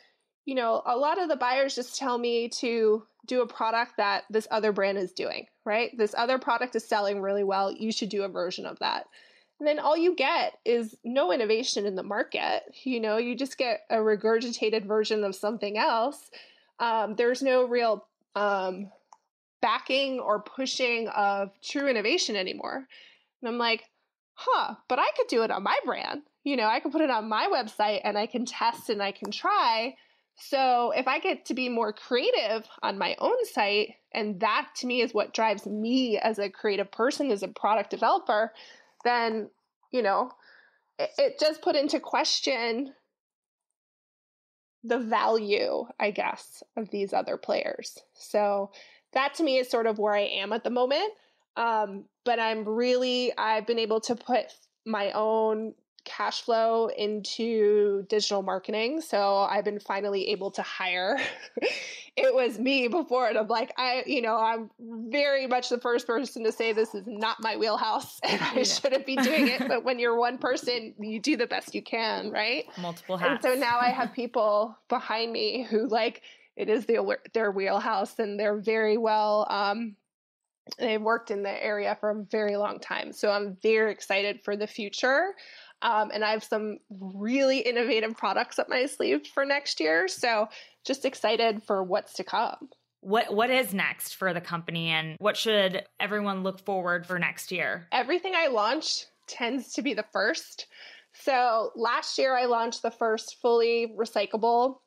you 0.46 0.56
know, 0.56 0.82
a 0.86 0.98
lot 0.98 1.22
of 1.22 1.30
the 1.30 1.36
buyers 1.36 1.76
just 1.76 1.98
tell 1.98 2.18
me 2.18 2.50
to 2.60 3.04
do 3.26 3.42
a 3.42 3.48
product 3.48 3.98
that 3.98 4.24
this 4.30 4.48
other 4.52 4.72
brand 4.72 4.98
is 4.98 5.12
doing, 5.12 5.46
right? 5.66 5.92
This 5.98 6.16
other 6.18 6.38
product 6.40 6.76
is 6.76 6.88
selling 6.88 7.22
really 7.22 7.44
well. 7.44 7.72
You 7.72 7.92
should 7.92 8.10
do 8.10 8.24
a 8.24 8.30
version 8.30 8.66
of 8.66 8.80
that. 8.80 9.06
And 9.60 9.68
then 9.68 9.80
all 9.80 9.98
you 9.98 10.16
get 10.16 10.54
is 10.66 10.96
no 11.04 11.32
innovation 11.32 11.86
in 11.86 11.96
the 11.96 12.04
market. 12.04 12.64
You 12.84 13.00
know, 13.00 13.18
you 13.18 13.36
just 13.36 13.58
get 13.58 13.82
a 13.90 13.98
regurgitated 13.98 14.86
version 14.86 15.24
of 15.24 15.36
something 15.36 15.78
else. 15.78 16.30
Um, 16.80 17.16
there's 17.16 17.42
no 17.42 17.66
real 17.68 18.06
um, 18.36 18.90
backing 19.62 20.20
or 20.20 20.42
pushing 20.42 21.08
of 21.10 21.52
true 21.62 21.88
innovation 21.88 22.36
anymore. 22.36 22.88
And 23.42 23.50
I'm 23.50 23.58
like, 23.58 23.84
huh, 24.34 24.76
but 24.88 25.00
I 25.00 25.10
could 25.18 25.28
do 25.28 25.44
it 25.44 25.52
on 25.52 25.64
my 25.64 25.78
brand. 25.86 26.22
You 26.44 26.56
know, 26.56 26.68
I 26.68 26.80
can 26.80 26.92
put 26.92 27.02
it 27.02 27.10
on 27.10 27.30
my 27.30 27.48
website 27.52 28.02
and 28.04 28.18
I 28.18 28.26
can 28.26 28.46
test 28.46 28.90
and 28.90 29.02
I 29.02 29.12
can 29.12 29.32
try. 29.32 29.96
So 30.38 30.92
if 30.96 31.08
I 31.08 31.20
get 31.20 31.46
to 31.48 31.54
be 31.54 31.68
more 31.68 31.92
creative 31.92 32.66
on 32.82 32.98
my 32.98 33.16
own 33.20 33.46
site, 33.46 33.96
and 34.14 34.40
that 34.40 34.70
to 34.78 34.88
me 34.88 35.02
is 35.02 35.14
what 35.14 35.34
drives 35.34 35.66
me 35.66 36.18
as 36.18 36.40
a 36.40 36.50
creative 36.50 36.92
person, 36.92 37.30
as 37.30 37.44
a 37.44 37.50
product 37.50 37.90
developer, 37.90 38.54
then, 39.04 39.50
you 39.92 40.02
know, 40.02 40.32
it, 40.98 41.10
it 41.18 41.40
does 41.40 41.58
put 41.58 41.76
into 41.76 42.00
question 42.00 42.94
the 44.84 45.00
value, 45.00 45.86
I 46.00 46.12
guess, 46.12 46.64
of 46.78 46.90
these 46.90 47.12
other 47.12 47.36
players. 47.36 47.98
So 48.14 48.72
that 49.14 49.36
to 49.36 49.44
me 49.44 49.58
is 49.58 49.70
sort 49.70 49.88
of 49.88 50.00
where 50.00 50.16
I 50.16 50.22
am 50.22 50.54
at 50.54 50.64
the 50.64 50.70
moment. 50.70 51.12
Um, 51.56 52.06
but 52.26 52.40
I'm 52.40 52.64
really, 52.64 53.32
I've 53.38 53.66
been 53.66 53.80
able 53.80 54.02
to 54.02 54.16
put 54.16 54.46
my 54.86 55.12
own 55.12 55.74
cash 56.06 56.42
flow 56.42 56.88
into 56.88 58.04
digital 58.10 58.42
marketing. 58.42 59.02
So 59.02 59.38
I've 59.38 59.66
been 59.66 59.80
finally 59.80 60.30
able 60.30 60.52
to 60.52 60.62
hire. 60.62 61.18
it 62.16 62.34
was 62.34 62.58
me 62.58 62.88
before, 62.88 63.28
and 63.28 63.38
I'm 63.38 63.48
like, 63.48 63.72
I, 63.78 64.04
you 64.06 64.22
know, 64.22 64.36
I'm 64.36 64.70
very 65.10 65.48
much 65.48 65.70
the 65.70 65.80
first 65.80 66.08
person 66.08 66.44
to 66.46 66.52
say 66.52 66.74
this 66.74 66.96
is 66.96 67.04
not 67.06 67.38
my 67.42 67.58
wheelhouse 67.58 68.20
and 68.24 68.42
I 68.42 68.56
yeah. 68.58 68.64
shouldn't 68.64 69.06
be 69.06 69.16
doing 69.18 69.48
it. 69.48 69.68
but 69.68 69.84
when 69.84 70.00
you're 70.00 70.18
one 70.18 70.38
person, 70.50 70.94
you 71.00 71.20
do 71.20 71.38
the 71.38 71.48
best 71.48 71.76
you 71.76 71.82
can, 71.82 72.32
right? 72.32 72.66
Multiple 72.80 73.18
hats. 73.18 73.46
And 73.46 73.54
so 73.54 73.60
now 73.60 73.80
I 73.80 73.90
have 73.90 74.14
people 74.14 74.78
behind 74.88 75.32
me 75.32 75.64
who 75.70 75.88
like 75.88 76.22
it 76.60 76.70
is 76.70 76.86
the, 76.86 77.18
their 77.34 77.52
wheelhouse 77.52 78.20
and 78.20 78.40
they're 78.40 78.60
very 78.60 78.98
well 78.98 79.48
um, 79.50 79.96
they've 80.78 81.02
worked 81.02 81.32
in 81.32 81.44
the 81.44 81.64
area 81.64 81.98
for 82.00 82.10
a 82.12 82.24
very 82.24 82.56
long 82.56 82.80
time. 82.80 83.12
So 83.12 83.32
I'm 83.32 83.58
very 83.62 83.92
excited 83.92 84.42
for 84.44 84.56
the 84.56 84.68
future. 84.68 85.34
Um, 85.82 86.12
and 86.14 86.24
I 86.24 86.32
have 86.32 86.44
some 86.44 86.78
really 86.92 87.60
innovative 87.60 88.18
products 88.18 88.60
up 88.60 88.70
my 88.70 88.86
sleeve 88.86 89.26
for 89.34 89.46
next 89.46 89.80
year. 89.80 90.08
So 90.08 90.50
just 90.86 91.06
excited 91.06 91.64
for 91.64 91.84
what's 91.84 92.14
to 92.14 92.24
come. 92.24 92.70
What 93.02 93.34
what 93.34 93.50
is 93.50 93.74
next 93.74 94.16
for 94.16 94.34
the 94.34 94.42
company 94.42 94.90
and 94.90 95.16
what 95.20 95.38
should 95.38 95.86
everyone 96.02 96.44
look 96.44 96.60
forward 96.66 97.08
for 97.08 97.18
next 97.18 97.50
year? 97.50 97.88
Everything 97.94 98.34
I 98.36 98.48
launch 98.48 99.06
tends 99.26 99.72
to 99.74 99.82
be 99.82 99.94
the 99.94 100.06
first. 100.12 100.68
So 101.14 101.72
last 101.76 102.18
year 102.18 102.36
I 102.36 102.46
launched 102.46 102.82
the 102.82 102.92
first 102.92 103.38
fully 103.42 103.94
recyclable 103.98 104.80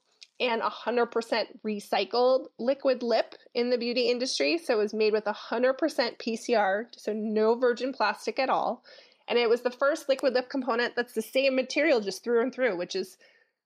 and 0.43 0.61
100% 0.61 1.45
recycled 1.65 2.47
liquid 2.59 3.05
lip 3.05 3.37
in 3.55 3.71
the 3.71 3.79
beauty 3.79 4.11
industry. 4.11 4.59
So 4.59 4.75
it 4.75 4.83
was 4.83 4.93
made 4.93 5.13
with 5.13 5.25
100% 5.25 5.77
PCR, 5.79 6.87
so 6.97 7.13
no 7.13 7.55
virgin 7.55 7.93
plastic 7.93 8.41
at 8.41 8.51
all. 8.51 8.83
And 9.29 9.39
it 9.39 9.49
was 9.49 9.63
the 9.63 9.71
first 9.71 10.09
liquid 10.09 10.35
lip 10.35 10.51
component 10.51 10.97
that's 10.97 11.15
the 11.15 11.23
same 11.23 11.55
material 11.55 12.01
just 12.01 12.25
through 12.25 12.43
and 12.43 12.53
through, 12.53 12.77
which 12.77 12.97
is 12.97 13.17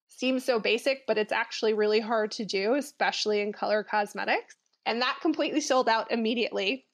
seems 0.08 0.44
so 0.44 0.60
basic, 0.60 1.06
but 1.06 1.18
it's 1.18 1.32
actually 1.32 1.72
really 1.72 1.98
hard 1.98 2.30
to 2.32 2.44
do, 2.44 2.74
especially 2.74 3.40
in 3.40 3.52
color 3.52 3.82
cosmetics. 3.82 4.54
And 4.84 5.00
that 5.00 5.18
completely 5.22 5.62
sold 5.62 5.88
out 5.88 6.12
immediately. 6.12 6.84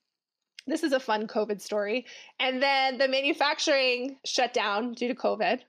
This 0.66 0.84
is 0.84 0.92
a 0.92 1.00
fun 1.00 1.26
COVID 1.26 1.60
story. 1.60 2.06
And 2.38 2.62
then 2.62 2.98
the 2.98 3.08
manufacturing 3.08 4.18
shut 4.24 4.54
down 4.54 4.92
due 4.92 5.08
to 5.08 5.14
COVID 5.14 5.60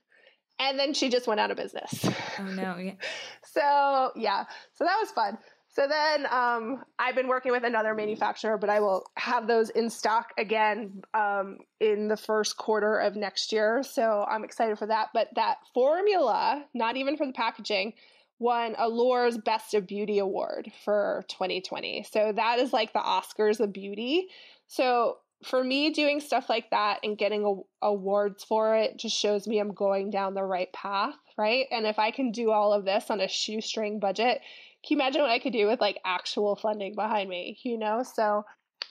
and 0.58 0.78
then 0.78 0.94
she 0.94 1.08
just 1.08 1.26
went 1.26 1.40
out 1.40 1.50
of 1.50 1.56
business. 1.56 2.04
Oh 2.38 2.44
no! 2.44 2.76
Yeah. 2.76 2.92
so 3.44 4.12
yeah, 4.16 4.44
so 4.74 4.84
that 4.84 4.96
was 5.00 5.10
fun. 5.10 5.38
So 5.74 5.88
then 5.88 6.26
um, 6.30 6.84
I've 7.00 7.16
been 7.16 7.26
working 7.26 7.50
with 7.50 7.64
another 7.64 7.94
manufacturer, 7.94 8.56
but 8.56 8.70
I 8.70 8.78
will 8.78 9.06
have 9.16 9.48
those 9.48 9.70
in 9.70 9.90
stock 9.90 10.32
again 10.38 11.02
um, 11.14 11.58
in 11.80 12.06
the 12.06 12.16
first 12.16 12.56
quarter 12.56 12.98
of 12.98 13.16
next 13.16 13.50
year. 13.50 13.82
So 13.82 14.24
I'm 14.28 14.44
excited 14.44 14.78
for 14.78 14.86
that. 14.86 15.08
But 15.12 15.30
that 15.34 15.56
formula, 15.74 16.64
not 16.74 16.96
even 16.96 17.16
for 17.16 17.26
the 17.26 17.32
packaging, 17.32 17.94
won 18.38 18.76
Allure's 18.78 19.36
Best 19.36 19.74
of 19.74 19.88
Beauty 19.88 20.20
Award 20.20 20.70
for 20.84 21.24
2020. 21.28 22.06
So 22.08 22.32
that 22.32 22.60
is 22.60 22.72
like 22.72 22.92
the 22.92 23.00
Oscars 23.00 23.58
of 23.58 23.72
beauty. 23.72 24.28
So 24.68 25.18
for 25.42 25.62
me, 25.62 25.90
doing 25.90 26.20
stuff 26.20 26.48
like 26.48 26.70
that 26.70 27.00
and 27.02 27.18
getting 27.18 27.44
a, 27.44 27.86
awards 27.86 28.44
for 28.44 28.76
it 28.76 28.98
just 28.98 29.16
shows 29.16 29.46
me 29.46 29.58
I'm 29.58 29.72
going 29.72 30.10
down 30.10 30.34
the 30.34 30.44
right 30.44 30.72
path, 30.72 31.14
right? 31.36 31.66
And 31.70 31.86
if 31.86 31.98
I 31.98 32.10
can 32.10 32.30
do 32.30 32.50
all 32.50 32.72
of 32.72 32.84
this 32.84 33.10
on 33.10 33.20
a 33.20 33.28
shoestring 33.28 33.98
budget, 33.98 34.40
can 34.86 34.96
you 34.96 35.02
imagine 35.02 35.22
what 35.22 35.30
I 35.30 35.38
could 35.38 35.52
do 35.52 35.66
with 35.66 35.80
like 35.80 35.98
actual 36.04 36.56
funding 36.56 36.94
behind 36.94 37.28
me, 37.28 37.58
you 37.62 37.78
know? 37.78 38.02
So, 38.02 38.44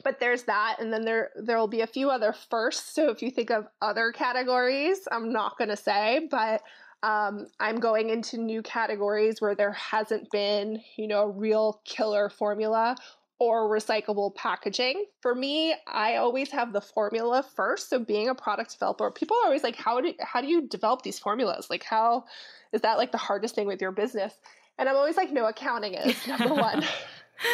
but 0.04 0.20
there's 0.20 0.44
that, 0.44 0.78
and 0.80 0.92
then 0.92 1.06
there 1.06 1.30
there 1.36 1.58
will 1.58 1.68
be 1.68 1.82
a 1.82 1.88
few 1.88 2.10
other 2.10 2.34
firsts. 2.34 2.94
So 2.96 3.10
if 3.10 3.22
you 3.22 3.30
think 3.30 3.52
of 3.52 3.68
other 3.82 4.12
categories, 4.12 5.08
I'm 5.12 5.32
not 5.32 5.58
going 5.58 5.70
to 5.70 5.78
say, 5.78 6.28
but 6.32 6.62
um, 7.04 7.48
I'm 7.60 7.80
going 7.80 8.10
into 8.10 8.38
new 8.38 8.62
categories 8.62 9.42
where 9.42 9.56
there 9.56 9.74
hasn't 9.74 10.32
been, 10.32 10.82
you 10.98 11.08
know, 11.08 11.24
a 11.24 11.30
real 11.30 11.82
killer 11.86 12.30
formula 12.30 12.96
or 13.44 13.70
recyclable 13.70 14.34
packaging. 14.36 15.06
For 15.22 15.36
me, 15.36 15.76
I 15.88 16.16
always 16.18 16.52
have 16.52 16.74
the 16.74 16.82
formula 16.82 17.44
first. 17.56 17.90
So 17.90 18.00
being 18.00 18.30
a 18.30 18.36
product 18.36 18.72
developer, 18.72 19.10
people 19.12 19.38
are 19.38 19.46
always 19.46 19.64
like, 19.64 19.76
how 19.76 20.02
do 20.02 20.14
how 20.20 20.42
do 20.42 20.48
you 20.48 20.68
develop 20.68 21.02
these 21.02 21.20
formulas? 21.20 21.68
Like 21.70 21.84
how 21.84 22.26
is 22.72 22.82
that 22.82 22.98
like 22.98 23.12
the 23.12 23.18
hardest 23.18 23.56
thing 23.56 23.68
with 23.68 23.82
your 23.82 23.92
business? 23.92 24.34
And 24.78 24.90
I'm 24.90 24.96
always 24.96 25.18
like, 25.18 25.32
no, 25.32 25.46
accounting 25.46 25.94
is 25.94 26.28
number 26.28 26.54
one. 26.54 26.84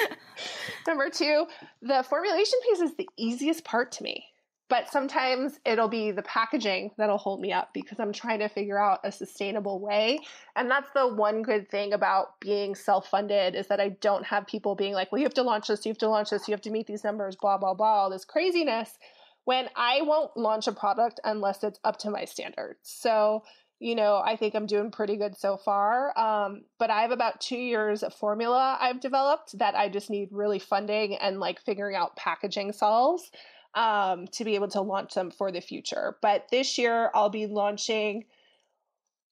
number 0.88 1.10
two, 1.10 1.46
the 1.82 2.04
formulation 2.04 2.60
piece 2.64 2.80
is 2.80 2.96
the 2.96 3.10
easiest 3.18 3.64
part 3.64 3.92
to 3.94 4.04
me 4.04 4.26
but 4.70 4.90
sometimes 4.92 5.60
it'll 5.66 5.88
be 5.88 6.12
the 6.12 6.22
packaging 6.22 6.92
that'll 6.98 7.18
hold 7.18 7.42
me 7.42 7.52
up 7.52 7.70
because 7.74 8.00
I'm 8.00 8.14
trying 8.14 8.40
to 8.40 8.48
figure 8.48 8.80
out 8.80 9.00
a 9.04 9.12
sustainable 9.12 9.80
way. 9.80 10.20
And 10.56 10.70
that's 10.70 10.90
the 10.94 11.08
one 11.08 11.42
good 11.42 11.68
thing 11.70 11.92
about 11.92 12.40
being 12.40 12.76
self-funded 12.76 13.56
is 13.56 13.68
that 13.68 13.80
I 13.80 13.90
don't 13.90 14.26
have 14.26 14.46
people 14.46 14.76
being 14.76 14.94
like, 14.94 15.12
"Well, 15.12 15.20
you 15.20 15.26
have 15.26 15.34
to 15.36 15.44
launch 15.44 15.68
this, 15.68 15.86
you 15.86 15.90
have 15.90 15.98
to 15.98 16.08
launch 16.08 16.30
this, 16.30 16.48
you 16.48 16.54
have 16.54 16.62
to 16.62 16.70
meet 16.70 16.86
these 16.86 17.04
numbers, 17.04 17.36
blah 17.36 17.58
blah 17.58 17.74
blah, 17.74 18.04
all 18.04 18.10
this 18.10 18.26
craziness." 18.26 18.98
When 19.46 19.68
I 19.76 20.04
won't 20.04 20.38
launch 20.38 20.68
a 20.68 20.72
product 20.72 21.20
unless 21.24 21.64
it's 21.64 21.80
up 21.84 21.98
to 22.00 22.12
my 22.12 22.26
standards. 22.26 22.82
So, 22.84 23.44
you 23.80 23.96
know, 23.96 24.22
I 24.24 24.36
think 24.36 24.54
I'm 24.54 24.68
doing 24.68 24.92
pretty 24.92 25.18
good 25.18 25.36
so 25.36 25.58
far. 25.58 26.16
Um, 26.20 26.66
but 26.78 26.92
I 26.92 27.02
have 27.02 27.12
about 27.12 27.42
two 27.42 27.58
years 27.58 28.04
of 28.04 28.14
formula 28.14 28.78
I've 28.80 29.00
developed 29.00 29.58
that 29.58 29.74
I 29.74 29.90
just 29.90 30.12
need 30.12 30.30
really 30.32 30.60
funding 30.60 31.16
and 31.16 31.40
like 31.40 31.60
figuring 31.62 31.96
out 31.96 32.16
packaging 32.16 32.74
solves 32.74 33.32
um, 33.76 34.28
to 34.28 34.44
be 34.44 34.56
able 34.56 34.70
to 34.70 34.82
launch 34.82 35.14
them 35.14 35.32
for 35.32 35.52
the 35.52 35.62
future. 35.62 36.18
But 36.22 36.48
this 36.52 36.78
year, 36.78 37.12
I'll 37.14 37.30
be 37.30 37.48
launching 37.48 38.26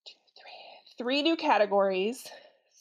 two, 0.05 0.13
three, 0.35 0.97
three 0.97 1.21
new 1.23 1.35
categories, 1.35 2.27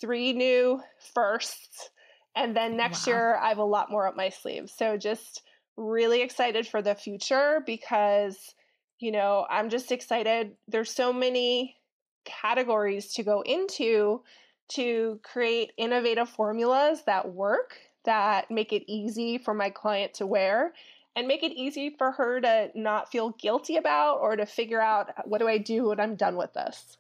three 0.01 0.33
new 0.33 0.81
firsts, 1.15 1.91
and 2.35 2.55
then 2.55 2.77
next 2.77 3.07
wow. 3.07 3.13
year, 3.13 3.37
I 3.37 3.49
have 3.49 3.59
a 3.59 3.65
lot 3.65 3.91
more 3.91 4.07
up 4.07 4.17
my 4.17 4.29
sleeve. 4.29 4.69
So 4.71 4.99
just 4.99 5.43
really 5.77 6.21
excited 6.21 6.67
for 6.67 6.83
the 6.83 6.95
future 6.95 7.63
because, 7.65 8.55
you 8.99 9.11
know, 9.11 9.47
I'm 9.49 9.71
just 9.71 9.91
excited. 9.91 10.53
There's 10.69 10.91
so 10.91 11.13
many 11.13 11.77
categories 12.25 13.15
to 13.15 13.23
go 13.23 13.41
into 13.41 14.23
to 14.69 15.21
create 15.23 15.73
innovative 15.79 16.29
formulas 16.29 17.03
that 17.07 17.33
work 17.33 17.79
that 18.05 18.51
make 18.51 18.73
it 18.73 18.85
easy 18.87 19.39
for 19.39 19.55
my 19.55 19.71
client 19.71 20.15
to 20.15 20.27
wear 20.27 20.73
and 21.17 21.27
make 21.27 21.43
it 21.43 21.53
easy 21.53 21.91
for 21.97 22.13
her 22.13 22.41
to 22.41 22.71
not 22.75 23.11
feel 23.11 23.31
guilty 23.31 23.77
about 23.77 24.19
or 24.19 24.37
to 24.37 24.47
figure 24.47 24.81
out 24.81 25.11
what 25.27 25.39
do 25.39 25.49
I 25.49 25.59
do 25.59 25.89
when 25.89 25.99
I'm 25.99 26.15
done 26.15 26.37
with 26.37 26.53
this. 26.53 26.99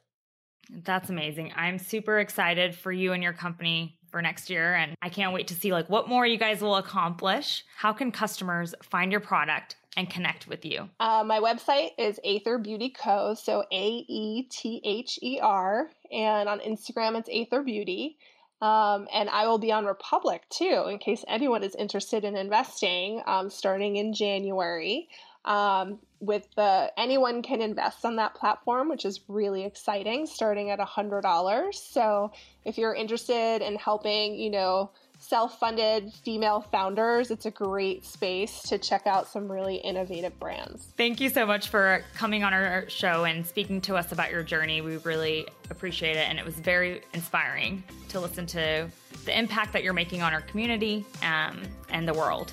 That's 0.70 1.10
amazing. 1.10 1.52
I'm 1.54 1.78
super 1.78 2.18
excited 2.18 2.74
for 2.74 2.90
you 2.90 3.12
and 3.12 3.22
your 3.22 3.34
company 3.34 3.98
for 4.10 4.20
next 4.20 4.50
year 4.50 4.74
and 4.74 4.96
I 5.02 5.10
can't 5.10 5.32
wait 5.32 5.48
to 5.48 5.54
see 5.54 5.72
like 5.72 5.88
what 5.88 6.08
more 6.08 6.26
you 6.26 6.38
guys 6.38 6.60
will 6.60 6.76
accomplish. 6.76 7.64
How 7.76 7.92
can 7.92 8.10
customers 8.10 8.74
find 8.82 9.12
your 9.12 9.20
product 9.20 9.76
and 9.96 10.10
connect 10.10 10.48
with 10.48 10.64
you? 10.64 10.88
Uh, 10.98 11.22
my 11.24 11.38
website 11.38 11.90
is 11.98 12.18
Aether 12.24 12.58
Beauty 12.58 12.90
Co. 12.90 13.34
So 13.34 13.64
A 13.72 14.04
E 14.08 14.42
T 14.50 14.80
H 14.84 15.18
E 15.22 15.38
R. 15.40 15.90
And 16.10 16.48
on 16.48 16.60
Instagram, 16.60 17.16
it's 17.18 17.28
Aether 17.32 17.62
Beauty. 17.62 18.18
Um, 18.62 19.06
and 19.12 19.28
I 19.28 19.46
will 19.46 19.58
be 19.58 19.72
on 19.72 19.84
Republic 19.84 20.42
too, 20.48 20.86
in 20.90 20.98
case 20.98 21.24
anyone 21.28 21.62
is 21.62 21.74
interested 21.74 22.24
in 22.24 22.36
investing, 22.36 23.22
um, 23.26 23.50
starting 23.50 23.96
in 23.96 24.12
January. 24.14 25.08
Um, 25.44 26.00
with 26.18 26.48
the 26.56 26.90
anyone 26.96 27.42
can 27.42 27.60
invest 27.60 28.04
on 28.04 28.16
that 28.16 28.34
platform, 28.34 28.88
which 28.88 29.04
is 29.04 29.20
really 29.28 29.64
exciting, 29.64 30.26
starting 30.26 30.70
at 30.70 30.80
a 30.80 30.84
hundred 30.84 31.20
dollars. 31.20 31.80
So 31.80 32.32
if 32.64 32.78
you're 32.78 32.94
interested 32.94 33.62
in 33.62 33.76
helping, 33.76 34.34
you 34.34 34.50
know, 34.50 34.90
self 35.18 35.58
funded 35.58 36.12
female 36.12 36.60
founders, 36.60 37.30
it's 37.30 37.46
a 37.46 37.50
great 37.50 38.04
space 38.04 38.62
to 38.62 38.78
check 38.78 39.06
out 39.06 39.28
some 39.28 39.50
really 39.50 39.76
innovative 39.76 40.38
brands. 40.38 40.88
Thank 40.96 41.20
you 41.20 41.28
so 41.28 41.46
much 41.46 41.68
for 41.68 42.04
coming 42.14 42.44
on 42.44 42.52
our 42.52 42.88
show 42.88 43.24
and 43.24 43.46
speaking 43.46 43.80
to 43.82 43.96
us 43.96 44.12
about 44.12 44.30
your 44.30 44.42
journey. 44.42 44.80
We 44.80 44.96
really 44.98 45.46
appreciate 45.70 46.16
it. 46.16 46.28
And 46.28 46.38
it 46.38 46.44
was 46.44 46.54
very 46.54 47.02
inspiring 47.14 47.82
to 48.08 48.20
listen 48.20 48.46
to 48.46 48.88
the 49.24 49.38
impact 49.38 49.72
that 49.72 49.82
you're 49.82 49.92
making 49.92 50.22
on 50.22 50.32
our 50.32 50.42
community 50.42 51.04
um, 51.22 51.62
and 51.90 52.06
the 52.06 52.14
world. 52.14 52.52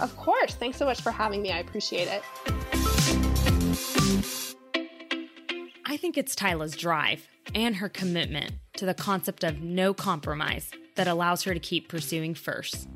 Of 0.00 0.16
course. 0.16 0.54
Thanks 0.54 0.78
so 0.78 0.84
much 0.84 1.00
for 1.00 1.10
having 1.10 1.42
me. 1.42 1.52
I 1.52 1.58
appreciate 1.58 2.08
it. 2.08 2.22
I 5.84 5.96
think 5.96 6.16
it's 6.16 6.34
Tiila's 6.34 6.76
drive 6.76 7.28
and 7.54 7.76
her 7.76 7.88
commitment 7.88 8.52
to 8.76 8.86
the 8.86 8.94
concept 8.94 9.44
of 9.44 9.60
no 9.60 9.92
compromise 9.92 10.70
that 10.94 11.08
allows 11.08 11.42
her 11.44 11.54
to 11.54 11.60
keep 11.60 11.88
pursuing 11.88 12.34
first. 12.34 12.88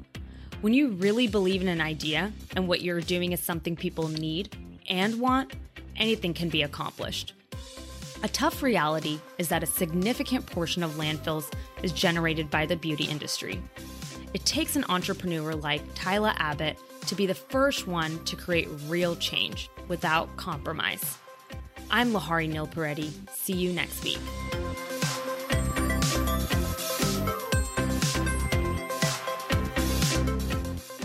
When 0.61 0.73
you 0.75 0.91
really 0.91 1.27
believe 1.27 1.61
in 1.61 1.69
an 1.69 1.81
idea 1.81 2.33
and 2.57 2.67
what 2.67 2.81
you're 2.81 3.01
doing 3.01 3.33
is 3.33 3.41
something 3.41 3.77
people 3.77 4.09
need 4.09 4.57
and 4.89 5.21
want, 5.21 5.53
anything 5.97 6.35
can 6.35 6.49
be 6.49 6.63
accomplished. 6.63 7.35
A 8.23 8.29
tough 8.29 8.63
reality 8.63 9.19
is 9.37 9.49
that 9.49 9.63
a 9.63 9.67
significant 9.67 10.47
portion 10.47 10.83
of 10.83 10.93
landfills 10.93 11.53
is 11.83 11.93
generated 11.93 12.51
by 12.51 12.65
the 12.65 12.77
beauty 12.77 13.05
industry. 13.05 13.61
It 14.33 14.47
takes 14.47 14.77
an 14.77 14.85
entrepreneur 14.89 15.55
like 15.55 15.95
Tiila 15.95 16.35
Abbott 16.39 16.79
to 17.07 17.15
be 17.15 17.27
the 17.27 17.35
first 17.35 17.87
one 17.87 18.25
to 18.25 18.35
create 18.35 18.69
real 18.89 19.15
change 19.17 19.69
without 19.89 20.35
compromise. 20.37 21.19
I'm 21.91 22.13
Lahari 22.13 22.51
Nilpareddy. 22.51 23.13
See 23.31 23.53
you 23.53 23.73
next 23.73 24.03
week. 24.03 24.19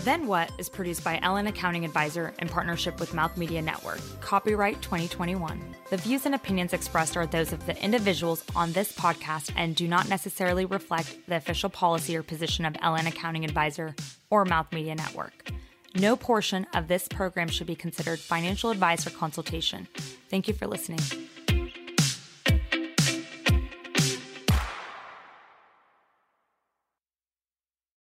Then 0.04 0.26
What 0.26 0.50
is 0.56 0.70
produced 0.70 1.04
by 1.04 1.18
LN 1.18 1.46
Accounting 1.46 1.84
Advisor 1.84 2.32
in 2.38 2.48
partnership 2.48 2.98
with 2.98 3.12
Mouth 3.12 3.36
Media 3.36 3.60
Network. 3.60 4.00
Copyright 4.22 4.80
2021. 4.80 5.60
The 5.90 5.98
views 5.98 6.24
and 6.24 6.34
opinions 6.34 6.72
expressed 6.72 7.18
are 7.18 7.26
those 7.26 7.52
of 7.52 7.66
the 7.66 7.76
individuals 7.84 8.42
on 8.56 8.72
this 8.72 8.92
podcast 8.92 9.52
and 9.56 9.76
do 9.76 9.86
not 9.86 10.08
necessarily 10.08 10.64
reflect 10.64 11.18
the 11.26 11.36
official 11.36 11.68
policy 11.68 12.16
or 12.16 12.22
position 12.22 12.64
of 12.64 12.72
LN 12.74 13.08
Accounting 13.08 13.44
Advisor 13.44 13.94
or 14.30 14.46
Mouth 14.46 14.72
Media 14.72 14.94
Network. 14.94 15.50
No 15.94 16.16
portion 16.16 16.66
of 16.72 16.88
this 16.88 17.06
program 17.06 17.48
should 17.48 17.66
be 17.66 17.76
considered 17.76 18.20
financial 18.20 18.70
advice 18.70 19.06
or 19.06 19.10
consultation. 19.10 19.86
Thank 20.30 20.48
you 20.48 20.54
for 20.54 20.66
listening. 20.66 21.00